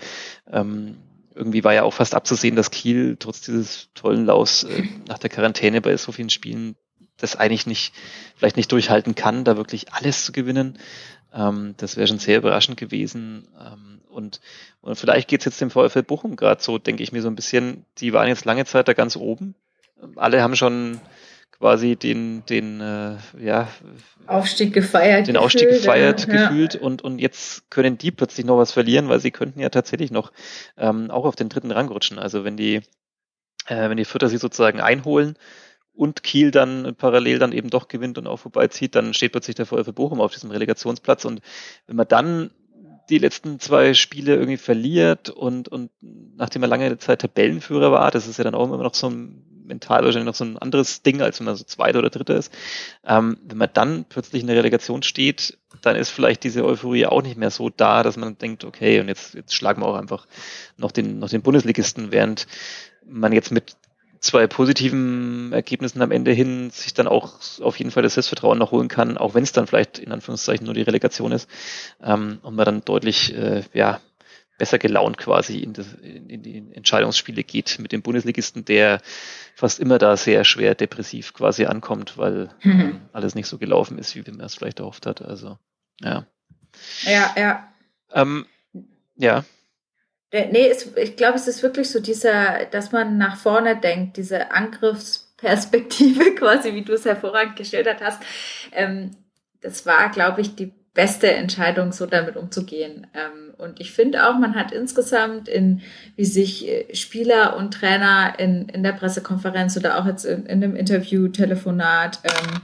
ähm, 0.51 0.97
irgendwie 1.33 1.62
war 1.62 1.73
ja 1.73 1.85
auch 1.85 1.95
fast 1.95 2.16
abzusehen, 2.16 2.57
dass 2.57 2.73
Kiel 2.73 3.16
trotz 3.21 3.40
dieses 3.42 3.88
tollen 3.95 4.27
Laus 4.27 4.64
äh, 4.64 4.83
nach 5.07 5.18
der 5.18 5.31
Quarantäne 5.31 5.81
bei 5.81 5.97
so 5.97 6.11
vielen 6.11 6.29
Spielen 6.29 6.75
das 7.18 7.37
eigentlich 7.37 7.68
nicht, 7.68 7.95
vielleicht 8.35 8.57
nicht 8.57 8.73
durchhalten 8.73 9.14
kann, 9.14 9.45
da 9.45 9.57
wirklich 9.57 9.92
alles 9.92 10.25
zu 10.25 10.33
gewinnen. 10.33 10.77
Ähm, 11.33 11.75
das 11.77 11.97
wäre 11.97 12.09
schon 12.09 12.18
sehr 12.18 12.38
überraschend 12.38 12.77
gewesen. 12.77 13.47
Ähm, 13.64 14.01
und, 14.09 14.40
und 14.81 14.97
vielleicht 14.97 15.29
geht 15.29 15.42
es 15.42 15.45
jetzt 15.45 15.61
dem 15.61 15.71
VfL 15.71 16.03
Bochum 16.03 16.35
gerade 16.35 16.61
so, 16.61 16.79
denke 16.79 17.05
ich 17.05 17.12
mir 17.12 17.23
so 17.23 17.29
ein 17.29 17.37
bisschen, 17.37 17.87
die 17.99 18.12
waren 18.12 18.27
jetzt 18.27 18.45
lange 18.45 18.64
Zeit 18.64 18.88
da 18.88 18.92
ganz 18.92 19.14
oben. 19.16 19.55
Alle 20.16 20.42
haben 20.42 20.57
schon 20.57 21.01
quasi 21.62 21.94
den, 21.94 22.44
den, 22.46 22.81
äh, 22.81 23.18
ja, 23.40 23.68
Aufstieg 24.27 24.75
gefeiert. 24.75 25.29
Den 25.29 25.37
Aufstieg 25.37 25.68
gefeiert 25.68 26.27
ja. 26.27 26.48
gefühlt 26.48 26.75
und, 26.75 27.03
und 27.03 27.20
jetzt 27.20 27.70
können 27.70 27.96
die 27.98 28.11
plötzlich 28.11 28.44
noch 28.44 28.59
was 28.59 28.72
verlieren, 28.72 29.09
weil 29.09 29.20
sie 29.20 29.31
könnten 29.31 29.61
ja 29.61 29.68
tatsächlich 29.68 30.11
noch 30.11 30.33
ähm, 30.77 31.12
auch 31.12 31.25
auf 31.25 31.37
den 31.37 31.48
dritten 31.48 31.70
Rang 31.70 31.88
rutschen. 31.88 32.18
Also 32.18 32.42
wenn 32.42 32.57
die, 32.57 32.81
äh, 33.68 33.88
wenn 33.88 33.96
die 33.96 34.05
Vierter 34.05 34.29
sie 34.29 34.38
sozusagen 34.38 34.81
einholen 34.81 35.37
und 35.94 36.25
Kiel 36.25 36.51
dann 36.51 36.96
parallel 36.96 37.38
dann 37.38 37.53
eben 37.53 37.70
doch 37.70 37.87
gewinnt 37.87 38.18
und 38.18 38.27
auch 38.27 38.38
vorbeizieht, 38.38 38.96
dann 38.96 39.14
steht 39.14 39.31
plötzlich 39.31 39.55
der 39.55 39.66
VfB 39.66 39.92
Bochum 39.92 40.20
auf 40.20 40.33
diesem 40.33 40.51
Relegationsplatz 40.51 41.25
und 41.25 41.42
wenn 41.87 41.94
man 41.94 42.09
dann 42.09 42.51
die 43.09 43.18
letzten 43.18 43.61
zwei 43.61 43.94
Spiele 43.94 44.35
irgendwie 44.35 44.57
verliert 44.57 45.31
und, 45.31 45.68
und 45.68 45.90
nachdem 46.01 46.62
er 46.62 46.68
lange 46.68 46.98
Zeit 46.98 47.20
Tabellenführer 47.20 47.92
war, 47.92 48.11
das 48.11 48.27
ist 48.27 48.38
ja 48.38 48.44
dann 48.44 48.57
auch 48.57 48.64
immer 48.64 48.79
noch 48.79 48.94
so 48.94 49.09
ein 49.09 49.44
mental 49.64 50.05
wahrscheinlich 50.05 50.27
noch 50.27 50.35
so 50.35 50.44
ein 50.44 50.59
anderes 50.59 51.03
Ding, 51.03 51.22
als 51.22 51.40
wenn 51.40 51.46
man 51.46 51.57
so 51.57 51.64
Zweiter 51.64 51.98
oder 51.98 52.11
Dritter 52.11 52.37
ist. 52.37 52.53
Ähm, 53.07 53.38
wenn 53.44 53.59
man 53.59 53.70
dann 53.72 54.05
plötzlich 54.09 54.42
in 54.42 54.48
der 54.48 54.57
Relegation 54.57 55.03
steht, 55.03 55.59
dann 55.81 55.96
ist 55.96 56.11
vielleicht 56.11 56.44
diese 56.44 56.64
Euphorie 56.64 57.07
auch 57.07 57.22
nicht 57.22 57.37
mehr 57.37 57.51
so 57.51 57.70
da, 57.70 58.03
dass 58.03 58.16
man 58.16 58.38
denkt, 58.38 58.64
okay, 58.64 59.01
und 59.01 59.09
jetzt, 59.09 59.35
jetzt 59.35 59.55
schlagen 59.55 59.83
wir 59.83 59.87
auch 59.87 59.96
einfach 59.96 60.27
noch 60.77 60.92
den, 60.92 61.18
noch 61.18 61.31
den 61.31 61.42
Bundesligisten, 61.42 62.12
während 62.12 62.46
man 63.05 63.33
jetzt 63.33 63.51
mit 63.51 63.77
zwei 64.22 64.46
positiven 64.46 65.53
Ergebnissen 65.53 66.01
am 66.01 66.12
Ende 66.12 66.31
hin 66.31 66.70
sich 66.70 66.94
dann 66.94 67.09
auch 67.09 67.35
auf 67.61 67.79
jeden 67.79 67.90
Fall 67.90 68.05
das 68.05 68.14
Selbstvertrauen 68.14 68.57
noch 68.57 68.70
holen 68.70 68.87
kann, 68.87 69.18
auch 69.18 69.35
wenn 69.35 69.42
es 69.42 69.53
dann 69.53 69.66
vielleicht 69.66 69.98
in 69.98 70.12
Anführungszeichen 70.12 70.64
nur 70.64 70.75
die 70.75 70.83
Relegation 70.83 71.33
ist 71.33 71.51
ähm, 72.03 72.38
und 72.42 72.55
man 72.55 72.64
dann 72.64 72.85
deutlich 72.85 73.35
äh, 73.35 73.64
ja, 73.75 74.01
besser 74.62 74.79
gelaunt 74.79 75.18
quasi 75.18 75.59
in, 75.59 75.72
das, 75.72 75.92
in, 75.94 76.40
die 76.40 76.62
Entscheidungsspiele 76.72 77.42
geht 77.42 77.81
mit 77.81 77.90
dem 77.90 78.01
Bundesligisten, 78.01 78.64
der 78.64 79.01
fast 79.57 79.81
immer 79.81 79.98
da 79.98 80.16
sehr 80.16 80.44
schwer 80.44 80.77
depressiv 80.77 81.35
quasi 81.35 81.64
ankommt, 81.64 82.16
weil 82.16 82.48
mhm. 82.62 83.01
alles 83.12 83.35
nicht 83.35 83.48
so 83.48 83.59
gelaufen 83.59 83.98
ist, 83.98 84.14
wie 84.14 84.22
man 84.31 84.38
es 84.38 84.55
vielleicht 84.55 84.79
erhofft 84.79 85.07
hat. 85.07 85.20
Also, 85.20 85.59
ja. 86.01 86.29
Ja, 87.03 87.35
ja. 87.37 87.72
Ähm, 88.12 88.46
ja. 89.16 89.44
Nee, 90.33 90.68
es, 90.68 90.96
ich 90.96 91.16
glaube, 91.16 91.38
es 91.38 91.48
ist 91.48 91.64
wirklich 91.64 91.90
so 91.90 91.98
dieser, 91.98 92.66
dass 92.66 92.92
man 92.92 93.18
nach 93.18 93.38
vorne 93.38 93.81
denkt, 93.81 94.16
diese 94.16 94.53
Angriffsperspektive 94.53 96.35
quasi, 96.37 96.72
wie 96.72 96.83
du 96.83 96.92
es 96.92 97.05
hervorragend 97.05 97.57
geschildert 97.57 98.01
hast. 98.01 98.22
Ähm, 98.70 99.11
das 99.61 99.87
war, 99.87 100.09
glaube 100.11 100.40
ich, 100.40 100.55
die 100.55 100.72
beste 100.94 101.33
Entscheidung, 101.33 101.92
so 101.92 102.07
damit 102.07 102.37
umzugehen. 102.37 103.07
Ähm, 103.14 103.55
und 103.57 103.81
ich 103.81 103.92
finde 103.92 104.28
auch, 104.28 104.38
man 104.38 104.55
hat 104.55 104.72
insgesamt 104.72 105.48
in, 105.48 105.81
wie 106.16 106.24
sich 106.24 106.68
äh, 106.68 106.94
Spieler 106.94 107.57
und 107.57 107.72
Trainer 107.72 108.35
in, 108.38 108.68
in 108.68 108.83
der 108.83 108.92
Pressekonferenz 108.92 109.76
oder 109.76 109.98
auch 109.98 110.07
jetzt 110.07 110.24
in, 110.24 110.44
in 110.46 110.62
einem 110.62 110.76
Interview, 110.76 111.28
Telefonat 111.28 112.20
ähm, 112.24 112.61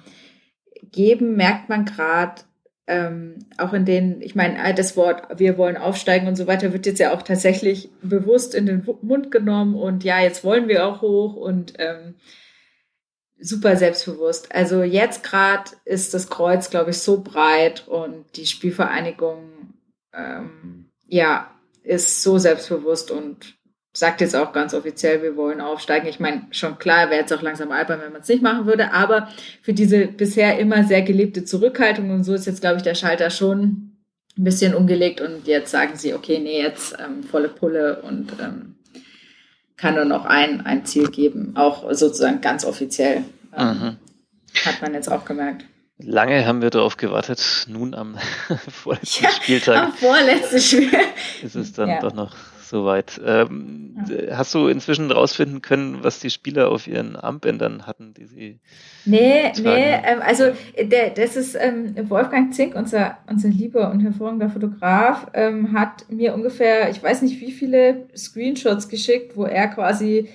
geben, 0.92 1.36
merkt 1.36 1.68
man 1.68 1.86
gerade, 1.86 2.42
ähm, 2.86 3.46
auch 3.58 3.74
in 3.74 3.84
denen, 3.84 4.22
ich 4.22 4.34
meine, 4.34 4.74
das 4.74 4.96
Wort, 4.96 5.38
wir 5.38 5.58
wollen 5.58 5.76
aufsteigen 5.76 6.26
und 6.26 6.36
so 6.36 6.46
weiter, 6.46 6.72
wird 6.72 6.86
jetzt 6.86 7.00
ja 7.00 7.12
auch 7.12 7.22
tatsächlich 7.22 7.90
bewusst 8.02 8.54
in 8.54 8.66
den 8.66 8.86
Mund 9.02 9.30
genommen 9.30 9.74
und 9.74 10.04
ja, 10.04 10.20
jetzt 10.20 10.42
wollen 10.42 10.68
wir 10.68 10.86
auch 10.86 11.02
hoch 11.02 11.36
und 11.36 11.74
ähm, 11.78 12.14
super 13.40 13.76
selbstbewusst. 13.76 14.54
Also 14.54 14.82
jetzt 14.82 15.22
gerade 15.22 15.70
ist 15.84 16.14
das 16.14 16.28
Kreuz, 16.28 16.70
glaube 16.70 16.90
ich, 16.90 16.98
so 16.98 17.22
breit 17.22 17.86
und 17.86 18.24
die 18.36 18.46
Spielvereinigung 18.46 19.74
ähm, 20.12 20.90
ja 21.06 21.50
ist 21.82 22.22
so 22.22 22.38
selbstbewusst 22.38 23.10
und 23.10 23.58
sagt 23.92 24.20
jetzt 24.20 24.36
auch 24.36 24.52
ganz 24.52 24.74
offiziell, 24.74 25.22
wir 25.22 25.36
wollen 25.36 25.60
aufsteigen. 25.60 26.06
Ich 26.08 26.20
meine, 26.20 26.46
schon 26.50 26.78
klar, 26.78 27.10
wäre 27.10 27.20
jetzt 27.20 27.32
auch 27.32 27.42
langsam 27.42 27.72
albern, 27.72 28.00
wenn 28.02 28.12
man 28.12 28.22
es 28.22 28.28
nicht 28.28 28.42
machen 28.42 28.66
würde, 28.66 28.92
aber 28.92 29.28
für 29.62 29.72
diese 29.72 30.06
bisher 30.06 30.58
immer 30.58 30.84
sehr 30.84 31.02
gelebte 31.02 31.44
Zurückhaltung 31.44 32.10
und 32.10 32.24
so 32.24 32.34
ist 32.34 32.46
jetzt, 32.46 32.60
glaube 32.60 32.76
ich, 32.76 32.82
der 32.82 32.94
Schalter 32.94 33.30
schon 33.30 33.96
ein 34.36 34.44
bisschen 34.44 34.74
umgelegt 34.74 35.20
und 35.20 35.46
jetzt 35.46 35.70
sagen 35.70 35.96
sie, 35.96 36.14
okay, 36.14 36.38
nee, 36.38 36.62
jetzt 36.62 36.96
ähm, 37.04 37.24
volle 37.24 37.48
Pulle 37.48 38.02
und 38.02 38.32
ähm, 38.40 38.76
kann 39.78 39.94
nur 39.94 40.04
noch 40.04 40.26
ein, 40.26 40.66
ein 40.66 40.84
Ziel 40.84 41.10
geben, 41.10 41.52
auch 41.56 41.90
sozusagen 41.92 42.40
ganz 42.40 42.64
offiziell. 42.64 43.24
Ähm, 43.56 43.66
mhm. 43.66 43.96
Hat 44.66 44.82
man 44.82 44.92
jetzt 44.92 45.10
auch 45.10 45.24
gemerkt. 45.24 45.64
Lange 46.00 46.46
haben 46.46 46.62
wir 46.62 46.70
darauf 46.70 46.96
gewartet. 46.96 47.66
Nun 47.68 47.94
am 47.94 48.18
vorletzten 48.70 49.24
ja, 49.24 49.30
Spieltag. 49.30 49.76
Am 49.76 49.92
vorletzten 49.92 50.60
Spiel. 50.60 50.90
Ist 51.42 51.56
es 51.56 51.72
dann 51.72 51.88
ja. 51.88 52.00
doch 52.00 52.12
noch 52.12 52.34
soweit. 52.68 53.20
Ähm, 53.24 53.96
ja. 54.08 54.36
Hast 54.36 54.54
du 54.54 54.68
inzwischen 54.68 55.10
rausfinden 55.10 55.62
können, 55.62 55.98
was 56.02 56.20
die 56.20 56.30
Spieler 56.30 56.70
auf 56.70 56.86
ihren 56.86 57.16
Armbändern 57.16 57.86
hatten, 57.86 58.14
die 58.14 58.26
sie. 58.26 58.60
Nee, 59.04 59.52
tragen? 59.52 59.62
nee, 59.62 59.94
ähm, 60.04 60.22
also 60.24 60.44
der, 60.80 61.10
das 61.10 61.36
ist 61.36 61.54
ähm, 61.54 61.94
Wolfgang 62.08 62.54
Zink, 62.54 62.74
unser, 62.74 63.18
unser 63.28 63.48
lieber 63.48 63.90
und 63.90 64.00
hervorragender 64.00 64.50
Fotograf, 64.50 65.28
ähm, 65.34 65.72
hat 65.72 66.10
mir 66.10 66.34
ungefähr, 66.34 66.90
ich 66.90 67.02
weiß 67.02 67.22
nicht 67.22 67.40
wie 67.40 67.52
viele 67.52 68.08
Screenshots 68.16 68.88
geschickt, 68.88 69.36
wo 69.36 69.44
er 69.44 69.68
quasi 69.68 70.28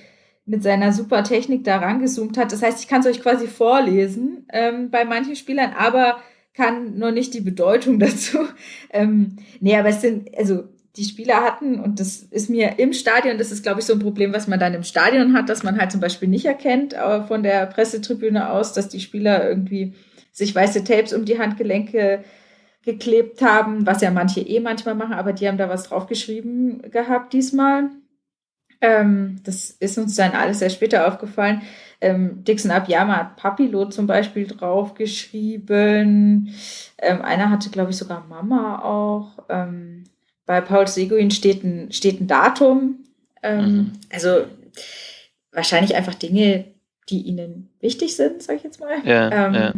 mit 0.46 0.62
seiner 0.62 0.92
super 0.92 1.24
Technik 1.24 1.64
da 1.64 1.78
rangezoomt 1.78 2.36
hat. 2.36 2.52
Das 2.52 2.62
heißt, 2.62 2.80
ich 2.80 2.88
kann 2.88 3.00
es 3.00 3.06
euch 3.06 3.22
quasi 3.22 3.46
vorlesen 3.46 4.46
ähm, 4.52 4.90
bei 4.90 5.04
manchen 5.04 5.36
Spielern, 5.36 5.72
aber 5.76 6.18
kann 6.54 6.98
noch 6.98 7.10
nicht 7.10 7.34
die 7.34 7.40
Bedeutung 7.40 7.98
dazu. 7.98 8.38
Ähm, 8.90 9.36
nee, 9.60 9.76
aber 9.76 9.88
es 9.88 10.00
sind, 10.00 10.30
also 10.36 10.64
die 10.96 11.04
Spieler 11.04 11.42
hatten, 11.42 11.80
und 11.80 11.98
das 11.98 12.18
ist 12.18 12.48
mir 12.48 12.78
im 12.78 12.92
Stadion, 12.92 13.38
das 13.38 13.50
ist, 13.50 13.62
glaube 13.62 13.80
ich, 13.80 13.86
so 13.86 13.94
ein 13.94 13.98
Problem, 13.98 14.32
was 14.32 14.46
man 14.46 14.60
dann 14.60 14.74
im 14.74 14.84
Stadion 14.84 15.34
hat, 15.34 15.48
dass 15.48 15.64
man 15.64 15.78
halt 15.78 15.90
zum 15.90 16.00
Beispiel 16.00 16.28
nicht 16.28 16.46
erkennt, 16.46 16.94
aber 16.94 17.24
von 17.24 17.42
der 17.42 17.66
Pressetribüne 17.66 18.50
aus, 18.50 18.72
dass 18.72 18.88
die 18.88 19.00
Spieler 19.00 19.48
irgendwie 19.48 19.94
sich 20.30 20.54
weiße 20.54 20.84
Tapes 20.84 21.12
um 21.12 21.24
die 21.24 21.38
Handgelenke 21.38 22.24
geklebt 22.84 23.42
haben, 23.42 23.86
was 23.86 24.02
ja 24.02 24.10
manche 24.10 24.40
eh 24.40 24.60
manchmal 24.60 24.94
machen, 24.94 25.14
aber 25.14 25.32
die 25.32 25.48
haben 25.48 25.58
da 25.58 25.68
was 25.68 25.84
draufgeschrieben 25.84 26.90
gehabt 26.90 27.32
diesmal. 27.32 27.90
Ähm, 28.80 29.40
das 29.44 29.70
ist 29.70 29.98
uns 29.98 30.16
dann 30.16 30.32
alles 30.32 30.58
sehr 30.58 30.70
später 30.70 31.08
aufgefallen. 31.08 31.62
Ähm, 32.00 32.44
Dixon 32.44 32.70
Abiyama 32.70 33.16
hat 33.16 33.36
Papilo 33.36 33.88
zum 33.88 34.06
Beispiel 34.06 34.46
draufgeschrieben. 34.46 36.54
Ähm, 36.98 37.22
einer 37.22 37.50
hatte, 37.50 37.70
glaube 37.70 37.90
ich, 37.90 37.96
sogar 37.96 38.26
Mama 38.28 38.80
auch. 38.80 39.44
Ähm, 39.48 40.04
bei 40.46 40.60
Paul 40.60 40.86
Seguin 40.86 41.30
steht 41.30 41.64
ein, 41.64 41.92
steht 41.92 42.20
ein 42.20 42.26
Datum. 42.26 43.04
Ähm, 43.42 43.66
mhm. 43.66 43.92
Also 44.12 44.46
wahrscheinlich 45.52 45.94
einfach 45.94 46.14
Dinge, 46.14 46.66
die 47.08 47.22
ihnen 47.22 47.70
wichtig 47.80 48.16
sind, 48.16 48.42
sag 48.42 48.56
ich 48.56 48.62
jetzt 48.64 48.80
mal. 48.80 48.96
Ja, 49.04 49.46
ähm, 49.46 49.54
ja. 49.54 49.74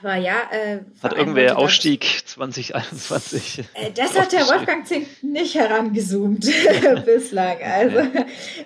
Aber 0.00 0.14
ja, 0.16 0.36
äh, 0.52 0.78
hat 1.02 1.16
irgendwer 1.16 1.58
Ausstieg 1.58 2.22
2021? 2.24 3.58
Äh, 3.74 3.90
das 3.94 4.18
hat 4.18 4.32
der 4.32 4.46
Wolfgang 4.46 4.86
Zink 4.86 5.06
nicht 5.22 5.56
herangezoomt 5.56 6.46
bislang. 7.04 7.56
Also 7.62 7.98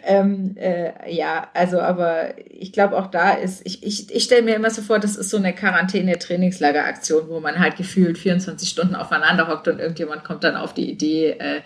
ähm, 0.04 0.56
äh, 0.56 0.92
ja, 1.10 1.48
also 1.54 1.80
aber 1.80 2.34
ich 2.48 2.72
glaube 2.72 2.98
auch 2.98 3.06
da 3.06 3.32
ist, 3.32 3.62
ich, 3.64 3.82
ich, 3.82 4.14
ich 4.14 4.24
stelle 4.24 4.42
mir 4.42 4.56
immer 4.56 4.70
so 4.70 4.82
vor, 4.82 4.98
das 4.98 5.16
ist 5.16 5.30
so 5.30 5.38
eine 5.38 5.54
Quarantäne-Trainingslager-Aktion, 5.54 7.28
wo 7.28 7.40
man 7.40 7.58
halt 7.58 7.76
gefühlt 7.76 8.18
24 8.18 8.68
Stunden 8.68 8.94
aufeinander 8.94 9.48
hockt 9.48 9.68
und 9.68 9.78
irgendjemand 9.78 10.24
kommt 10.24 10.44
dann 10.44 10.56
auf 10.56 10.74
die 10.74 10.90
Idee, 10.90 11.30
äh, 11.38 11.62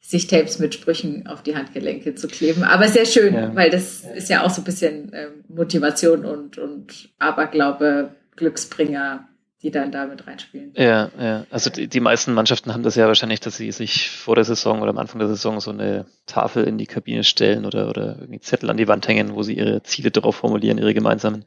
sich 0.00 0.26
Tapes 0.26 0.58
mit 0.58 0.74
Sprüchen 0.74 1.26
auf 1.26 1.42
die 1.42 1.54
Handgelenke 1.54 2.14
zu 2.14 2.28
kleben. 2.28 2.64
Aber 2.64 2.88
sehr 2.88 3.04
schön, 3.04 3.34
ja. 3.34 3.54
weil 3.54 3.68
das 3.68 4.04
ist 4.14 4.30
ja 4.30 4.42
auch 4.42 4.48
so 4.48 4.62
ein 4.62 4.64
bisschen 4.64 5.12
äh, 5.12 5.28
Motivation 5.48 6.24
und, 6.24 6.56
und 6.56 7.10
Aberglaube 7.18 8.14
Glücksbringer, 8.38 9.28
die 9.62 9.72
dann 9.72 9.90
da 9.90 10.06
mit 10.06 10.24
reinspielen. 10.24 10.72
Ja, 10.76 11.10
ja. 11.18 11.46
Also 11.50 11.68
die, 11.68 11.88
die, 11.88 11.98
meisten 11.98 12.32
Mannschaften 12.32 12.72
haben 12.72 12.84
das 12.84 12.94
ja 12.94 13.08
wahrscheinlich, 13.08 13.40
dass 13.40 13.56
sie 13.56 13.72
sich 13.72 14.08
vor 14.08 14.36
der 14.36 14.44
Saison 14.44 14.80
oder 14.80 14.90
am 14.90 14.98
Anfang 14.98 15.18
der 15.18 15.26
Saison 15.26 15.60
so 15.60 15.72
eine 15.72 16.06
Tafel 16.26 16.62
in 16.64 16.78
die 16.78 16.86
Kabine 16.86 17.24
stellen 17.24 17.66
oder, 17.66 17.88
oder 17.88 18.18
irgendwie 18.20 18.38
Zettel 18.38 18.70
an 18.70 18.76
die 18.76 18.86
Wand 18.86 19.08
hängen, 19.08 19.34
wo 19.34 19.42
sie 19.42 19.54
ihre 19.54 19.82
Ziele 19.82 20.12
darauf 20.12 20.36
formulieren, 20.36 20.78
ihre 20.78 20.94
gemeinsamen. 20.94 21.44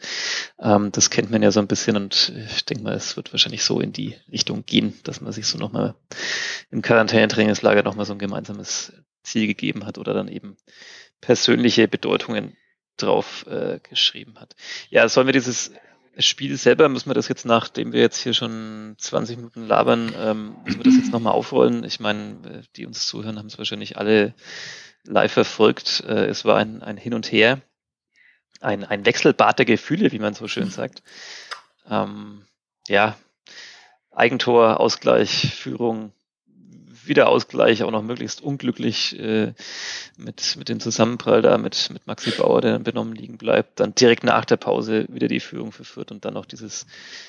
Ähm, 0.59 0.91
das 0.91 1.09
kennt 1.09 1.31
man 1.31 1.41
ja 1.41 1.51
so 1.51 1.61
ein 1.61 1.67
bisschen 1.67 1.95
und 1.95 2.33
ich 2.53 2.65
denke 2.65 2.83
mal, 2.83 2.95
es 2.95 3.15
wird 3.15 3.31
wahrscheinlich 3.31 3.63
so 3.63 3.79
in 3.79 3.93
die 3.93 4.15
Richtung 4.29 4.65
gehen, 4.65 4.93
dass 5.05 5.21
man 5.21 5.31
sich 5.31 5.47
so 5.47 5.57
nochmal 5.57 5.95
im 6.69 6.81
Quarantänetrainingslager 6.81 7.83
nochmal 7.83 8.05
so 8.05 8.11
ein 8.11 8.19
gemeinsames 8.19 8.91
Ziel 9.23 9.47
gegeben 9.47 9.85
hat 9.85 9.97
oder 9.97 10.13
dann 10.13 10.27
eben 10.27 10.57
persönliche 11.21 11.87
Bedeutungen 11.87 12.57
drauf 12.97 13.45
äh, 13.47 13.79
geschrieben 13.89 14.37
hat. 14.37 14.55
Ja, 14.89 15.07
sollen 15.07 15.27
wir 15.27 15.33
dieses 15.33 15.71
Spiel 16.17 16.57
selber 16.57 16.89
müssen 16.89 17.09
wir 17.09 17.13
das 17.13 17.27
jetzt, 17.27 17.45
nachdem 17.45 17.93
wir 17.93 18.01
jetzt 18.01 18.21
hier 18.21 18.33
schon 18.33 18.95
20 18.97 19.37
Minuten 19.37 19.65
labern, 19.65 20.13
ähm, 20.17 20.57
müssen 20.65 20.79
wir 20.79 20.83
das 20.83 20.95
jetzt 20.95 21.11
nochmal 21.11 21.33
aufrollen. 21.33 21.83
Ich 21.83 21.99
meine, 21.99 22.33
äh, 22.49 22.63
die 22.75 22.85
uns 22.85 23.07
zuhören, 23.07 23.37
haben 23.37 23.47
es 23.47 23.57
wahrscheinlich 23.57 23.97
alle 23.97 24.33
live 25.03 25.31
verfolgt. 25.31 26.03
Äh, 26.07 26.25
es 26.25 26.43
war 26.43 26.57
ein, 26.57 26.83
ein 26.83 26.97
Hin 26.97 27.13
und 27.13 27.31
Her, 27.31 27.61
ein, 28.59 28.83
ein 28.83 29.05
Wechselbad 29.05 29.59
der 29.59 29.65
Gefühle, 29.65 30.11
wie 30.11 30.19
man 30.19 30.33
so 30.33 30.47
schön 30.47 30.69
sagt. 30.69 31.01
Ähm, 31.89 32.45
ja, 32.87 33.17
Eigentor, 34.11 34.79
Ausgleich, 34.79 35.55
Führung. 35.55 36.13
Wiederausgleich 37.05 37.83
auch 37.83 37.91
noch 37.91 38.01
möglichst 38.01 38.41
unglücklich 38.41 39.19
äh, 39.19 39.53
mit, 40.17 40.55
mit 40.57 40.69
dem 40.69 40.79
Zusammenprall 40.79 41.41
da 41.41 41.57
mit, 41.57 41.89
mit 41.91 42.07
Maxi 42.07 42.31
Bauer, 42.31 42.61
der 42.61 42.73
dann 42.73 42.83
benommen 42.83 43.15
liegen 43.15 43.37
bleibt, 43.37 43.79
dann 43.79 43.95
direkt 43.95 44.23
nach 44.23 44.45
der 44.45 44.57
Pause 44.57 45.05
wieder 45.09 45.27
die 45.27 45.39
Führung 45.39 45.71
verführt 45.71 46.11
und 46.11 46.25
dann 46.25 46.33
noch 46.33 46.45
dieses 46.45 46.85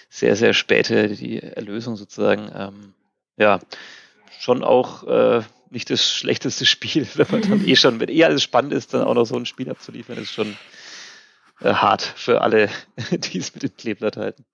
sehr, 0.08 0.36
sehr 0.36 0.54
späte, 0.54 1.08
die 1.08 1.42
Erlösung 1.42 1.96
sozusagen. 1.96 2.50
Ähm, 2.54 2.94
ja, 3.36 3.60
schon 4.38 4.62
auch 4.64 5.04
äh, 5.04 5.42
nicht 5.70 5.90
das 5.90 6.04
schlechteste 6.04 6.66
Spiel, 6.66 7.06
wenn 7.14 7.26
man 7.30 7.42
dann 7.42 7.66
eh 7.66 7.76
schon, 7.76 8.00
wenn 8.00 8.08
eh 8.08 8.24
alles 8.24 8.42
spannend 8.42 8.72
ist, 8.72 8.94
dann 8.94 9.02
auch 9.02 9.14
noch 9.14 9.24
so 9.24 9.36
ein 9.36 9.46
Spiel 9.46 9.70
abzuliefern, 9.70 10.18
ist 10.18 10.32
schon 10.32 10.56
äh, 11.60 11.72
hart 11.72 12.02
für 12.02 12.40
alle, 12.42 12.68
die 13.10 13.38
es 13.38 13.54
mit 13.54 13.62
dem 13.62 13.76
Kleeblatt 13.76 14.16
halten. 14.16 14.44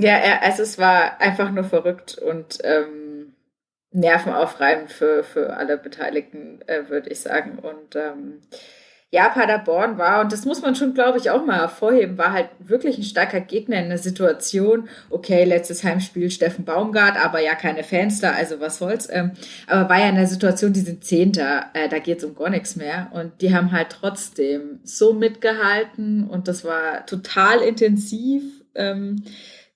Ja, 0.00 0.40
also 0.42 0.62
es 0.62 0.78
war 0.78 1.20
einfach 1.20 1.50
nur 1.50 1.64
verrückt 1.64 2.16
und 2.18 2.58
ähm, 2.62 3.07
nervenaufreibend 3.90 4.90
für, 4.90 5.24
für 5.24 5.56
alle 5.56 5.78
Beteiligten, 5.78 6.60
äh, 6.66 6.88
würde 6.88 7.10
ich 7.10 7.20
sagen. 7.20 7.58
Und 7.58 7.96
ähm, 7.96 8.40
ja, 9.10 9.30
Paderborn 9.30 9.96
war, 9.96 10.20
und 10.20 10.32
das 10.32 10.44
muss 10.44 10.60
man 10.60 10.74
schon, 10.74 10.92
glaube 10.92 11.16
ich, 11.16 11.30
auch 11.30 11.42
mal 11.42 11.60
hervorheben, 11.60 12.18
war 12.18 12.34
halt 12.34 12.50
wirklich 12.58 12.98
ein 12.98 13.04
starker 13.04 13.40
Gegner 13.40 13.80
in 13.80 13.88
der 13.88 13.96
Situation. 13.96 14.90
Okay, 15.08 15.44
letztes 15.44 15.82
Heimspiel 15.82 16.30
Steffen 16.30 16.66
Baumgart, 16.66 17.16
aber 17.16 17.40
ja 17.40 17.54
keine 17.54 17.84
Fans 17.84 18.20
da, 18.20 18.32
also 18.32 18.60
was 18.60 18.76
soll's. 18.76 19.08
Ähm, 19.10 19.32
aber 19.66 19.88
war 19.88 19.98
ja 19.98 20.10
in 20.10 20.16
der 20.16 20.26
Situation, 20.26 20.74
die 20.74 20.80
sind 20.80 21.04
Zehnter, 21.04 21.70
äh, 21.72 21.88
da 21.88 22.00
geht's 22.00 22.22
um 22.22 22.34
gar 22.34 22.50
nichts 22.50 22.76
mehr. 22.76 23.10
Und 23.14 23.40
die 23.40 23.54
haben 23.54 23.72
halt 23.72 23.88
trotzdem 23.88 24.80
so 24.84 25.14
mitgehalten 25.14 26.28
und 26.28 26.46
das 26.46 26.62
war 26.64 27.06
total 27.06 27.60
intensiv. 27.60 28.42
Ähm, 28.74 29.24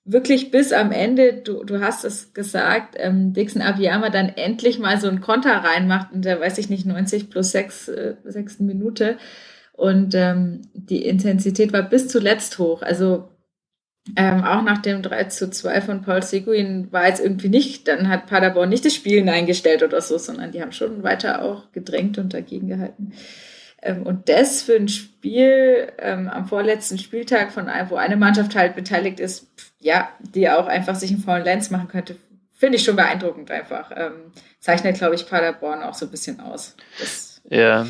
wirklich 0.05 0.51
bis 0.51 0.73
am 0.73 0.91
Ende, 0.91 1.33
du, 1.33 1.63
du 1.63 1.79
hast 1.79 2.03
es 2.03 2.33
gesagt, 2.33 2.95
ähm, 2.97 3.33
Dixon 3.33 3.61
Abiyama 3.61 4.09
dann 4.09 4.29
endlich 4.29 4.79
mal 4.79 4.99
so 4.99 5.07
ein 5.07 5.21
Konter 5.21 5.55
reinmacht 5.55 6.11
in 6.13 6.21
der, 6.21 6.39
weiß 6.39 6.57
ich 6.57 6.69
nicht, 6.69 6.85
90 6.85 7.29
plus 7.29 7.51
6, 7.51 7.87
äh, 7.87 8.15
sechsten 8.25 8.65
Minute. 8.65 9.17
Und 9.71 10.13
ähm, 10.13 10.61
die 10.73 11.05
Intensität 11.05 11.73
war 11.73 11.83
bis 11.83 12.07
zuletzt 12.07 12.59
hoch. 12.59 12.81
Also 12.81 13.29
ähm, 14.17 14.43
auch 14.43 14.61
nach 14.61 14.79
dem 14.79 15.01
3 15.01 15.25
zu 15.25 15.49
2 15.49 15.81
von 15.81 16.01
Paul 16.01 16.21
Seguin 16.21 16.91
war 16.91 17.07
jetzt 17.07 17.21
irgendwie 17.21 17.47
nicht, 17.47 17.87
dann 17.87 18.09
hat 18.09 18.27
Paderborn 18.27 18.67
nicht 18.67 18.83
das 18.83 18.93
Spielen 18.93 19.29
eingestellt 19.29 19.81
oder 19.81 20.01
so, 20.01 20.17
sondern 20.17 20.51
die 20.51 20.61
haben 20.61 20.73
schon 20.73 21.03
weiter 21.03 21.41
auch 21.41 21.71
gedrängt 21.71 22.17
und 22.17 22.33
dagegen 22.33 22.67
gehalten. 22.67 23.13
Ähm, 23.83 24.03
und 24.03 24.29
das 24.29 24.61
für 24.63 24.75
ein 24.75 24.87
Spiel 24.87 25.91
ähm, 25.99 26.29
am 26.29 26.47
vorletzten 26.47 26.97
Spieltag, 26.97 27.51
von 27.51 27.67
wo 27.89 27.95
eine 27.95 28.15
Mannschaft 28.15 28.55
halt 28.55 28.75
beteiligt 28.75 29.19
ist, 29.19 29.47
ja, 29.79 30.09
die 30.19 30.49
auch 30.49 30.67
einfach 30.67 30.95
sich 30.95 31.11
einen 31.11 31.19
vollen 31.19 31.43
Lenz 31.43 31.69
machen 31.69 31.89
könnte, 31.89 32.15
finde 32.53 32.77
ich 32.77 32.83
schon 32.85 32.95
beeindruckend 32.95 33.51
einfach. 33.51 33.91
Ähm, 33.93 34.31
zeichnet, 34.59 34.97
glaube 34.97 35.15
ich, 35.15 35.27
Paderborn 35.27 35.83
auch 35.83 35.93
so 35.93 36.05
ein 36.05 36.11
bisschen 36.11 36.39
aus. 36.39 36.77
Das, 36.97 37.41
ja. 37.49 37.85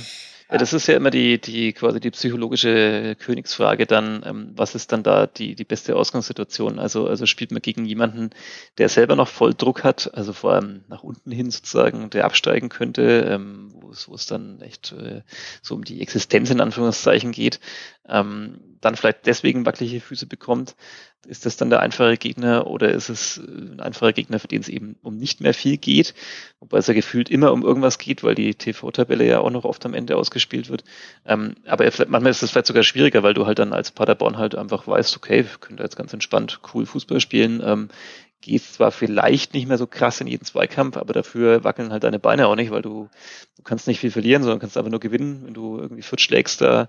Ja, 0.49 0.57
das 0.57 0.73
ist 0.73 0.87
ja 0.87 0.95
immer 0.95 1.09
die, 1.09 1.39
die 1.39 1.73
quasi 1.73 1.99
die 1.99 2.11
psychologische 2.11 3.15
Königsfrage 3.17 3.85
dann, 3.85 4.21
ähm, 4.25 4.51
was 4.55 4.75
ist 4.75 4.91
dann 4.91 5.01
da 5.03 5.25
die, 5.25 5.55
die 5.55 5.63
beste 5.63 5.95
Ausgangssituation? 5.95 6.79
Also, 6.79 7.07
also 7.07 7.25
spielt 7.25 7.51
man 7.51 7.61
gegen 7.61 7.85
jemanden, 7.85 8.29
der 8.77 8.89
selber 8.89 9.15
noch 9.15 9.27
voll 9.29 9.53
Druck 9.53 9.83
hat, 9.83 10.13
also 10.13 10.33
vor 10.33 10.53
allem 10.53 10.83
nach 10.89 11.03
unten 11.03 11.31
hin 11.31 11.49
sozusagen, 11.49 12.09
der 12.09 12.25
absteigen 12.25 12.69
könnte, 12.69 13.25
ähm, 13.29 13.73
wo 13.73 14.13
es, 14.13 14.25
dann 14.27 14.61
echt 14.61 14.91
äh, 14.91 15.21
so 15.61 15.75
um 15.75 15.83
die 15.83 16.01
Existenz 16.01 16.49
in 16.49 16.61
Anführungszeichen 16.61 17.31
geht, 17.31 17.59
ähm, 18.07 18.72
dann 18.83 18.95
vielleicht 18.95 19.25
deswegen 19.25 19.65
wackelige 19.65 20.01
Füße 20.01 20.25
bekommt. 20.25 20.75
Ist 21.25 21.45
das 21.45 21.55
dann 21.55 21.69
der 21.69 21.79
einfache 21.79 22.17
Gegner 22.17 22.67
oder 22.67 22.91
ist 22.91 23.09
es 23.09 23.37
äh, 23.37 23.41
ein 23.41 23.79
einfacher 23.79 24.11
Gegner, 24.11 24.39
für 24.39 24.47
den 24.47 24.61
es 24.61 24.67
eben 24.67 24.97
um 25.01 25.15
nicht 25.15 25.39
mehr 25.39 25.53
viel 25.53 25.77
geht? 25.77 26.13
Wobei 26.59 26.79
es 26.79 26.87
ja 26.87 26.93
gefühlt 26.93 27.29
immer 27.29 27.53
um 27.53 27.63
irgendwas 27.63 27.97
geht, 27.97 28.23
weil 28.23 28.35
die 28.35 28.55
TV-Tabelle 28.55 29.25
ja 29.25 29.39
auch 29.39 29.49
noch 29.49 29.63
oft 29.63 29.85
am 29.85 29.93
Ende 29.93 30.17
ausgespielt 30.17 30.69
wird. 30.69 30.83
Ähm, 31.25 31.55
aber 31.65 31.85
manchmal 32.07 32.31
ist 32.31 32.43
es 32.43 32.51
vielleicht 32.51 32.67
sogar 32.67 32.83
schwieriger, 32.83 33.23
weil 33.23 33.33
du 33.33 33.45
halt 33.45 33.59
dann 33.59 33.71
als 33.71 33.91
Paderborn 33.91 34.37
halt 34.37 34.55
einfach 34.55 34.85
weißt, 34.85 35.15
okay, 35.15 35.45
wir 35.45 35.57
können 35.59 35.77
da 35.77 35.83
jetzt 35.83 35.95
ganz 35.95 36.11
entspannt 36.13 36.59
cool 36.73 36.85
Fußball 36.85 37.21
spielen. 37.21 37.61
Ähm, 37.65 37.89
gehst 38.43 38.75
zwar 38.75 38.91
vielleicht 38.91 39.53
nicht 39.53 39.67
mehr 39.67 39.77
so 39.77 39.87
krass 39.87 40.19
in 40.21 40.27
jeden 40.27 40.45
Zweikampf, 40.45 40.97
aber 40.97 41.13
dafür 41.13 41.63
wackeln 41.63 41.91
halt 41.91 42.03
deine 42.03 42.19
Beine 42.19 42.47
auch 42.47 42.55
nicht, 42.55 42.71
weil 42.71 42.81
du, 42.81 43.09
du 43.55 43.63
kannst 43.63 43.87
nicht 43.87 43.99
viel 43.99 44.11
verlieren, 44.11 44.43
sondern 44.43 44.59
kannst 44.59 44.77
einfach 44.77 44.91
nur 44.91 44.99
gewinnen, 44.99 45.43
wenn 45.45 45.53
du 45.53 45.79
irgendwie 45.79 46.01
Fürth 46.01 46.21
schlägst, 46.21 46.61
da 46.61 46.87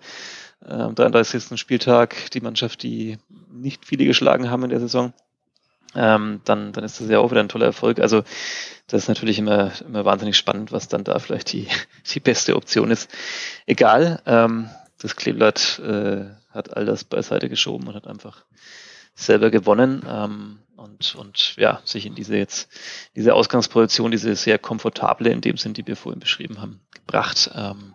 äh, 0.66 0.72
am 0.72 0.94
33. 0.94 1.58
Spieltag 1.58 2.30
die 2.32 2.40
Mannschaft, 2.40 2.82
die 2.82 3.18
nicht 3.52 3.86
viele 3.86 4.04
geschlagen 4.04 4.50
haben 4.50 4.64
in 4.64 4.70
der 4.70 4.80
Saison, 4.80 5.12
ähm, 5.94 6.40
dann, 6.44 6.72
dann 6.72 6.82
ist 6.82 7.00
das 7.00 7.08
ja 7.08 7.20
auch 7.20 7.30
wieder 7.30 7.40
ein 7.40 7.48
toller 7.48 7.66
Erfolg. 7.66 8.00
Also 8.00 8.24
das 8.88 9.04
ist 9.04 9.08
natürlich 9.08 9.38
immer, 9.38 9.70
immer 9.86 10.04
wahnsinnig 10.04 10.36
spannend, 10.36 10.72
was 10.72 10.88
dann 10.88 11.04
da 11.04 11.18
vielleicht 11.20 11.52
die, 11.52 11.68
die 12.12 12.20
beste 12.20 12.56
Option 12.56 12.90
ist. 12.90 13.08
Egal, 13.66 14.20
ähm, 14.26 14.68
das 15.00 15.14
Kleeblatt 15.14 15.78
äh, 15.80 16.24
hat 16.50 16.76
all 16.76 16.84
das 16.84 17.04
beiseite 17.04 17.48
geschoben 17.48 17.86
und 17.86 17.94
hat 17.94 18.06
einfach 18.06 18.44
selber 19.14 19.50
gewonnen 19.50 20.04
ähm, 20.08 20.58
und, 20.76 21.14
und 21.14 21.56
ja, 21.56 21.80
sich 21.84 22.06
in 22.06 22.14
diese 22.14 22.36
jetzt, 22.36 22.68
diese 23.16 23.34
Ausgangsposition, 23.34 24.10
diese 24.10 24.34
sehr 24.36 24.58
komfortable 24.58 25.30
in 25.30 25.40
dem 25.40 25.56
Sinn, 25.56 25.74
die 25.74 25.86
wir 25.86 25.96
vorhin 25.96 26.20
beschrieben 26.20 26.60
haben, 26.60 26.80
gebracht. 26.92 27.50
Ähm, 27.54 27.94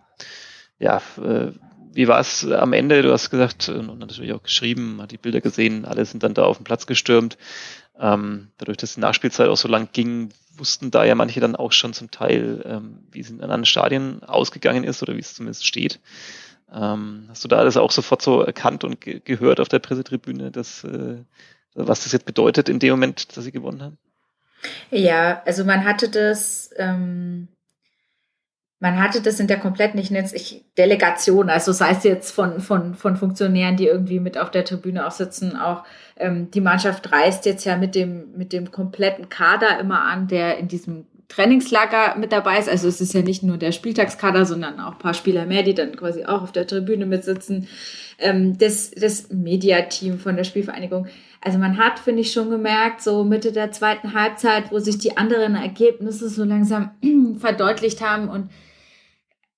ja, 0.78 1.02
äh, 1.18 1.52
wie 1.92 2.08
war 2.08 2.20
es 2.20 2.46
am 2.46 2.72
Ende? 2.72 3.02
Du 3.02 3.12
hast 3.12 3.30
gesagt 3.30 3.68
und 3.68 3.98
natürlich 3.98 4.32
auch 4.32 4.42
geschrieben, 4.42 5.00
hat 5.02 5.10
die 5.10 5.18
Bilder 5.18 5.40
gesehen, 5.40 5.84
alle 5.84 6.04
sind 6.04 6.22
dann 6.22 6.34
da 6.34 6.44
auf 6.44 6.58
den 6.58 6.64
Platz 6.64 6.86
gestürmt. 6.86 7.36
Ähm, 7.98 8.48
dadurch, 8.58 8.78
dass 8.78 8.94
die 8.94 9.00
Nachspielzeit 9.00 9.48
auch 9.48 9.56
so 9.56 9.68
lang 9.68 9.88
ging, 9.92 10.30
wussten 10.56 10.90
da 10.90 11.04
ja 11.04 11.14
manche 11.14 11.40
dann 11.40 11.56
auch 11.56 11.72
schon 11.72 11.92
zum 11.92 12.10
Teil, 12.10 12.62
ähm, 12.64 13.00
wie 13.10 13.20
es 13.20 13.30
in 13.30 13.42
anderen 13.42 13.64
Stadien 13.64 14.22
ausgegangen 14.22 14.84
ist 14.84 15.02
oder 15.02 15.16
wie 15.16 15.20
es 15.20 15.34
zumindest 15.34 15.66
steht. 15.66 16.00
Ähm, 16.72 17.26
hast 17.28 17.42
du 17.44 17.48
da 17.48 17.58
alles 17.58 17.76
auch 17.76 17.90
sofort 17.90 18.22
so 18.22 18.42
erkannt 18.42 18.84
und 18.84 19.00
ge 19.00 19.20
gehört 19.24 19.60
auf 19.60 19.68
der 19.68 19.80
Pressetribüne, 19.80 20.50
dass, 20.50 20.84
äh, 20.84 21.16
was 21.74 22.04
das 22.04 22.12
jetzt 22.12 22.26
bedeutet 22.26 22.68
in 22.68 22.78
dem 22.78 22.90
Moment, 22.90 23.36
dass 23.36 23.44
sie 23.44 23.52
gewonnen 23.52 23.82
haben? 23.82 23.98
Ja, 24.90 25.42
also 25.46 25.64
man 25.64 25.84
hatte 25.84 26.08
das, 26.08 26.70
ähm, 26.76 27.48
man 28.78 29.00
hatte 29.00 29.20
das 29.20 29.40
in 29.40 29.46
der 29.46 29.58
kompletten, 29.58 30.00
ich 30.00 30.10
nenne 30.10 30.26
es 30.26 30.54
Delegation, 30.76 31.50
also 31.50 31.72
sei 31.72 31.90
es 31.92 32.04
jetzt 32.04 32.30
von, 32.30 32.60
von, 32.60 32.94
von 32.94 33.16
Funktionären, 33.16 33.76
die 33.76 33.86
irgendwie 33.86 34.20
mit 34.20 34.38
auf 34.38 34.50
der 34.50 34.64
Tribüne 34.64 35.06
auch 35.06 35.12
sitzen, 35.12 35.56
auch 35.56 35.84
ähm, 36.16 36.50
die 36.50 36.60
Mannschaft 36.60 37.12
reist 37.12 37.46
jetzt 37.46 37.64
ja 37.64 37.76
mit 37.76 37.94
dem, 37.94 38.32
mit 38.36 38.52
dem 38.52 38.70
kompletten 38.70 39.28
Kader 39.28 39.78
immer 39.78 40.02
an, 40.02 40.28
der 40.28 40.58
in 40.58 40.68
diesem 40.68 41.06
Trainingslager 41.28 42.16
mit 42.16 42.32
dabei 42.32 42.58
ist. 42.58 42.68
Also 42.68 42.88
es 42.88 43.00
ist 43.00 43.14
ja 43.14 43.22
nicht 43.22 43.42
nur 43.42 43.56
der 43.56 43.72
Spieltagskader, 43.72 44.44
sondern 44.44 44.80
auch 44.80 44.92
ein 44.92 44.98
paar 44.98 45.14
Spieler 45.14 45.46
mehr, 45.46 45.62
die 45.62 45.74
dann 45.74 45.94
quasi 45.96 46.24
auch 46.24 46.42
auf 46.42 46.52
der 46.52 46.66
Tribüne 46.66 47.06
mitsitzen. 47.06 47.68
Ähm, 48.18 48.58
das, 48.58 48.90
das 48.90 49.30
Mediateam 49.30 50.18
von 50.18 50.36
der 50.36 50.44
Spielvereinigung. 50.44 51.06
Also 51.40 51.58
man 51.58 51.78
hat, 51.78 51.98
finde 51.98 52.20
ich, 52.20 52.32
schon 52.32 52.50
gemerkt, 52.50 53.02
so 53.02 53.24
Mitte 53.24 53.52
der 53.52 53.72
zweiten 53.72 54.12
Halbzeit, 54.12 54.70
wo 54.70 54.78
sich 54.78 54.98
die 54.98 55.16
anderen 55.16 55.54
Ergebnisse 55.54 56.28
so 56.28 56.44
langsam 56.44 56.90
verdeutlicht 57.38 58.00
haben 58.00 58.28
und 58.28 58.50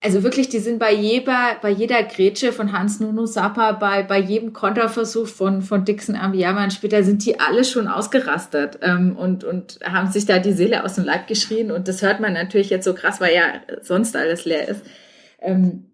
also 0.04 0.24
wirklich, 0.24 0.48
die 0.48 0.58
sind 0.58 0.80
bei 0.80 0.92
jeder, 0.92 1.56
bei 1.62 1.70
jeder 1.70 2.02
Grätsche 2.02 2.52
von 2.52 2.72
Hans 2.72 2.98
Nuno 2.98 3.24
Sappa, 3.24 3.70
bei, 3.72 4.02
bei 4.02 4.18
jedem 4.18 4.52
Konterversuch 4.52 5.28
von, 5.28 5.62
von 5.62 5.84
Dixon 5.84 6.16
Ambiyama 6.16 6.68
später 6.70 7.04
sind 7.04 7.24
die 7.24 7.38
alle 7.38 7.64
schon 7.64 7.86
ausgerastet 7.86 8.80
ähm, 8.82 9.16
und, 9.16 9.44
und 9.44 9.78
haben 9.84 10.10
sich 10.10 10.26
da 10.26 10.40
die 10.40 10.54
Seele 10.54 10.82
aus 10.82 10.94
dem 10.94 11.04
Leib 11.04 11.28
geschrien. 11.28 11.70
Und 11.70 11.86
das 11.86 12.02
hört 12.02 12.18
man 12.18 12.32
natürlich 12.32 12.68
jetzt 12.68 12.84
so 12.84 12.94
krass, 12.94 13.20
weil 13.20 13.32
ja 13.32 13.44
sonst 13.82 14.16
alles 14.16 14.44
leer 14.44 14.66
ist. 14.66 14.82
Ähm, 15.40 15.86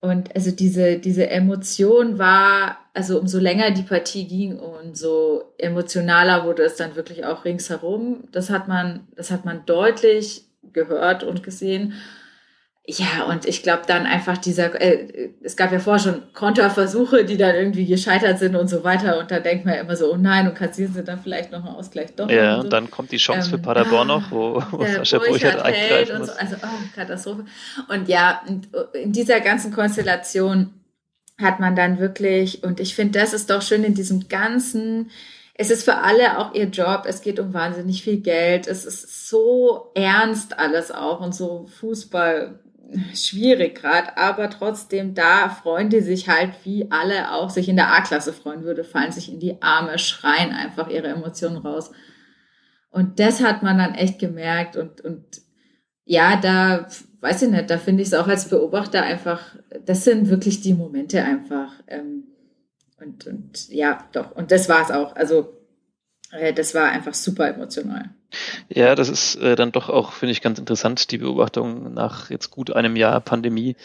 und 0.00 0.34
also 0.36 0.52
diese, 0.52 0.98
diese 0.98 1.28
Emotion 1.28 2.20
war, 2.20 2.78
also 2.94 3.18
umso 3.18 3.38
länger 3.38 3.70
die 3.70 3.82
Partie 3.82 4.26
ging, 4.26 4.58
umso 4.58 5.54
emotionaler 5.58 6.44
wurde 6.44 6.62
es 6.62 6.76
dann 6.76 6.94
wirklich 6.94 7.24
auch 7.24 7.44
ringsherum. 7.44 8.24
Das 8.32 8.50
hat 8.50 8.68
man, 8.68 9.08
das 9.16 9.30
hat 9.30 9.44
man 9.44 9.64
deutlich 9.64 10.44
gehört 10.72 11.24
und 11.24 11.42
gesehen. 11.42 11.94
Ja, 12.84 13.24
und 13.28 13.46
ich 13.46 13.62
glaube 13.62 13.84
dann 13.86 14.06
einfach 14.06 14.36
dieser, 14.36 14.78
äh, 14.80 15.30
es 15.42 15.56
gab 15.56 15.70
ja 15.70 15.78
vorher 15.78 16.02
schon 16.02 16.22
Konterversuche, 16.34 17.24
die 17.24 17.36
dann 17.36 17.54
irgendwie 17.54 17.86
gescheitert 17.86 18.40
sind 18.40 18.56
und 18.56 18.66
so 18.66 18.82
weiter. 18.82 19.20
Und 19.20 19.30
da 19.30 19.38
denkt 19.38 19.64
man 19.64 19.74
ja 19.74 19.82
immer 19.82 19.94
so, 19.94 20.12
oh 20.12 20.16
nein, 20.16 20.48
und 20.48 20.56
kassieren 20.56 20.92
sie 20.92 21.04
dann 21.04 21.20
vielleicht 21.20 21.52
noch 21.52 21.64
einen 21.64 21.76
Ausgleich 21.76 22.16
doch. 22.16 22.28
Ja, 22.28 22.56
und, 22.56 22.62
so. 22.62 22.68
dann 22.68 22.90
kommt 22.90 23.12
die 23.12 23.18
Chance 23.18 23.50
ähm, 23.50 23.56
für 23.56 23.62
Paderborn 23.62 24.10
ah, 24.10 24.16
noch, 24.16 24.30
wo, 24.32 24.62
wo 24.72 24.84
Sascha 24.84 25.18
Burchert 25.18 25.62
eingreifen 25.62 26.18
muss. 26.18 26.26
So, 26.26 26.32
also, 26.34 26.56
oh, 26.60 26.96
Katastrophe. 26.96 27.44
Und 27.88 28.08
ja, 28.08 28.42
in 28.94 29.12
dieser 29.12 29.40
ganzen 29.40 29.72
Konstellation 29.72 30.74
hat 31.38 31.60
man 31.60 31.76
dann 31.76 31.98
wirklich, 31.98 32.62
und 32.62 32.80
ich 32.80 32.94
finde, 32.94 33.18
das 33.18 33.32
ist 33.32 33.50
doch 33.50 33.62
schön 33.62 33.84
in 33.84 33.94
diesem 33.94 34.28
ganzen, 34.28 35.10
es 35.54 35.70
ist 35.70 35.84
für 35.84 35.98
alle 35.98 36.38
auch 36.38 36.54
ihr 36.54 36.66
Job, 36.66 37.04
es 37.06 37.20
geht 37.20 37.38
um 37.38 37.52
wahnsinnig 37.52 38.02
viel 38.02 38.20
Geld, 38.20 38.66
es 38.66 38.84
ist 38.84 39.28
so 39.28 39.90
ernst 39.94 40.58
alles 40.58 40.90
auch 40.90 41.20
und 41.20 41.34
so 41.34 41.66
Fußball 41.66 42.58
schwierig 43.14 43.76
gerade, 43.76 44.16
aber 44.16 44.50
trotzdem 44.50 45.14
da 45.14 45.48
freuen 45.48 45.88
die 45.88 46.00
sich 46.00 46.28
halt, 46.28 46.52
wie 46.64 46.90
alle 46.90 47.32
auch 47.32 47.50
sich 47.50 47.68
in 47.68 47.76
der 47.76 47.92
A-Klasse 47.92 48.32
freuen 48.32 48.64
würde, 48.64 48.84
fallen 48.84 49.12
sich 49.12 49.32
in 49.32 49.40
die 49.40 49.60
Arme, 49.62 49.98
schreien 49.98 50.52
einfach 50.52 50.88
ihre 50.88 51.08
Emotionen 51.08 51.56
raus. 51.56 51.90
Und 52.90 53.18
das 53.18 53.42
hat 53.42 53.62
man 53.62 53.78
dann 53.78 53.94
echt 53.94 54.18
gemerkt 54.18 54.76
und, 54.76 55.00
und 55.00 55.24
ja, 56.04 56.36
da 56.36 56.86
weiß 57.22 57.42
ich 57.42 57.50
nicht, 57.50 57.70
da 57.70 57.78
finde 57.78 58.02
ich 58.02 58.08
es 58.08 58.14
auch 58.14 58.26
als 58.26 58.48
Beobachter 58.48 59.02
einfach, 59.02 59.40
das 59.86 60.04
sind 60.04 60.28
wirklich 60.28 60.60
die 60.60 60.74
Momente 60.74 61.22
einfach. 61.22 61.72
Ähm, 61.86 62.24
und, 63.00 63.26
und 63.26 63.68
ja, 63.68 64.04
doch, 64.12 64.32
und 64.32 64.50
das 64.50 64.68
war 64.68 64.82
es 64.82 64.90
auch. 64.90 65.16
Also 65.16 65.56
äh, 66.32 66.52
das 66.52 66.74
war 66.74 66.90
einfach 66.90 67.14
super 67.14 67.48
emotional. 67.48 68.10
Ja, 68.68 68.94
das 68.94 69.08
ist 69.08 69.36
äh, 69.36 69.54
dann 69.54 69.72
doch 69.72 69.88
auch, 69.88 70.12
finde 70.12 70.32
ich, 70.32 70.40
ganz 70.40 70.58
interessant, 70.58 71.10
die 71.10 71.18
Beobachtung 71.18 71.94
nach 71.94 72.30
jetzt 72.30 72.50
gut 72.50 72.72
einem 72.72 72.96
Jahr 72.96 73.20
Pandemie, 73.20 73.76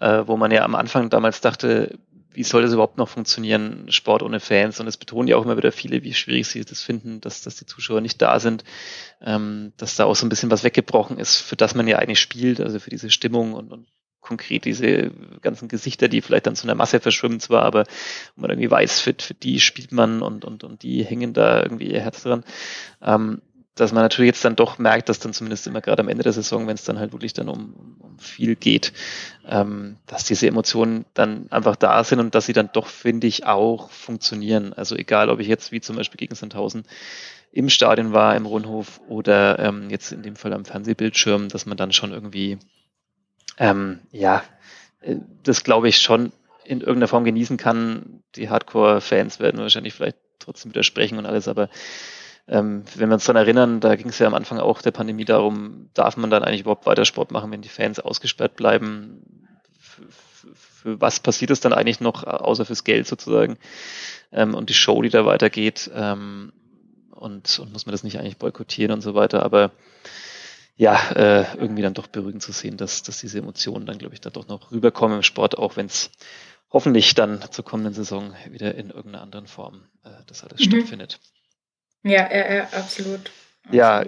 äh, 0.00 0.22
wo 0.26 0.36
man 0.36 0.50
ja 0.50 0.64
am 0.64 0.74
Anfang 0.74 1.10
damals 1.10 1.40
dachte, 1.40 1.98
wie 2.34 2.42
soll 2.42 2.62
das 2.62 2.72
überhaupt 2.72 2.98
noch 2.98 3.08
funktionieren, 3.08 3.86
Sport 3.90 4.22
ohne 4.22 4.40
Fans? 4.40 4.80
Und 4.80 4.86
es 4.86 4.96
betonen 4.96 5.28
ja 5.28 5.36
auch 5.36 5.44
immer 5.44 5.56
wieder 5.56 5.72
viele, 5.72 6.02
wie 6.02 6.14
schwierig 6.14 6.46
sie 6.46 6.64
das 6.64 6.82
finden, 6.82 7.20
dass, 7.20 7.42
dass 7.42 7.56
die 7.56 7.66
Zuschauer 7.66 8.00
nicht 8.00 8.20
da 8.20 8.40
sind, 8.40 8.64
ähm, 9.22 9.72
dass 9.76 9.96
da 9.96 10.04
auch 10.04 10.16
so 10.16 10.26
ein 10.26 10.28
bisschen 10.28 10.50
was 10.50 10.64
weggebrochen 10.64 11.18
ist, 11.18 11.36
für 11.36 11.56
das 11.56 11.74
man 11.74 11.88
ja 11.88 11.98
eigentlich 11.98 12.20
spielt, 12.20 12.60
also 12.60 12.78
für 12.78 12.90
diese 12.90 13.10
Stimmung 13.10 13.54
und, 13.54 13.72
und 13.72 13.86
konkret 14.20 14.64
diese 14.64 15.10
ganzen 15.42 15.68
Gesichter, 15.68 16.08
die 16.08 16.22
vielleicht 16.22 16.46
dann 16.46 16.56
zu 16.56 16.66
einer 16.66 16.74
Masse 16.74 16.98
verschwimmen 16.98 17.40
zwar, 17.40 17.62
aber 17.62 17.84
man 18.36 18.50
irgendwie 18.50 18.70
weiß, 18.70 19.00
für, 19.00 19.14
für 19.18 19.34
die 19.34 19.60
spielt 19.60 19.92
man 19.92 20.22
und, 20.22 20.44
und, 20.44 20.64
und 20.64 20.82
die 20.82 21.04
hängen 21.04 21.34
da 21.34 21.62
irgendwie 21.62 21.92
ihr 21.92 22.00
Herz 22.00 22.22
dran. 22.22 22.42
Ähm, 23.02 23.42
dass 23.74 23.92
man 23.92 24.02
natürlich 24.02 24.28
jetzt 24.28 24.44
dann 24.44 24.56
doch 24.56 24.78
merkt, 24.78 25.08
dass 25.08 25.18
dann 25.18 25.32
zumindest 25.32 25.66
immer 25.66 25.80
gerade 25.80 26.00
am 26.00 26.08
Ende 26.08 26.22
der 26.22 26.32
Saison, 26.32 26.66
wenn 26.66 26.74
es 26.74 26.84
dann 26.84 26.98
halt 26.98 27.12
wirklich 27.12 27.32
dann 27.32 27.48
um, 27.48 27.96
um 27.98 28.18
viel 28.18 28.54
geht, 28.54 28.92
ähm, 29.46 29.96
dass 30.06 30.24
diese 30.24 30.46
Emotionen 30.46 31.04
dann 31.14 31.50
einfach 31.50 31.76
da 31.76 32.04
sind 32.04 32.20
und 32.20 32.34
dass 32.34 32.46
sie 32.46 32.52
dann 32.52 32.70
doch, 32.72 32.86
finde 32.86 33.26
ich, 33.26 33.46
auch 33.46 33.90
funktionieren. 33.90 34.72
Also 34.72 34.94
egal, 34.94 35.28
ob 35.28 35.40
ich 35.40 35.48
jetzt 35.48 35.72
wie 35.72 35.80
zum 35.80 35.96
Beispiel 35.96 36.18
gegen 36.18 36.34
Sandhausen 36.34 36.84
im 37.50 37.68
Stadion 37.68 38.12
war, 38.12 38.36
im 38.36 38.46
Rundhof 38.46 39.00
oder 39.08 39.58
ähm, 39.58 39.90
jetzt 39.90 40.12
in 40.12 40.22
dem 40.22 40.36
Fall 40.36 40.52
am 40.52 40.64
Fernsehbildschirm, 40.64 41.48
dass 41.48 41.66
man 41.66 41.76
dann 41.76 41.92
schon 41.92 42.12
irgendwie, 42.12 42.58
ähm, 43.58 44.00
ja, 44.12 44.44
äh, 45.00 45.16
das 45.42 45.64
glaube 45.64 45.88
ich 45.88 45.98
schon 45.98 46.32
in 46.64 46.80
irgendeiner 46.80 47.08
Form 47.08 47.24
genießen 47.24 47.56
kann. 47.56 48.22
Die 48.36 48.48
Hardcore-Fans 48.48 49.40
werden 49.40 49.60
wahrscheinlich 49.60 49.94
vielleicht 49.94 50.16
trotzdem 50.38 50.70
widersprechen 50.70 51.18
und 51.18 51.26
alles, 51.26 51.48
aber 51.48 51.68
ähm, 52.46 52.84
wenn 52.96 53.08
wir 53.08 53.14
uns 53.14 53.24
dann 53.24 53.36
erinnern, 53.36 53.80
da 53.80 53.96
ging 53.96 54.08
es 54.08 54.18
ja 54.18 54.26
am 54.26 54.34
Anfang 54.34 54.58
auch 54.58 54.82
der 54.82 54.90
Pandemie 54.90 55.24
darum, 55.24 55.88
darf 55.94 56.16
man 56.16 56.30
dann 56.30 56.44
eigentlich 56.44 56.60
überhaupt 56.60 56.86
weiter 56.86 57.04
Sport 57.04 57.30
machen, 57.30 57.50
wenn 57.50 57.62
die 57.62 57.68
Fans 57.68 58.00
ausgesperrt 58.00 58.56
bleiben? 58.56 59.22
Für, 59.78 60.02
für 60.54 61.00
was 61.00 61.20
passiert 61.20 61.50
es 61.50 61.60
dann 61.60 61.72
eigentlich 61.72 62.00
noch, 62.00 62.24
außer 62.24 62.66
fürs 62.66 62.84
Geld 62.84 63.06
sozusagen? 63.06 63.56
Ähm, 64.30 64.54
und 64.54 64.68
die 64.68 64.74
Show, 64.74 65.00
die 65.00 65.08
da 65.08 65.24
weitergeht. 65.24 65.90
Ähm, 65.94 66.52
und, 67.10 67.58
und 67.58 67.72
muss 67.72 67.86
man 67.86 67.92
das 67.92 68.04
nicht 68.04 68.18
eigentlich 68.18 68.36
boykottieren 68.36 68.92
und 68.92 69.00
so 69.00 69.14
weiter. 69.14 69.42
Aber 69.42 69.70
ja, 70.76 70.98
äh, 71.12 71.56
irgendwie 71.56 71.82
dann 71.82 71.94
doch 71.94 72.08
beruhigend 72.08 72.42
zu 72.42 72.52
sehen, 72.52 72.76
dass, 72.76 73.02
dass 73.02 73.20
diese 73.20 73.38
Emotionen 73.38 73.86
dann, 73.86 73.96
glaube 73.96 74.14
ich, 74.14 74.20
da 74.20 74.28
doch 74.28 74.48
noch 74.48 74.72
rüberkommen 74.72 75.18
im 75.18 75.22
Sport, 75.22 75.56
auch 75.56 75.76
wenn 75.76 75.86
es 75.86 76.10
hoffentlich 76.70 77.14
dann 77.14 77.40
zur 77.50 77.64
kommenden 77.64 77.94
Saison 77.94 78.34
wieder 78.50 78.74
in 78.74 78.90
irgendeiner 78.90 79.22
anderen 79.22 79.46
Form 79.46 79.84
äh, 80.02 80.10
das 80.26 80.44
alles 80.44 80.60
mhm. 80.60 80.64
stattfindet. 80.64 81.20
Ja, 82.04 82.30
ja, 82.30 82.54
ja, 82.54 82.62
absolut. 82.72 83.30
Ja, 83.72 84.04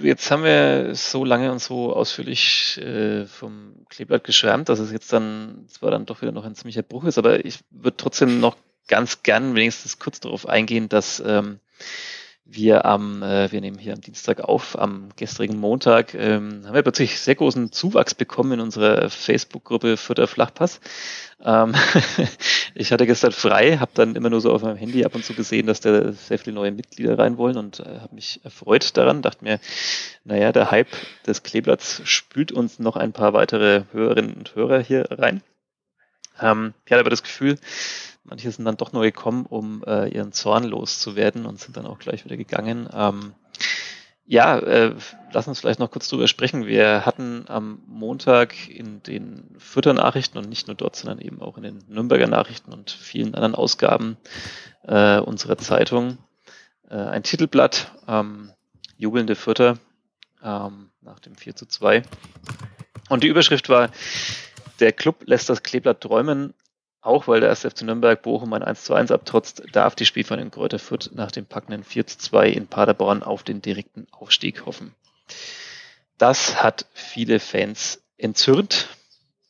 jetzt 0.00 0.30
haben 0.30 0.44
wir 0.44 0.94
so 0.94 1.24
lange 1.24 1.50
und 1.50 1.60
so 1.60 1.94
ausführlich 1.94 2.78
äh, 2.78 3.26
vom 3.26 3.84
Kleeblatt 3.90 4.24
geschwärmt, 4.24 4.68
dass 4.68 4.78
es 4.78 4.92
jetzt 4.92 5.12
dann 5.12 5.66
zwar 5.68 5.90
dann 5.90 6.06
doch 6.06 6.22
wieder 6.22 6.32
noch 6.32 6.44
ein 6.44 6.54
ziemlicher 6.54 6.82
Bruch 6.82 7.04
ist, 7.04 7.18
aber 7.18 7.44
ich 7.44 7.58
würde 7.70 7.96
trotzdem 7.96 8.40
noch 8.40 8.56
ganz 8.88 9.22
gern 9.22 9.54
wenigstens 9.54 9.98
kurz 9.98 10.20
darauf 10.20 10.48
eingehen, 10.48 10.88
dass 10.88 11.22
ähm, 11.24 11.58
wir 12.44 12.84
am, 12.84 13.22
äh, 13.22 13.50
wir 13.52 13.60
nehmen 13.60 13.78
hier 13.78 13.92
am 13.92 14.00
Dienstag 14.00 14.40
auf, 14.40 14.78
am 14.78 15.10
gestrigen 15.16 15.58
Montag, 15.58 16.14
ähm, 16.14 16.62
haben 16.66 16.74
wir 16.74 16.82
plötzlich 16.82 17.18
sehr 17.18 17.34
großen 17.34 17.72
Zuwachs 17.72 18.14
bekommen 18.14 18.52
in 18.52 18.60
unserer 18.60 19.08
Facebook-Gruppe 19.10 19.96
Fürther 19.96 20.26
Flachpass. 20.26 20.80
Ähm, 21.44 21.74
ich 22.74 22.92
hatte 22.92 23.06
gestern 23.06 23.32
frei, 23.32 23.78
habe 23.78 23.92
dann 23.94 24.16
immer 24.16 24.28
nur 24.28 24.40
so 24.40 24.52
auf 24.52 24.62
meinem 24.62 24.76
Handy 24.76 25.04
ab 25.04 25.14
und 25.14 25.24
zu 25.24 25.34
gesehen, 25.34 25.66
dass 25.66 25.80
da 25.80 26.12
sehr 26.12 26.38
viele 26.38 26.54
neue 26.54 26.72
Mitglieder 26.72 27.18
rein 27.18 27.38
wollen 27.38 27.56
und 27.56 27.80
äh, 27.80 28.00
habe 28.00 28.14
mich 28.14 28.40
erfreut 28.44 28.96
daran, 28.96 29.22
dachte 29.22 29.44
mir, 29.44 29.58
naja, 30.24 30.52
der 30.52 30.70
Hype 30.70 30.94
des 31.26 31.42
Kleeblatts 31.42 32.02
spült 32.04 32.52
uns 32.52 32.78
noch 32.78 32.96
ein 32.96 33.12
paar 33.12 33.32
weitere 33.32 33.84
Hörerinnen 33.92 34.34
und 34.34 34.54
Hörer 34.54 34.80
hier 34.80 35.06
rein. 35.10 35.42
Ähm, 36.40 36.74
ich 36.84 36.92
hatte 36.92 37.00
aber 37.00 37.10
das 37.10 37.22
Gefühl, 37.22 37.58
manche 38.24 38.50
sind 38.50 38.64
dann 38.64 38.76
doch 38.76 38.92
nur 38.92 39.02
gekommen, 39.02 39.46
um 39.46 39.82
äh, 39.86 40.08
ihren 40.08 40.32
Zorn 40.32 40.64
loszuwerden 40.64 41.46
und 41.46 41.60
sind 41.60 41.76
dann 41.76 41.86
auch 41.86 41.98
gleich 41.98 42.24
wieder 42.24 42.36
gegangen. 42.36 42.88
Ähm, 42.92 43.34
ja, 44.24 44.58
äh, 44.58 44.94
lass 45.32 45.48
uns 45.48 45.60
vielleicht 45.60 45.80
noch 45.80 45.90
kurz 45.90 46.08
drüber 46.08 46.28
sprechen. 46.28 46.66
Wir 46.66 47.04
hatten 47.04 47.44
am 47.48 47.82
Montag 47.86 48.68
in 48.68 49.02
den 49.02 49.54
Fürther 49.58 49.92
Nachrichten 49.92 50.38
und 50.38 50.48
nicht 50.48 50.68
nur 50.68 50.76
dort, 50.76 50.96
sondern 50.96 51.18
eben 51.18 51.42
auch 51.42 51.56
in 51.56 51.64
den 51.64 51.84
Nürnberger 51.88 52.28
Nachrichten 52.28 52.72
und 52.72 52.90
vielen 52.90 53.34
anderen 53.34 53.54
Ausgaben 53.54 54.16
äh, 54.84 55.18
unserer 55.18 55.58
Zeitung 55.58 56.18
äh, 56.88 56.94
ein 56.94 57.24
Titelblatt, 57.24 57.92
ähm, 58.06 58.52
jubelnde 58.96 59.34
Fürther 59.34 59.78
ähm, 60.42 60.90
nach 61.00 61.18
dem 61.18 61.34
4 61.34 61.56
zu 61.56 61.66
2. 61.66 62.02
Und 63.08 63.24
die 63.24 63.28
Überschrift 63.28 63.68
war, 63.68 63.90
der 64.80 64.92
Club 64.92 65.24
lässt 65.26 65.48
das 65.48 65.62
Kleeblatt 65.62 66.00
träumen, 66.00 66.54
auch 67.02 67.26
weil 67.28 67.40
der 67.40 67.50
1. 67.50 67.60
FC 67.60 67.82
Nürnberg 67.82 68.22
Bochum 68.22 68.52
ein 68.52 68.62
1 68.62 68.84
zu 68.84 68.94
1 68.94 69.10
abtrotzt, 69.10 69.64
darf 69.72 69.94
die 69.94 70.06
Spielvereinigung 70.06 70.52
Kräuter 70.52 70.78
Fürth 70.78 71.10
nach 71.12 71.32
dem 71.32 71.44
packenden 71.44 71.84
4 71.84 72.06
zu 72.06 72.18
2 72.18 72.48
in 72.48 72.66
Paderborn 72.68 73.22
auf 73.22 73.42
den 73.42 73.60
direkten 73.60 74.06
Aufstieg 74.12 74.64
hoffen. 74.64 74.94
Das 76.16 76.62
hat 76.62 76.86
viele 76.92 77.40
Fans 77.40 78.00
entzürnt. 78.16 78.88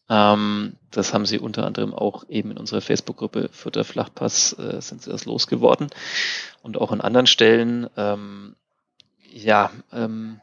Ähm, 0.08 0.76
das 0.90 1.12
haben 1.12 1.26
sie 1.26 1.38
unter 1.38 1.66
anderem 1.66 1.94
auch 1.94 2.24
eben 2.28 2.50
in 2.50 2.58
unserer 2.58 2.80
Facebook-Gruppe 2.80 3.50
Fürther 3.52 3.84
Flachpass 3.84 4.54
äh, 4.58 4.80
sind 4.80 5.02
sie 5.02 5.10
das 5.10 5.26
losgeworden 5.26 5.88
und 6.62 6.78
auch 6.78 6.90
an 6.90 7.02
anderen 7.02 7.26
Stellen. 7.26 7.88
Ähm, 7.96 8.56
ja, 9.30 9.70
ähm, 9.92 10.40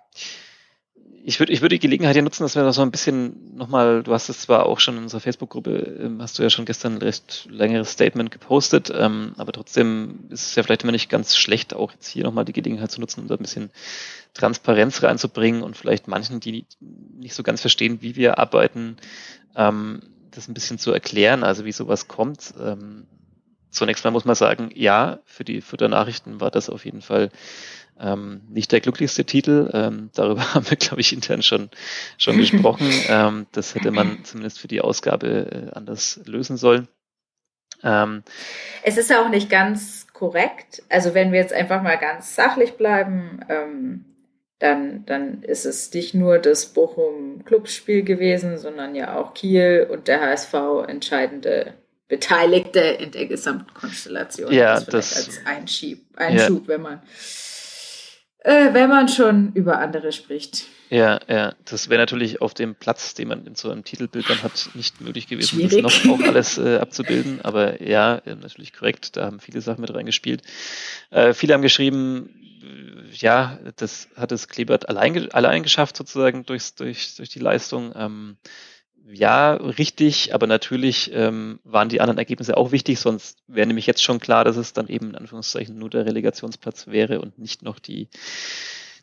ich 1.30 1.40
würde 1.40 1.54
ich 1.54 1.62
würde 1.62 1.76
die 1.76 1.80
Gelegenheit 1.80 2.16
hier 2.16 2.24
nutzen, 2.24 2.42
dass 2.42 2.56
wir 2.56 2.64
da 2.64 2.74
so 2.74 2.82
ein 2.82 2.90
bisschen 2.90 3.56
nochmal, 3.56 4.02
du 4.02 4.14
hast 4.14 4.30
es 4.30 4.42
zwar 4.42 4.66
auch 4.66 4.80
schon 4.80 4.98
in 4.98 5.04
unserer 5.04 5.22
Facebook-Gruppe, 5.22 6.00
ähm, 6.02 6.24
hast 6.24 6.40
du 6.40 6.44
ja 6.44 6.50
schon 6.50 6.66
gestern 6.66 6.96
ein 6.96 7.02
recht 7.04 7.48
längeres 7.52 7.92
Statement 7.92 8.32
gepostet, 8.32 8.92
ähm, 8.92 9.34
aber 9.38 9.52
trotzdem 9.52 10.22
ist 10.30 10.48
es 10.48 10.56
ja 10.56 10.64
vielleicht 10.64 10.82
immer 10.82 10.92
nicht 10.92 11.08
ganz 11.08 11.38
schlecht, 11.38 11.76
auch 11.76 11.92
jetzt 11.92 12.08
hier 12.08 12.24
nochmal 12.24 12.46
die 12.46 12.54
Gelegenheit 12.54 12.90
zu 12.90 13.00
nutzen, 13.00 13.22
um 13.22 13.28
da 13.28 13.36
ein 13.36 13.44
bisschen 13.44 13.70
Transparenz 14.34 15.04
reinzubringen 15.04 15.62
und 15.62 15.78
vielleicht 15.78 16.08
manchen, 16.08 16.40
die 16.40 16.66
nicht 16.80 17.36
so 17.36 17.44
ganz 17.44 17.62
verstehen, 17.62 18.02
wie 18.02 18.16
wir 18.16 18.40
arbeiten, 18.40 18.98
ähm, 19.56 20.02
das 20.32 20.48
ein 20.48 20.56
bisschen 20.56 20.80
zu 20.80 20.92
erklären, 20.92 21.44
also 21.44 21.64
wie 21.64 21.72
sowas 21.72 22.08
kommt. 22.08 22.56
Ähm, 22.60 23.06
zunächst 23.70 24.04
mal 24.04 24.12
muss 24.12 24.26
man 24.26 24.36
sagen, 24.36 24.72
ja, 24.74 25.20
für 25.26 25.44
die 25.44 25.62
Futternachrichten 25.62 26.42
war 26.42 26.52
das 26.52 26.70
auf 26.70 26.86
jeden 26.86 27.02
Fall 27.02 27.30
ähm, 28.00 28.42
nicht 28.50 28.72
der 28.72 28.80
glücklichste 28.80 29.26
Titel. 29.26 29.70
Ähm, 29.74 30.10
darüber 30.14 30.42
haben 30.54 30.70
wir, 30.70 30.78
glaube 30.78 31.02
ich, 31.02 31.14
intern 31.14 31.42
schon, 31.44 31.70
schon 32.18 32.38
gesprochen. 32.38 32.90
Ähm, 33.10 33.48
das 33.54 33.76
hätte 33.76 33.92
man 33.92 34.24
zumindest 34.24 34.60
für 34.60 34.68
die 34.68 34.82
Ausgabe 34.82 35.72
äh, 35.72 35.76
anders 35.76 36.20
lösen 36.26 36.58
sollen. 36.58 36.88
Ähm, 37.84 38.24
es 38.84 38.98
ist 38.98 39.14
auch 39.14 39.30
nicht 39.30 39.50
ganz 39.50 40.08
korrekt. 40.14 40.84
Also 40.90 41.14
wenn 41.14 41.32
wir 41.32 41.40
jetzt 41.40 41.54
einfach 41.54 41.82
mal 41.82 41.98
ganz 41.98 42.36
sachlich 42.36 42.74
bleiben, 42.74 43.40
ähm, 43.50 44.06
dann, 44.60 45.06
dann 45.06 45.42
ist 45.44 45.66
es 45.66 45.92
nicht 45.94 46.14
nur 46.14 46.38
das 46.38 46.68
Bochum-Clubspiel 46.68 48.04
gewesen, 48.04 48.58
sondern 48.58 48.94
ja 48.94 49.18
auch 49.18 49.34
Kiel 49.34 49.88
und 49.90 50.08
der 50.08 50.22
HSV 50.22 50.54
entscheidende 50.88 51.74
Beteiligte 52.10 52.80
in 52.80 53.12
der 53.12 53.28
gesamten 53.28 53.74
Konstellation. 53.74 54.52
Ja, 54.52 54.82
das, 54.82 54.90
das 54.90 55.28
als 55.28 55.46
Einschieb, 55.46 56.06
Einschub, 56.18 56.64
ja. 56.64 56.68
wenn 56.68 56.82
man 56.82 57.02
äh, 58.40 58.74
wenn 58.74 58.90
man 58.90 59.08
schon 59.08 59.52
über 59.54 59.80
andere 59.80 60.12
spricht. 60.12 60.66
Ja, 60.90 61.20
ja, 61.28 61.54
das 61.66 61.90
wäre 61.90 62.00
natürlich 62.00 62.42
auf 62.42 62.56
dem 62.56 62.74
Platz, 62.74 63.14
den 63.14 63.28
man 63.28 63.46
in 63.46 63.54
so 63.54 63.70
einem 63.70 63.84
Titelbild 63.84 64.28
dann 64.28 64.42
hat, 64.42 64.70
nicht 64.74 65.02
möglich 65.02 65.28
gewesen, 65.28 65.60
Schwierig. 65.60 65.84
das 65.84 66.04
noch 66.04 66.20
auch 66.20 66.24
alles 66.24 66.58
äh, 66.58 66.78
abzubilden. 66.78 67.42
Aber 67.44 67.84
ja, 67.84 68.16
äh, 68.26 68.36
natürlich 68.36 68.74
korrekt, 68.74 69.16
da 69.16 69.26
haben 69.26 69.40
viele 69.40 69.62
Sachen 69.62 69.82
mit 69.82 69.94
reingespielt. 69.94 70.42
Äh, 71.12 71.34
viele 71.34 71.54
haben 71.54 71.62
geschrieben, 71.62 72.30
äh, 72.64 73.14
ja, 73.14 73.60
das 73.76 74.08
hat 74.16 74.32
es 74.32 74.48
Klebert 74.48 74.90
allein, 74.90 75.32
allein 75.32 75.62
geschafft, 75.62 75.96
sozusagen 75.96 76.44
durchs, 76.46 76.74
durch, 76.74 77.18
durch 77.18 77.30
die 77.30 77.40
Leistung. 77.40 77.94
Ähm, 77.96 78.38
ja, 79.08 79.54
richtig, 79.54 80.34
aber 80.34 80.48
natürlich 80.48 81.12
ähm, 81.14 81.60
waren 81.64 81.90
die 81.90 82.02
anderen 82.02 82.18
Ergebnisse 82.18 82.58
auch 82.58 82.72
wichtig, 82.72 83.00
sonst 83.00 83.40
wäre 83.48 83.68
nämlich 83.68 83.88
jetzt 83.88 84.04
schon 84.04 84.20
klar, 84.20 84.44
dass 84.46 84.58
es 84.58 84.74
dann 84.74 84.88
eben 84.88 85.10
in 85.10 85.16
Anführungszeichen 85.16 85.78
nur 85.78 85.90
der 85.90 86.06
Relegationsplatz 86.06 86.88
wäre 86.88 87.20
und 87.22 87.40
nicht 87.40 87.64
noch 87.64 87.80
die, 87.80 88.08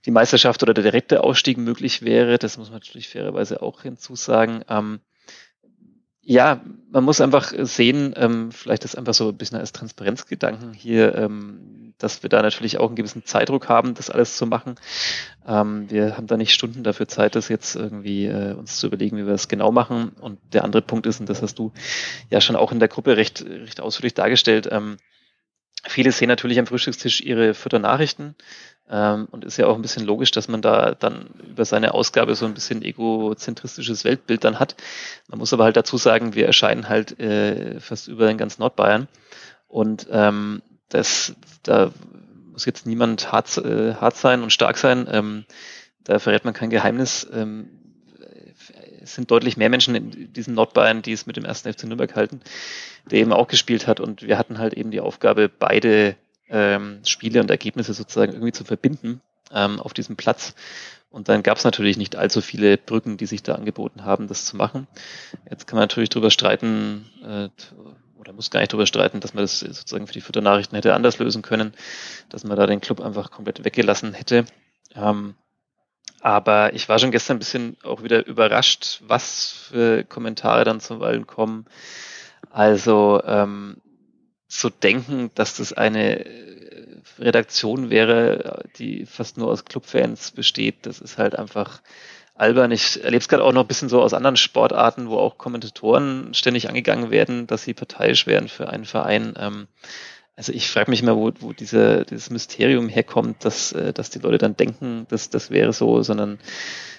die 0.05 0.11
Meisterschaft 0.11 0.62
oder 0.62 0.74
der 0.74 0.84
direkte 0.84 1.24
Ausstieg 1.24 1.59
möglich 1.59 2.03
wäre. 2.03 2.38
Das 2.38 2.57
muss 2.57 2.70
man 2.70 2.78
natürlich 2.80 3.09
fairerweise 3.09 3.62
auch 3.62 3.82
hinzusagen. 3.82 4.64
Ähm, 4.68 5.01
ja, 6.29 6.61
man 6.91 7.05
muss 7.05 7.20
einfach 7.20 7.53
sehen, 7.57 8.12
ähm, 8.16 8.51
vielleicht 8.51 8.85
ist 8.85 8.99
einfach 8.99 9.14
so 9.14 9.29
ein 9.29 9.37
bisschen 9.37 9.59
als 9.59 9.70
Transparenzgedanken 9.70 10.72
hier, 10.72 11.14
ähm, 11.14 11.93
dass 11.99 12.24
wir 12.24 12.29
da 12.29 12.43
natürlich 12.43 12.79
auch 12.79 12.89
einen 12.89 12.97
gewissen 12.97 13.24
Zeitdruck 13.24 13.68
haben, 13.68 13.95
das 13.95 14.11
alles 14.11 14.37
zu 14.37 14.45
machen. 14.45 14.74
Ähm, 15.47 15.89
wir 15.89 16.16
haben 16.16 16.27
da 16.27 16.37
nicht 16.37 16.53
Stunden 16.53 16.83
dafür 16.83 17.07
Zeit, 17.07 17.37
das 17.37 17.49
jetzt 17.49 17.77
irgendwie 17.77 18.27
äh, 18.27 18.55
uns 18.55 18.81
zu 18.81 18.89
überlegen, 18.89 19.16
wie 19.16 19.24
wir 19.24 19.33
das 19.33 19.47
genau 19.47 19.70
machen. 19.70 20.11
Und 20.20 20.41
der 20.53 20.64
andere 20.64 20.83
Punkt 20.83 21.07
ist, 21.07 21.20
und 21.20 21.29
das 21.29 21.43
hast 21.43 21.61
du 21.61 21.72
ja 22.29 22.41
schon 22.41 22.57
auch 22.57 22.72
in 22.72 22.81
der 22.81 22.89
Gruppe 22.89 23.16
recht, 23.16 23.45
recht 23.47 23.81
ausführlich 23.81 24.14
dargestellt, 24.14 24.68
ähm, 24.72 24.97
viele 25.89 26.12
sehen 26.12 26.28
natürlich 26.28 26.59
am 26.59 26.66
Frühstückstisch 26.66 27.20
ihre 27.20 27.55
Futternachrichten 27.55 28.34
ähm, 28.89 29.26
und 29.30 29.45
ist 29.45 29.57
ja 29.57 29.66
auch 29.66 29.74
ein 29.74 29.82
bisschen 29.82 30.05
logisch, 30.05 30.30
dass 30.30 30.49
man 30.49 30.62
da 30.62 30.95
dann 30.95 31.28
über 31.49 31.64
seine 31.64 31.95
Ausgabe 31.95 32.34
so 32.34 32.47
ein 32.47 32.55
bisschen 32.55 32.82
egozentristisches 32.82 34.05
Weltbild 34.05 34.45
dann 34.45 34.59
hat. 34.59 34.76
Man 35.28 35.39
muss 35.39 35.53
aber 35.53 35.64
halt 35.64 35.76
dazu 35.76 35.97
sagen, 35.97 36.34
wir 36.34 36.47
erscheinen 36.47 36.89
halt 36.89 37.18
äh, 37.18 37.80
fast 37.80 38.09
über 38.09 38.30
in 38.30 38.39
ganz 38.39 38.59
Nordbayern. 38.59 39.09
Und 39.68 40.07
ähm, 40.11 40.62
das, 40.89 41.34
da 41.62 41.91
muss 42.53 42.64
jetzt 42.64 42.87
niemand 42.87 43.32
hart, 43.32 43.59
äh, 43.59 43.95
hart 43.95 44.16
sein 44.16 44.43
und 44.43 44.53
stark 44.53 44.78
sein. 44.78 45.09
Ähm, 45.11 45.45
da 46.05 46.18
verrät 46.20 46.45
man 46.45 46.55
kein 46.55 46.70
Geheimnis. 46.70 47.26
Ähm, 47.32 47.76
es 49.07 49.15
sind 49.15 49.31
deutlich 49.31 49.57
mehr 49.57 49.71
Menschen 49.71 49.95
in 49.95 50.33
diesen 50.33 50.55
Nordbayern, 50.55 51.01
die 51.01 51.13
es 51.13 51.27
mit 51.27 51.37
dem 51.37 51.45
ersten 51.45 51.73
FC 51.73 51.85
Nürnberg 51.85 52.15
halten, 52.17 52.41
der 53.09 53.21
eben 53.21 53.33
auch 53.33 53.47
gespielt 53.47 53.87
hat. 53.87 54.01
Und 54.01 54.23
wir 54.23 54.37
hatten 54.37 54.59
halt 54.59 54.75
eben 54.75 54.91
die 54.91 55.01
Aufgabe, 55.01 55.49
beide 55.49 56.17
ähm, 56.49 57.01
Spiele 57.05 57.41
und 57.41 57.51
Ergebnisse 57.51 57.95
sozusagen 57.95 58.33
irgendwie 58.33 58.53
zu 58.53 58.65
verbinden 58.65 59.21
ähm, 59.53 59.81
auf 59.81 59.95
diesem 59.95 60.17
Platz. 60.17 60.55
Und 61.11 61.29
dann 61.29 61.45
gab 61.45 61.57
es 61.57 61.65
natürlich 61.65 61.97
nicht 61.97 62.17
allzu 62.17 62.41
viele 62.41 62.77
Brücken, 62.77 63.17
die 63.17 63.27
sich 63.27 63.45
da 63.45 63.55
angeboten 63.55 64.05
haben, 64.05 64.27
das 64.27 64.45
zu 64.45 64.57
machen. 64.57 64.89
Jetzt 65.49 65.67
kann 65.69 65.77
man 65.77 65.85
natürlich 65.85 66.11
darüber 66.11 66.33
streiten, 66.33 67.09
äh, 67.23 67.49
oder 68.19 68.33
muss 68.33 68.51
gar 68.51 68.59
nicht 68.59 68.73
darüber 68.73 68.87
streiten, 68.87 69.21
dass 69.21 69.35
man 69.35 69.45
das 69.45 69.61
sozusagen 69.61 70.09
für 70.09 70.13
die 70.13 70.21
Futternachrichten 70.21 70.75
hätte 70.75 70.95
anders 70.95 71.19
lösen 71.19 71.43
können, 71.43 71.75
dass 72.29 72.43
man 72.43 72.57
da 72.57 72.67
den 72.67 72.81
Club 72.81 73.01
einfach 73.01 73.31
komplett 73.31 73.65
weggelassen 73.65 74.15
hätte. 74.15 74.47
Ähm, 74.97 75.37
aber 76.27 76.74
ich 76.74 76.89
war 76.89 76.99
schon 76.99 77.12
gestern 77.12 77.37
ein 77.37 77.39
bisschen 77.39 77.77
auch 77.85 78.03
wieder 78.03 78.27
überrascht, 78.27 79.01
was 79.07 79.68
für 79.70 80.03
Kommentare 80.03 80.64
dann 80.64 80.81
zum 80.81 80.99
Wallen 80.99 81.29
kommen. 81.29 81.66
Also 82.51 83.22
ähm, 83.24 83.77
zu 84.49 84.68
denken, 84.68 85.31
dass 85.37 85.59
das 85.59 85.72
eine 85.72 86.27
äh, 86.27 86.97
Redaktion 87.20 87.91
wäre, 87.91 88.64
die 88.77 89.07
fast 89.07 89.39
nur 89.39 89.53
aus 89.53 89.66
Clubfans 89.66 90.33
besteht, 90.33 90.85
das 90.85 90.99
ist 90.99 91.16
halt 91.16 91.39
einfach 91.39 91.81
albern. 92.35 92.72
Ich 92.72 93.05
erlebe 93.05 93.18
es 93.20 93.29
gerade 93.29 93.45
auch 93.45 93.53
noch 93.53 93.62
ein 93.62 93.68
bisschen 93.68 93.89
so 93.89 94.03
aus 94.03 94.12
anderen 94.12 94.37
Sportarten, 94.37 95.09
wo 95.09 95.18
auch 95.18 95.39
Kommentatoren 95.39 96.35
ständig 96.35 96.68
angegangen 96.68 97.12
werden, 97.12 97.47
dass 97.47 97.62
sie 97.62 97.72
parteiisch 97.72 98.27
wären 98.27 98.49
für 98.49 98.68
einen 98.68 98.85
Verein. 98.85 99.35
Ähm, 99.39 99.68
also 100.37 100.53
ich 100.53 100.70
frage 100.70 100.91
mich 100.91 101.03
immer, 101.03 101.16
wo, 101.16 101.32
wo 101.41 101.53
diese, 101.55 102.05
dieses 102.05 102.30
Mysterium 102.30 102.89
herkommt, 102.89 103.45
dass, 103.45 103.72
äh, 103.72 103.93
dass 103.93 104.11
die 104.11 104.18
Leute 104.18 104.39
dann 104.39 104.57
denken, 104.57 105.07
dass 105.09 105.30
das 105.30 105.51
wäre 105.51 105.72
so, 105.72 106.03
sondern 106.03 106.39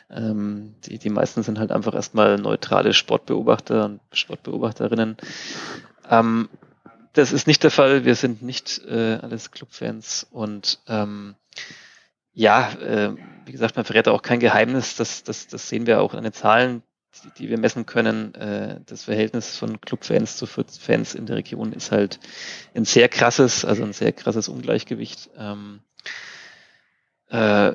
ähm, 0.09 0.75
die, 0.85 0.97
die 0.97 1.09
meisten 1.09 1.43
sind 1.43 1.59
halt 1.59 1.71
einfach 1.71 1.93
erstmal 1.93 2.37
neutrale 2.37 2.93
Sportbeobachter 2.93 3.85
und 3.85 4.01
Sportbeobachterinnen. 4.11 5.17
Ähm, 6.09 6.49
das 7.13 7.31
ist 7.31 7.47
nicht 7.47 7.63
der 7.63 7.71
Fall. 7.71 8.05
Wir 8.05 8.15
sind 8.15 8.41
nicht 8.41 8.81
äh, 8.87 9.19
alles 9.21 9.51
Clubfans 9.51 10.25
und 10.31 10.79
ähm, 10.87 11.35
ja, 12.33 12.71
äh, 12.73 13.15
wie 13.45 13.51
gesagt, 13.51 13.75
man 13.75 13.85
verrät 13.85 14.07
auch 14.07 14.21
kein 14.21 14.39
Geheimnis. 14.39 14.95
Das, 14.95 15.23
das, 15.23 15.47
das 15.47 15.69
sehen 15.69 15.87
wir 15.87 16.01
auch 16.01 16.13
an 16.13 16.23
den 16.23 16.33
Zahlen, 16.33 16.83
die, 17.21 17.29
die 17.37 17.49
wir 17.49 17.57
messen 17.57 17.85
können. 17.85 18.33
Äh, 18.35 18.79
das 18.85 19.05
Verhältnis 19.05 19.57
von 19.57 19.81
Clubfans 19.81 20.37
zu 20.37 20.45
Fans 20.45 21.15
in 21.15 21.25
der 21.25 21.37
Region 21.37 21.73
ist 21.73 21.91
halt 21.91 22.19
ein 22.75 22.85
sehr 22.85 23.09
krasses, 23.09 23.65
also 23.65 23.83
ein 23.83 23.93
sehr 23.93 24.11
krasses 24.11 24.49
Ungleichgewicht. 24.49 25.29
Ähm, 25.37 25.81
äh, 27.29 27.73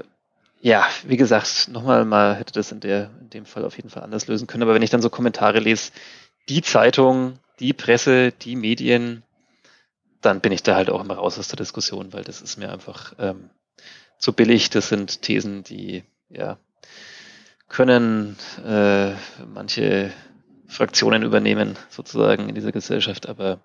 ja, 0.61 0.87
wie 1.05 1.17
gesagt, 1.17 1.69
nochmal 1.69 2.05
mal 2.05 2.37
hätte 2.37 2.53
das 2.53 2.71
in 2.71 2.81
der 2.81 3.11
in 3.21 3.31
dem 3.31 3.47
Fall 3.47 3.65
auf 3.65 3.77
jeden 3.77 3.91
Fall 3.91 4.05
anders 4.05 4.29
lösen 4.29 4.47
können. 4.47 4.63
Aber 4.63 4.75
wenn 4.75 4.83
ich 4.83 4.91
dann 4.91 5.03
so 5.03 5.11
Kommentare 5.11 5.59
lese, 5.59 5.91
die 6.49 6.63
Zeitung, 6.63 7.39
die 7.59 7.73
Presse, 7.73 8.33
die 8.33 8.57
Medien, 8.57 9.23
dann 10.21 10.41
bin 10.41 10.53
ich 10.53 10.63
da 10.63 10.77
halt 10.77 10.89
auch 10.89 11.03
immer 11.03 11.15
raus 11.15 11.39
aus 11.39 11.49
der 11.49 11.57
Diskussion, 11.57 12.13
weil 12.13 12.23
das 12.23 12.41
ist 12.41 12.59
mir 12.59 12.73
einfach 12.73 13.15
ähm, 13.19 13.51
zu 14.19 14.33
billig. 14.33 14.71
Das 14.71 14.89
sind 14.89 15.23
Thesen, 15.23 15.65
die 15.65 16.05
ja 16.29 16.59
können 17.73 18.37
äh, 18.65 19.13
manche 19.53 20.13
Fraktionen 20.69 21.23
übernehmen, 21.23 21.77
sozusagen 21.89 22.49
in 22.49 22.55
dieser 22.55 22.71
Gesellschaft, 22.71 23.29
aber 23.29 23.61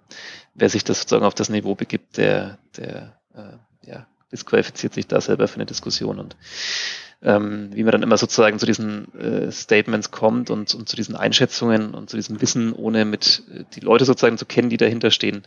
wer 0.56 0.70
sich 0.70 0.84
das 0.84 1.02
sozusagen 1.02 1.26
auf 1.26 1.36
das 1.36 1.50
Niveau 1.50 1.76
begibt, 1.76 2.18
der, 2.18 2.58
der 2.76 3.20
äh, 3.36 3.88
ja, 3.88 4.08
disqualifiziert 4.32 4.94
sich 4.94 5.08
da 5.08 5.22
selber 5.22 5.48
für 5.48 5.56
eine 5.56 5.66
Diskussion 5.66 6.20
und 6.20 6.36
ähm, 7.22 7.70
wie 7.74 7.84
man 7.84 7.94
dann 7.94 8.04
immer 8.04 8.18
sozusagen 8.18 8.60
zu 8.60 8.66
diesen 8.66 9.14
äh, 9.16 9.52
Statements 9.52 10.12
kommt 10.12 10.50
und, 10.52 10.74
und 10.76 10.88
zu 10.88 10.96
diesen 10.96 11.16
Einschätzungen 11.16 11.94
und 11.94 12.10
zu 12.10 12.16
diesem 12.16 12.42
Wissen, 12.42 12.74
ohne 12.74 13.06
mit 13.06 13.44
äh, 13.52 13.64
die 13.74 13.80
Leute 13.80 14.06
sozusagen 14.06 14.38
zu 14.38 14.46
kennen, 14.46 14.70
die 14.70 14.78
dahinter 14.78 15.12
stehen, 15.12 15.44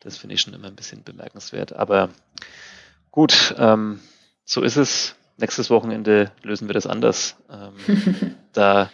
das 0.00 0.16
finde 0.16 0.34
ich 0.34 0.40
schon 0.42 0.54
immer 0.54 0.68
ein 0.68 0.76
bisschen 0.76 1.02
bemerkenswert. 1.02 1.72
Aber 1.72 2.10
gut, 3.10 3.54
ähm, 3.58 4.00
so 4.44 4.62
ist 4.62 4.76
es. 4.76 5.16
Nächstes 5.38 5.70
Wochenende 5.70 6.32
lösen 6.42 6.68
wir 6.68 6.74
das 6.74 6.86
anders. 6.86 7.36
Ähm, 7.48 8.34
da 8.52 8.90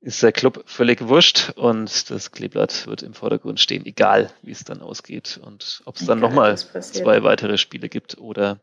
ist 0.00 0.22
der 0.22 0.32
Club 0.32 0.64
völlig 0.66 1.06
wurscht 1.08 1.52
und 1.56 2.10
das 2.10 2.32
Kleeblatt 2.32 2.86
wird 2.86 3.02
im 3.02 3.14
Vordergrund 3.14 3.60
stehen, 3.60 3.86
egal 3.86 4.30
wie 4.42 4.50
es 4.50 4.64
dann 4.64 4.80
ausgeht 4.80 5.40
und 5.42 5.82
ob 5.86 5.96
es 5.96 6.06
dann 6.06 6.20
nochmal 6.20 6.56
zwei 6.56 7.22
weitere 7.22 7.56
Spiele 7.56 7.88
gibt 7.88 8.18
oder 8.18 8.58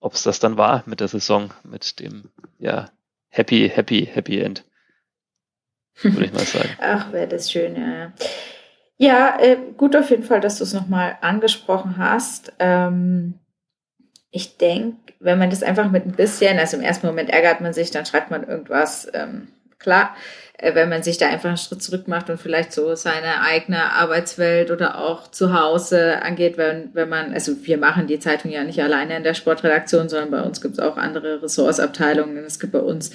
ob 0.00 0.14
es 0.14 0.22
das 0.24 0.38
dann 0.38 0.56
war 0.56 0.82
mit 0.86 1.00
der 1.00 1.08
Saison, 1.08 1.52
mit 1.64 1.98
dem 2.00 2.30
ja 2.58 2.90
happy, 3.28 3.70
happy, 3.72 4.06
happy 4.06 4.40
End. 4.40 4.64
Würde 6.02 6.26
ich 6.26 6.32
mal 6.32 6.40
sagen. 6.44 6.70
Ach, 6.80 7.12
wäre 7.12 7.28
das 7.28 7.50
schön, 7.50 7.76
ja. 7.76 8.12
Ja, 8.96 9.38
äh, 9.40 9.56
gut 9.76 9.94
auf 9.94 10.10
jeden 10.10 10.24
Fall, 10.24 10.40
dass 10.40 10.58
du 10.58 10.64
es 10.64 10.72
nochmal 10.72 11.18
angesprochen 11.20 11.96
hast. 11.98 12.52
Ähm, 12.58 13.38
ich 14.30 14.56
denke, 14.56 14.96
wenn 15.20 15.38
man 15.38 15.50
das 15.50 15.62
einfach 15.62 15.90
mit 15.90 16.06
ein 16.06 16.12
bisschen, 16.12 16.58
also 16.58 16.76
im 16.76 16.82
ersten 16.82 17.06
Moment 17.06 17.30
ärgert 17.30 17.60
man 17.60 17.72
sich, 17.72 17.90
dann 17.90 18.06
schreibt 18.06 18.30
man 18.30 18.46
irgendwas, 18.46 19.08
ähm, 19.14 19.48
klar. 19.78 20.14
Äh, 20.60 20.74
wenn 20.74 20.88
man 20.88 21.04
sich 21.04 21.18
da 21.18 21.28
einfach 21.28 21.48
einen 21.48 21.56
Schritt 21.56 21.82
zurück 21.82 22.08
macht 22.08 22.30
und 22.30 22.40
vielleicht 22.40 22.72
so 22.72 22.94
seine 22.96 23.42
eigene 23.42 23.92
Arbeitswelt 23.92 24.72
oder 24.72 24.98
auch 24.98 25.30
zu 25.30 25.52
Hause 25.52 26.20
angeht, 26.22 26.58
wenn, 26.58 26.90
wenn 26.94 27.08
man, 27.08 27.32
also 27.32 27.52
wir 27.62 27.78
machen 27.78 28.08
die 28.08 28.18
Zeitung 28.18 28.50
ja 28.50 28.64
nicht 28.64 28.82
alleine 28.82 29.16
in 29.16 29.22
der 29.22 29.34
Sportredaktion, 29.34 30.08
sondern 30.08 30.32
bei 30.32 30.42
uns 30.42 30.60
gibt 30.60 30.74
es 30.74 30.80
auch 30.80 30.96
andere 30.96 31.42
Ressortsabteilungen. 31.42 32.44
Es 32.44 32.58
gibt 32.58 32.72
bei 32.72 32.80
uns 32.80 33.12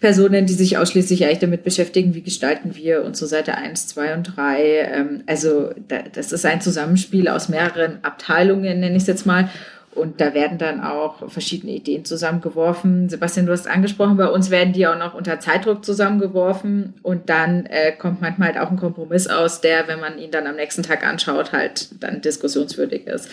Personen, 0.00 0.46
die 0.46 0.52
sich 0.52 0.78
ausschließlich 0.78 1.24
eigentlich 1.24 1.38
damit 1.38 1.62
beschäftigen, 1.62 2.14
wie 2.14 2.22
gestalten 2.22 2.74
wir 2.74 3.04
unsere 3.04 3.28
Seite 3.28 3.54
1, 3.54 3.86
2 3.86 4.14
und 4.14 4.36
3. 4.36 4.62
Ähm, 4.92 5.22
also 5.26 5.70
das 6.12 6.32
ist 6.32 6.44
ein 6.44 6.60
Zusammenspiel 6.60 7.28
aus 7.28 7.48
mehreren 7.48 8.00
Abteilungen, 8.02 8.80
nenne 8.80 8.96
ich 8.96 9.02
es 9.02 9.08
jetzt 9.08 9.26
mal. 9.26 9.48
Und 9.94 10.20
da 10.20 10.34
werden 10.34 10.56
dann 10.56 10.80
auch 10.80 11.28
verschiedene 11.30 11.72
Ideen 11.72 12.04
zusammengeworfen. 12.04 13.08
Sebastian, 13.08 13.46
du 13.46 13.52
hast 13.52 13.66
angesprochen, 13.66 14.16
bei 14.16 14.28
uns 14.28 14.50
werden 14.50 14.72
die 14.72 14.86
auch 14.86 14.98
noch 14.98 15.14
unter 15.14 15.40
Zeitdruck 15.40 15.84
zusammengeworfen. 15.84 16.94
Und 17.02 17.28
dann 17.28 17.66
äh, 17.66 17.90
kommt 17.92 18.20
manchmal 18.20 18.54
halt 18.54 18.58
auch 18.58 18.70
ein 18.70 18.76
Kompromiss 18.76 19.26
aus, 19.26 19.60
der, 19.60 19.88
wenn 19.88 19.98
man 19.98 20.18
ihn 20.18 20.30
dann 20.30 20.46
am 20.46 20.54
nächsten 20.56 20.84
Tag 20.84 21.04
anschaut, 21.04 21.52
halt 21.52 22.02
dann 22.02 22.20
diskussionswürdig 22.20 23.08
ist. 23.08 23.30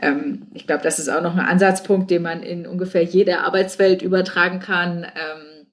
Ähm, 0.00 0.42
ich 0.52 0.66
glaube, 0.66 0.82
das 0.82 0.98
ist 0.98 1.08
auch 1.08 1.22
noch 1.22 1.34
ein 1.34 1.40
Ansatzpunkt, 1.40 2.10
den 2.10 2.22
man 2.22 2.42
in 2.42 2.66
ungefähr 2.66 3.02
jede 3.02 3.40
Arbeitswelt 3.40 4.02
übertragen 4.02 4.60
kann. 4.60 5.04
Ähm, 5.04 5.66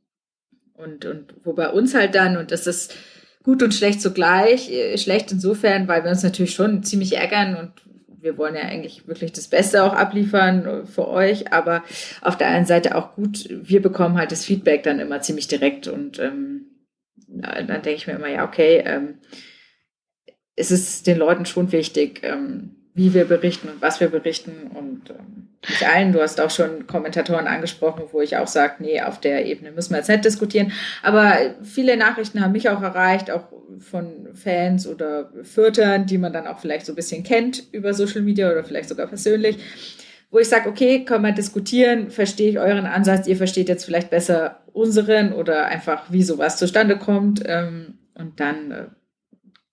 und, 0.75 1.05
und 1.05 1.33
wo 1.43 1.51
bei 1.51 1.69
uns 1.69 1.93
halt 1.93 2.15
dann, 2.15 2.37
und 2.37 2.51
das 2.51 2.67
ist 2.67 2.95
gut 3.43 3.61
und 3.63 3.73
schlecht 3.73 4.01
zugleich, 4.01 4.71
äh, 4.71 4.97
schlecht 4.97 5.31
insofern, 5.33 5.89
weil 5.89 6.03
wir 6.03 6.11
uns 6.11 6.23
natürlich 6.23 6.53
schon 6.53 6.83
ziemlich 6.83 7.17
ärgern 7.17 7.57
und 7.57 7.90
wir 8.21 8.37
wollen 8.37 8.55
ja 8.55 8.61
eigentlich 8.61 9.07
wirklich 9.07 9.31
das 9.31 9.47
Beste 9.47 9.83
auch 9.83 9.93
abliefern 9.93 10.85
für 10.85 11.07
euch, 11.07 11.51
aber 11.51 11.83
auf 12.21 12.37
der 12.37 12.47
einen 12.47 12.65
Seite 12.65 12.95
auch 12.95 13.15
gut, 13.15 13.47
wir 13.49 13.81
bekommen 13.81 14.17
halt 14.17 14.31
das 14.31 14.45
Feedback 14.45 14.83
dann 14.83 14.99
immer 14.99 15.21
ziemlich 15.21 15.47
direkt 15.47 15.87
und 15.87 16.19
ähm, 16.19 16.67
dann 17.27 17.67
denke 17.67 17.91
ich 17.91 18.07
mir 18.07 18.13
immer, 18.13 18.29
ja, 18.29 18.45
okay, 18.45 18.83
ähm, 18.85 19.19
es 20.55 20.71
ist 20.71 21.07
den 21.07 21.17
Leuten 21.17 21.45
schon 21.45 21.71
wichtig, 21.71 22.21
ähm, 22.23 22.75
wie 22.93 23.13
wir 23.13 23.25
berichten 23.25 23.69
und 23.69 23.81
was 23.81 23.99
wir 23.99 24.09
berichten 24.09 24.69
und 24.73 25.09
ähm, 25.11 25.47
nicht 25.67 25.87
allen. 25.87 26.11
Du 26.11 26.21
hast 26.21 26.41
auch 26.41 26.49
schon 26.49 26.87
Kommentatoren 26.87 27.47
angesprochen, 27.47 28.03
wo 28.11 28.21
ich 28.21 28.37
auch 28.37 28.47
sage, 28.47 28.75
nee, 28.79 29.01
auf 29.01 29.19
der 29.19 29.45
Ebene 29.45 29.71
müssen 29.71 29.91
wir 29.91 29.97
jetzt 29.97 30.09
nicht 30.09 30.25
diskutieren. 30.25 30.71
Aber 31.03 31.35
viele 31.63 31.95
Nachrichten 31.95 32.41
haben 32.41 32.51
mich 32.51 32.69
auch 32.69 32.81
erreicht, 32.81 33.31
auch 33.31 33.45
von 33.79 34.29
Fans 34.33 34.87
oder 34.87 35.31
Viertern, 35.43 36.05
die 36.05 36.17
man 36.17 36.33
dann 36.33 36.47
auch 36.47 36.59
vielleicht 36.59 36.85
so 36.85 36.91
ein 36.93 36.95
bisschen 36.95 37.23
kennt 37.23 37.63
über 37.71 37.93
Social 37.93 38.21
Media 38.21 38.51
oder 38.51 38.63
vielleicht 38.63 38.89
sogar 38.89 39.07
persönlich, 39.07 39.57
wo 40.29 40.39
ich 40.39 40.49
sage, 40.49 40.69
okay, 40.69 41.05
können 41.05 41.23
wir 41.23 41.31
diskutieren, 41.31 42.09
verstehe 42.09 42.49
ich 42.49 42.59
euren 42.59 42.85
Ansatz, 42.85 43.27
ihr 43.27 43.37
versteht 43.37 43.69
jetzt 43.69 43.85
vielleicht 43.85 44.09
besser 44.09 44.61
unseren 44.73 45.33
oder 45.33 45.65
einfach, 45.65 46.03
wie 46.09 46.23
sowas 46.23 46.57
zustande 46.57 46.97
kommt. 46.97 47.43
Ähm, 47.45 47.99
und 48.15 48.39
dann 48.39 48.71
äh, 48.71 48.85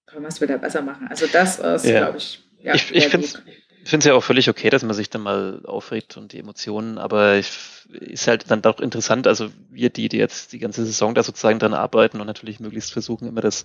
können 0.07 0.23
wir 0.23 0.29
es 0.29 0.41
wieder 0.41 0.59
besser 0.59 0.83
machen. 0.83 1.09
Also 1.09 1.27
das 1.33 1.59
ist, 1.59 1.87
ja. 1.87 1.99
glaube 1.99 2.19
ich, 2.19 2.48
ja, 2.63 2.75
ich, 2.75 2.95
ich 2.95 3.09
finde 3.09 3.27
es 3.27 3.43
ja 3.91 4.15
auch 4.15 4.25
völlig 4.25 4.49
okay, 4.49 4.71
dass 4.71 4.83
man 4.83 4.95
sich 4.95 5.11
dann 5.11 5.23
mal 5.23 5.61
aufregt 5.65 6.17
und 6.17 6.33
die 6.33 6.39
Emotionen, 6.39 6.99
aber 6.99 7.37
ich 7.37 7.51
ist 7.89 8.27
halt 8.27 8.51
dann 8.51 8.61
doch 8.61 8.81
interessant, 8.81 9.27
also 9.27 9.49
wir, 9.71 9.89
die, 9.89 10.11
die 10.11 10.19
jetzt 10.19 10.53
die 10.53 10.59
ganze 10.59 10.85
Saison 10.85 11.15
da 11.15 11.23
sozusagen 11.23 11.59
dran 11.59 11.73
arbeiten 11.73 12.21
und 12.21 12.27
natürlich 12.27 12.61
möglichst 12.61 12.93
versuchen, 12.93 13.27
immer 13.27 13.41
das 13.41 13.65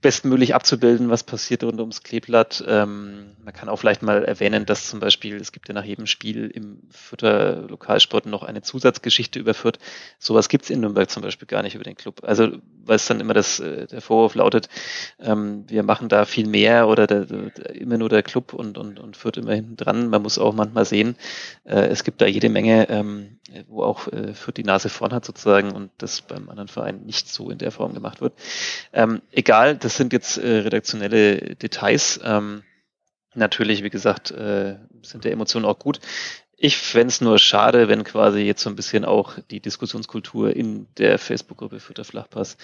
bestmöglich 0.00 0.54
abzubilden, 0.54 1.10
was 1.10 1.24
passiert 1.24 1.62
rund 1.62 1.78
ums 1.78 2.02
Kleeblatt. 2.02 2.64
Ähm, 2.66 3.32
man 3.44 3.52
kann 3.52 3.68
auch 3.68 3.76
vielleicht 3.76 4.02
mal 4.02 4.24
erwähnen, 4.24 4.64
dass 4.64 4.88
zum 4.88 4.98
Beispiel, 4.98 5.36
es 5.36 5.52
gibt 5.52 5.68
ja 5.68 5.74
nach 5.74 5.84
jedem 5.84 6.06
Spiel 6.06 6.50
im 6.54 6.78
Fürther 6.90 7.66
Lokalsport 7.68 8.24
noch 8.24 8.44
eine 8.44 8.62
Zusatzgeschichte 8.62 9.38
überführt. 9.38 9.78
Sowas 10.18 10.48
gibt's 10.48 10.70
in 10.70 10.80
Nürnberg 10.80 11.10
zum 11.10 11.22
Beispiel 11.22 11.46
gar 11.46 11.62
nicht 11.62 11.74
über 11.74 11.84
den 11.84 11.96
Club. 11.96 12.20
Also, 12.22 12.48
weil 12.84 12.96
es 12.96 13.06
dann 13.06 13.20
immer 13.20 13.34
das, 13.34 13.60
äh, 13.60 13.86
der 13.86 14.00
Vorwurf 14.00 14.34
lautet, 14.36 14.68
ähm, 15.20 15.64
wir 15.68 15.82
machen 15.82 16.08
da 16.08 16.24
viel 16.24 16.46
mehr 16.46 16.88
oder 16.88 17.06
der, 17.06 17.26
der, 17.26 17.74
immer 17.74 17.98
nur 17.98 18.08
der 18.08 18.22
Club 18.22 18.54
und, 18.54 18.78
und, 18.78 18.98
und 18.98 19.16
führt 19.34 19.44
immer 19.44 19.54
hinten 19.54 19.76
dran. 19.76 20.08
Man 20.08 20.22
muss 20.22 20.38
auch 20.38 20.54
manchmal 20.54 20.84
sehen, 20.84 21.16
äh, 21.64 21.86
es 21.86 22.04
gibt 22.04 22.20
da 22.20 22.26
jede 22.26 22.48
Menge 22.48 22.88
ähm, 22.88 23.38
äh, 23.52 23.64
wo 23.68 23.82
auch 23.82 24.08
äh, 24.08 24.34
für 24.34 24.52
die 24.52 24.64
Nase 24.64 24.88
vorn 24.88 25.12
hat 25.12 25.24
sozusagen 25.24 25.72
und 25.72 25.90
das 25.98 26.22
beim 26.22 26.48
anderen 26.48 26.68
Verein 26.68 27.04
nicht 27.04 27.28
so 27.28 27.50
in 27.50 27.58
der 27.58 27.70
Form 27.70 27.94
gemacht 27.94 28.20
wird. 28.20 28.34
Ähm, 28.92 29.22
egal, 29.32 29.76
das 29.76 29.96
sind 29.96 30.12
jetzt 30.12 30.38
äh, 30.38 30.58
redaktionelle 30.58 31.56
Details. 31.56 32.20
Ähm, 32.22 32.62
natürlich, 33.34 33.82
wie 33.82 33.90
gesagt, 33.90 34.30
äh, 34.30 34.76
sind 35.02 35.24
der 35.24 35.32
Emotionen 35.32 35.66
auch 35.66 35.78
gut. 35.78 36.00
Ich 36.56 36.78
fände 36.78 37.08
es 37.08 37.20
nur 37.20 37.38
schade, 37.38 37.88
wenn 37.88 38.04
quasi 38.04 38.40
jetzt 38.40 38.62
so 38.62 38.70
ein 38.70 38.76
bisschen 38.76 39.04
auch 39.04 39.34
die 39.50 39.60
Diskussionskultur 39.60 40.54
in 40.54 40.86
der 40.96 41.18
Facebook-Gruppe 41.18 41.80
für 41.80 41.94
der 41.94 42.04
Flachpass 42.04 42.56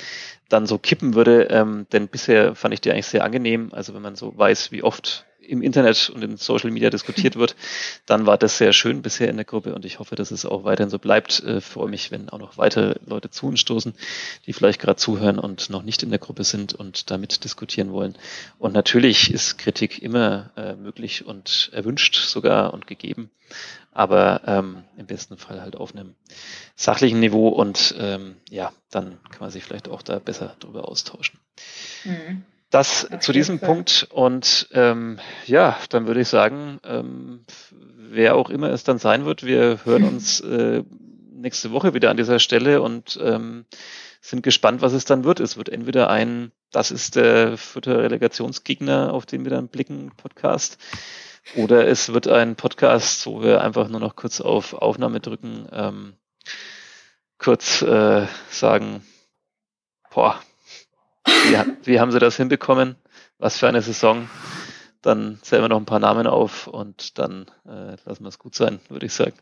dann 0.48 0.64
so 0.64 0.78
kippen 0.78 1.14
würde. 1.14 1.48
Ähm, 1.50 1.86
denn 1.92 2.08
bisher 2.08 2.54
fand 2.54 2.72
ich 2.72 2.80
die 2.80 2.92
eigentlich 2.92 3.06
sehr 3.06 3.24
angenehm. 3.24 3.70
Also 3.72 3.92
wenn 3.92 4.00
man 4.00 4.14
so 4.14 4.32
weiß, 4.38 4.70
wie 4.70 4.84
oft 4.84 5.26
im 5.50 5.62
Internet 5.62 6.10
und 6.10 6.22
in 6.22 6.36
Social 6.36 6.70
Media 6.70 6.90
diskutiert 6.90 7.36
wird, 7.36 7.56
dann 8.06 8.26
war 8.26 8.38
das 8.38 8.58
sehr 8.58 8.72
schön 8.72 9.02
bisher 9.02 9.28
in 9.28 9.36
der 9.36 9.44
Gruppe 9.44 9.74
und 9.74 9.84
ich 9.84 9.98
hoffe, 9.98 10.14
dass 10.16 10.30
es 10.30 10.46
auch 10.46 10.64
weiterhin 10.64 10.90
so 10.90 10.98
bleibt. 10.98 11.42
Äh, 11.42 11.60
freue 11.60 11.88
mich, 11.88 12.10
wenn 12.10 12.28
auch 12.28 12.38
noch 12.38 12.56
weitere 12.56 12.94
Leute 13.04 13.30
zu 13.30 13.48
uns 13.48 13.60
stoßen, 13.60 13.94
die 14.46 14.52
vielleicht 14.52 14.80
gerade 14.80 14.96
zuhören 14.96 15.38
und 15.38 15.70
noch 15.70 15.82
nicht 15.82 16.02
in 16.02 16.10
der 16.10 16.18
Gruppe 16.18 16.44
sind 16.44 16.74
und 16.74 17.10
damit 17.10 17.44
diskutieren 17.44 17.92
wollen. 17.92 18.16
Und 18.58 18.72
natürlich 18.72 19.32
ist 19.32 19.58
Kritik 19.58 20.00
immer 20.00 20.50
äh, 20.56 20.74
möglich 20.76 21.26
und 21.26 21.70
erwünscht 21.72 22.14
sogar 22.16 22.72
und 22.72 22.86
gegeben, 22.86 23.30
aber 23.92 24.42
ähm, 24.46 24.84
im 24.96 25.06
besten 25.06 25.36
Fall 25.36 25.60
halt 25.60 25.76
auf 25.76 25.94
einem 25.94 26.14
sachlichen 26.76 27.20
Niveau 27.20 27.48
und 27.48 27.94
ähm, 27.98 28.36
ja, 28.48 28.72
dann 28.90 29.18
kann 29.30 29.40
man 29.40 29.50
sich 29.50 29.64
vielleicht 29.64 29.88
auch 29.88 30.02
da 30.02 30.18
besser 30.18 30.56
drüber 30.60 30.88
austauschen. 30.88 31.40
Mhm. 32.04 32.44
Das 32.70 33.10
Auf 33.10 33.20
zu 33.20 33.32
diesem. 33.32 33.58
Punkt 33.58 34.06
und 34.10 34.68
ähm, 34.72 35.18
ja, 35.46 35.76
dann 35.88 36.06
würde 36.06 36.20
ich 36.20 36.28
sagen, 36.28 36.80
ähm, 36.84 37.44
wer 37.72 38.36
auch 38.36 38.48
immer 38.48 38.70
es 38.70 38.84
dann 38.84 38.98
sein 38.98 39.24
wird, 39.24 39.44
wir 39.44 39.84
hören 39.84 40.04
uns 40.04 40.40
äh, 40.40 40.84
nächste 41.32 41.72
Woche 41.72 41.94
wieder 41.94 42.10
an 42.10 42.16
dieser 42.16 42.38
Stelle 42.38 42.80
und 42.80 43.18
ähm, 43.22 43.64
sind 44.20 44.42
gespannt, 44.42 44.82
was 44.82 44.92
es 44.92 45.04
dann 45.04 45.24
wird. 45.24 45.40
Es 45.40 45.56
wird 45.56 45.68
entweder 45.68 46.10
ein, 46.10 46.52
das 46.70 46.90
ist 46.90 47.16
der 47.16 47.56
vierte 47.56 47.98
Relegationsgegner, 47.98 49.12
auf 49.12 49.26
den 49.26 49.44
wir 49.44 49.50
dann 49.50 49.68
blicken, 49.68 50.12
Podcast, 50.16 50.78
oder 51.56 51.88
es 51.88 52.12
wird 52.12 52.28
ein 52.28 52.54
Podcast, 52.54 53.26
wo 53.26 53.42
wir 53.42 53.62
einfach 53.62 53.88
nur 53.88 54.00
noch 54.00 54.14
kurz 54.14 54.40
auf 54.40 54.74
Aufnahme 54.74 55.20
drücken, 55.20 55.66
ähm, 55.72 56.14
kurz 57.38 57.82
äh, 57.82 58.26
sagen, 58.50 59.02
boah, 60.10 60.40
wie, 61.44 61.86
wie 61.86 62.00
haben 62.00 62.12
sie 62.12 62.18
das 62.18 62.36
hinbekommen? 62.36 62.96
Was 63.38 63.58
für 63.58 63.68
eine 63.68 63.82
Saison? 63.82 64.28
Dann 65.02 65.38
zählen 65.42 65.62
wir 65.62 65.68
noch 65.68 65.78
ein 65.78 65.86
paar 65.86 65.98
Namen 65.98 66.26
auf 66.26 66.66
und 66.66 67.18
dann 67.18 67.46
äh, 67.66 67.96
lassen 68.04 68.24
wir 68.24 68.28
es 68.28 68.38
gut 68.38 68.54
sein, 68.54 68.80
würde 68.88 69.06
ich 69.06 69.14
sagen. 69.14 69.34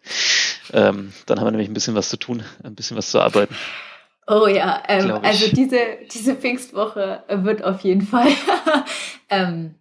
Ähm, 0.73 1.13
dann 1.27 1.41
haben 1.41 1.47
wir 1.47 1.51
nämlich 1.51 1.69
ein 1.69 1.75
bisschen 1.75 1.97
was 1.97 2.09
zu 2.09 2.17
tun, 2.17 2.45
ein 2.63 2.75
bisschen 2.75 2.97
was 2.97 3.11
zu 3.11 3.21
arbeiten. 3.21 3.55
Oh 4.29 4.47
ja, 4.47 4.83
ähm, 4.89 5.11
also 5.23 5.51
diese, 5.51 5.79
diese 6.13 6.37
Pfingstwoche 6.37 7.25
wird 7.29 7.65
auf 7.65 7.81
jeden 7.81 8.03
Fall 8.03 8.29
ähm, 9.31 9.75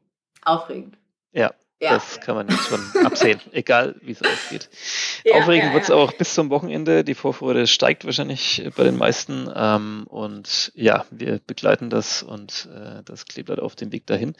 aufregend. 0.43 0.97
Ja, 1.33 1.51
ja. 1.79 1.93
Das 1.93 2.19
kann 2.21 2.35
man 2.35 2.47
jetzt 2.49 2.67
schon 2.67 3.05
absehen, 3.05 3.39
egal 3.51 3.95
wie 4.01 4.11
es 4.11 4.21
ausgeht. 4.23 4.69
Ja, 5.23 5.35
Aufregend 5.35 5.67
ja, 5.67 5.73
wird 5.73 5.83
es 5.83 5.91
auch 5.91 6.11
bis 6.13 6.33
zum 6.33 6.49
Wochenende. 6.49 7.03
Die 7.03 7.13
Vorfreude 7.13 7.67
steigt 7.67 8.05
wahrscheinlich 8.05 8.67
bei 8.75 8.83
den 8.83 8.97
meisten. 8.97 9.47
Ähm, 9.55 10.05
und 10.07 10.71
ja, 10.73 11.05
wir 11.11 11.39
begleiten 11.45 11.91
das 11.91 12.23
und 12.23 12.67
äh, 12.73 13.03
das 13.03 13.25
Kleeblatt 13.25 13.59
auf 13.59 13.75
dem 13.75 13.91
Weg 13.91 14.07
dahin. 14.07 14.35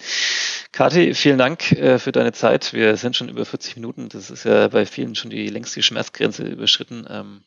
Kathi, 0.71 1.13
vielen 1.13 1.37
Dank 1.37 1.71
äh, 1.73 1.99
für 1.99 2.11
deine 2.11 2.33
Zeit. 2.33 2.73
Wir 2.73 2.97
sind 2.97 3.15
schon 3.15 3.29
über 3.29 3.45
40 3.45 3.75
Minuten. 3.75 4.09
Das 4.09 4.31
ist 4.31 4.43
ja 4.43 4.67
bei 4.69 4.87
vielen 4.87 5.13
schon 5.13 5.29
die 5.29 5.47
längste 5.47 5.83
Schmerzgrenze 5.83 6.43
überschritten. 6.43 7.05
Ähm, 7.07 7.43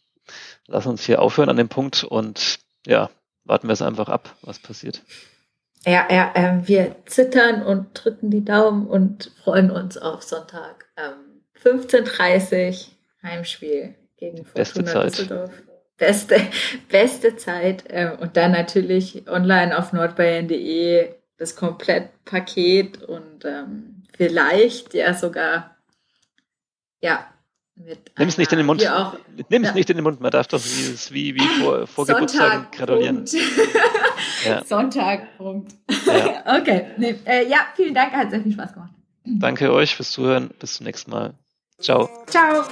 lass 0.66 0.86
uns 0.86 1.05
hier 1.05 1.20
aufhören 1.20 1.49
an 1.49 1.57
dem 1.57 1.68
Punkt 1.68 2.05
und 2.05 2.61
ja, 2.86 3.11
warten 3.45 3.66
wir 3.66 3.72
es 3.72 3.82
einfach 3.82 4.09
ab, 4.09 4.36
was 4.43 4.61
passiert. 4.61 5.03
Ja, 5.87 6.07
ja, 6.11 6.33
ähm, 6.35 6.68
wir 6.68 6.97
zittern 7.07 7.62
und 7.62 7.89
drücken 7.95 8.31
die 8.31 8.45
Daumen 8.45 8.87
und 8.87 9.33
freuen 9.43 9.70
uns 9.70 9.97
auf 9.97 10.22
Sonntag. 10.22 10.87
Ähm, 10.97 11.43
15.30 11.62 12.89
Heimspiel 13.22 13.95
gegen 14.16 14.45
Fortuna 14.45 15.03
Beste 15.03 15.22
Düsseldorf. 15.22 15.62
Beste, 15.97 16.41
beste 16.89 17.37
Zeit. 17.37 17.85
Ähm, 17.89 18.18
und 18.18 18.37
dann 18.37 18.53
natürlich 18.53 19.26
online 19.28 19.76
auf 19.76 19.93
nordbayern.de 19.93 21.14
das 21.39 21.57
Komplettpaket 21.57 23.03
und 23.03 23.47
ähm, 23.47 24.03
vielleicht 24.14 24.93
ja 24.93 25.14
sogar 25.14 25.76
ja 27.01 27.26
Nimm 28.18 28.28
es 28.28 28.39
nicht 28.39 28.53
in 28.53 28.59
den 28.59 28.66
Mund. 28.66 28.83
Nimm 29.49 29.62
es 29.62 29.68
ja. 29.68 29.74
nicht 29.74 29.91
in 29.91 29.97
den 29.97 30.05
Mund. 30.05 30.20
Man 30.20 30.31
darf 30.31 30.47
doch 30.47 30.61
wie, 30.62 31.14
wie, 31.14 31.35
wie 31.35 31.61
vor, 31.61 31.87
vor 31.87 32.07
Geburtstagen 32.07 32.66
gratulieren. 32.72 33.24
ja. 34.45 34.64
Sonntag, 34.64 35.37
Punkt. 35.37 35.72
Ja. 36.07 36.59
okay. 36.61 36.87
Nee. 36.97 37.16
Äh, 37.24 37.49
ja, 37.49 37.59
vielen 37.74 37.95
Dank. 37.95 38.12
Hat 38.12 38.31
sehr 38.31 38.43
viel 38.43 38.53
Spaß 38.53 38.74
gemacht. 38.74 38.93
Danke 39.24 39.72
euch 39.72 39.95
fürs 39.95 40.11
Zuhören. 40.11 40.51
Bis 40.59 40.74
zum 40.74 40.87
nächsten 40.87 41.11
Mal. 41.11 41.35
Ciao. 41.78 42.09
Ciao. 42.26 42.64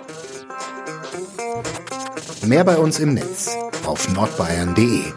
Mehr 2.47 2.65
bei 2.65 2.77
uns 2.77 2.99
im 3.01 3.15
Netz 3.15 3.57
auf 3.85 4.09
nordbayern.de 4.13 5.13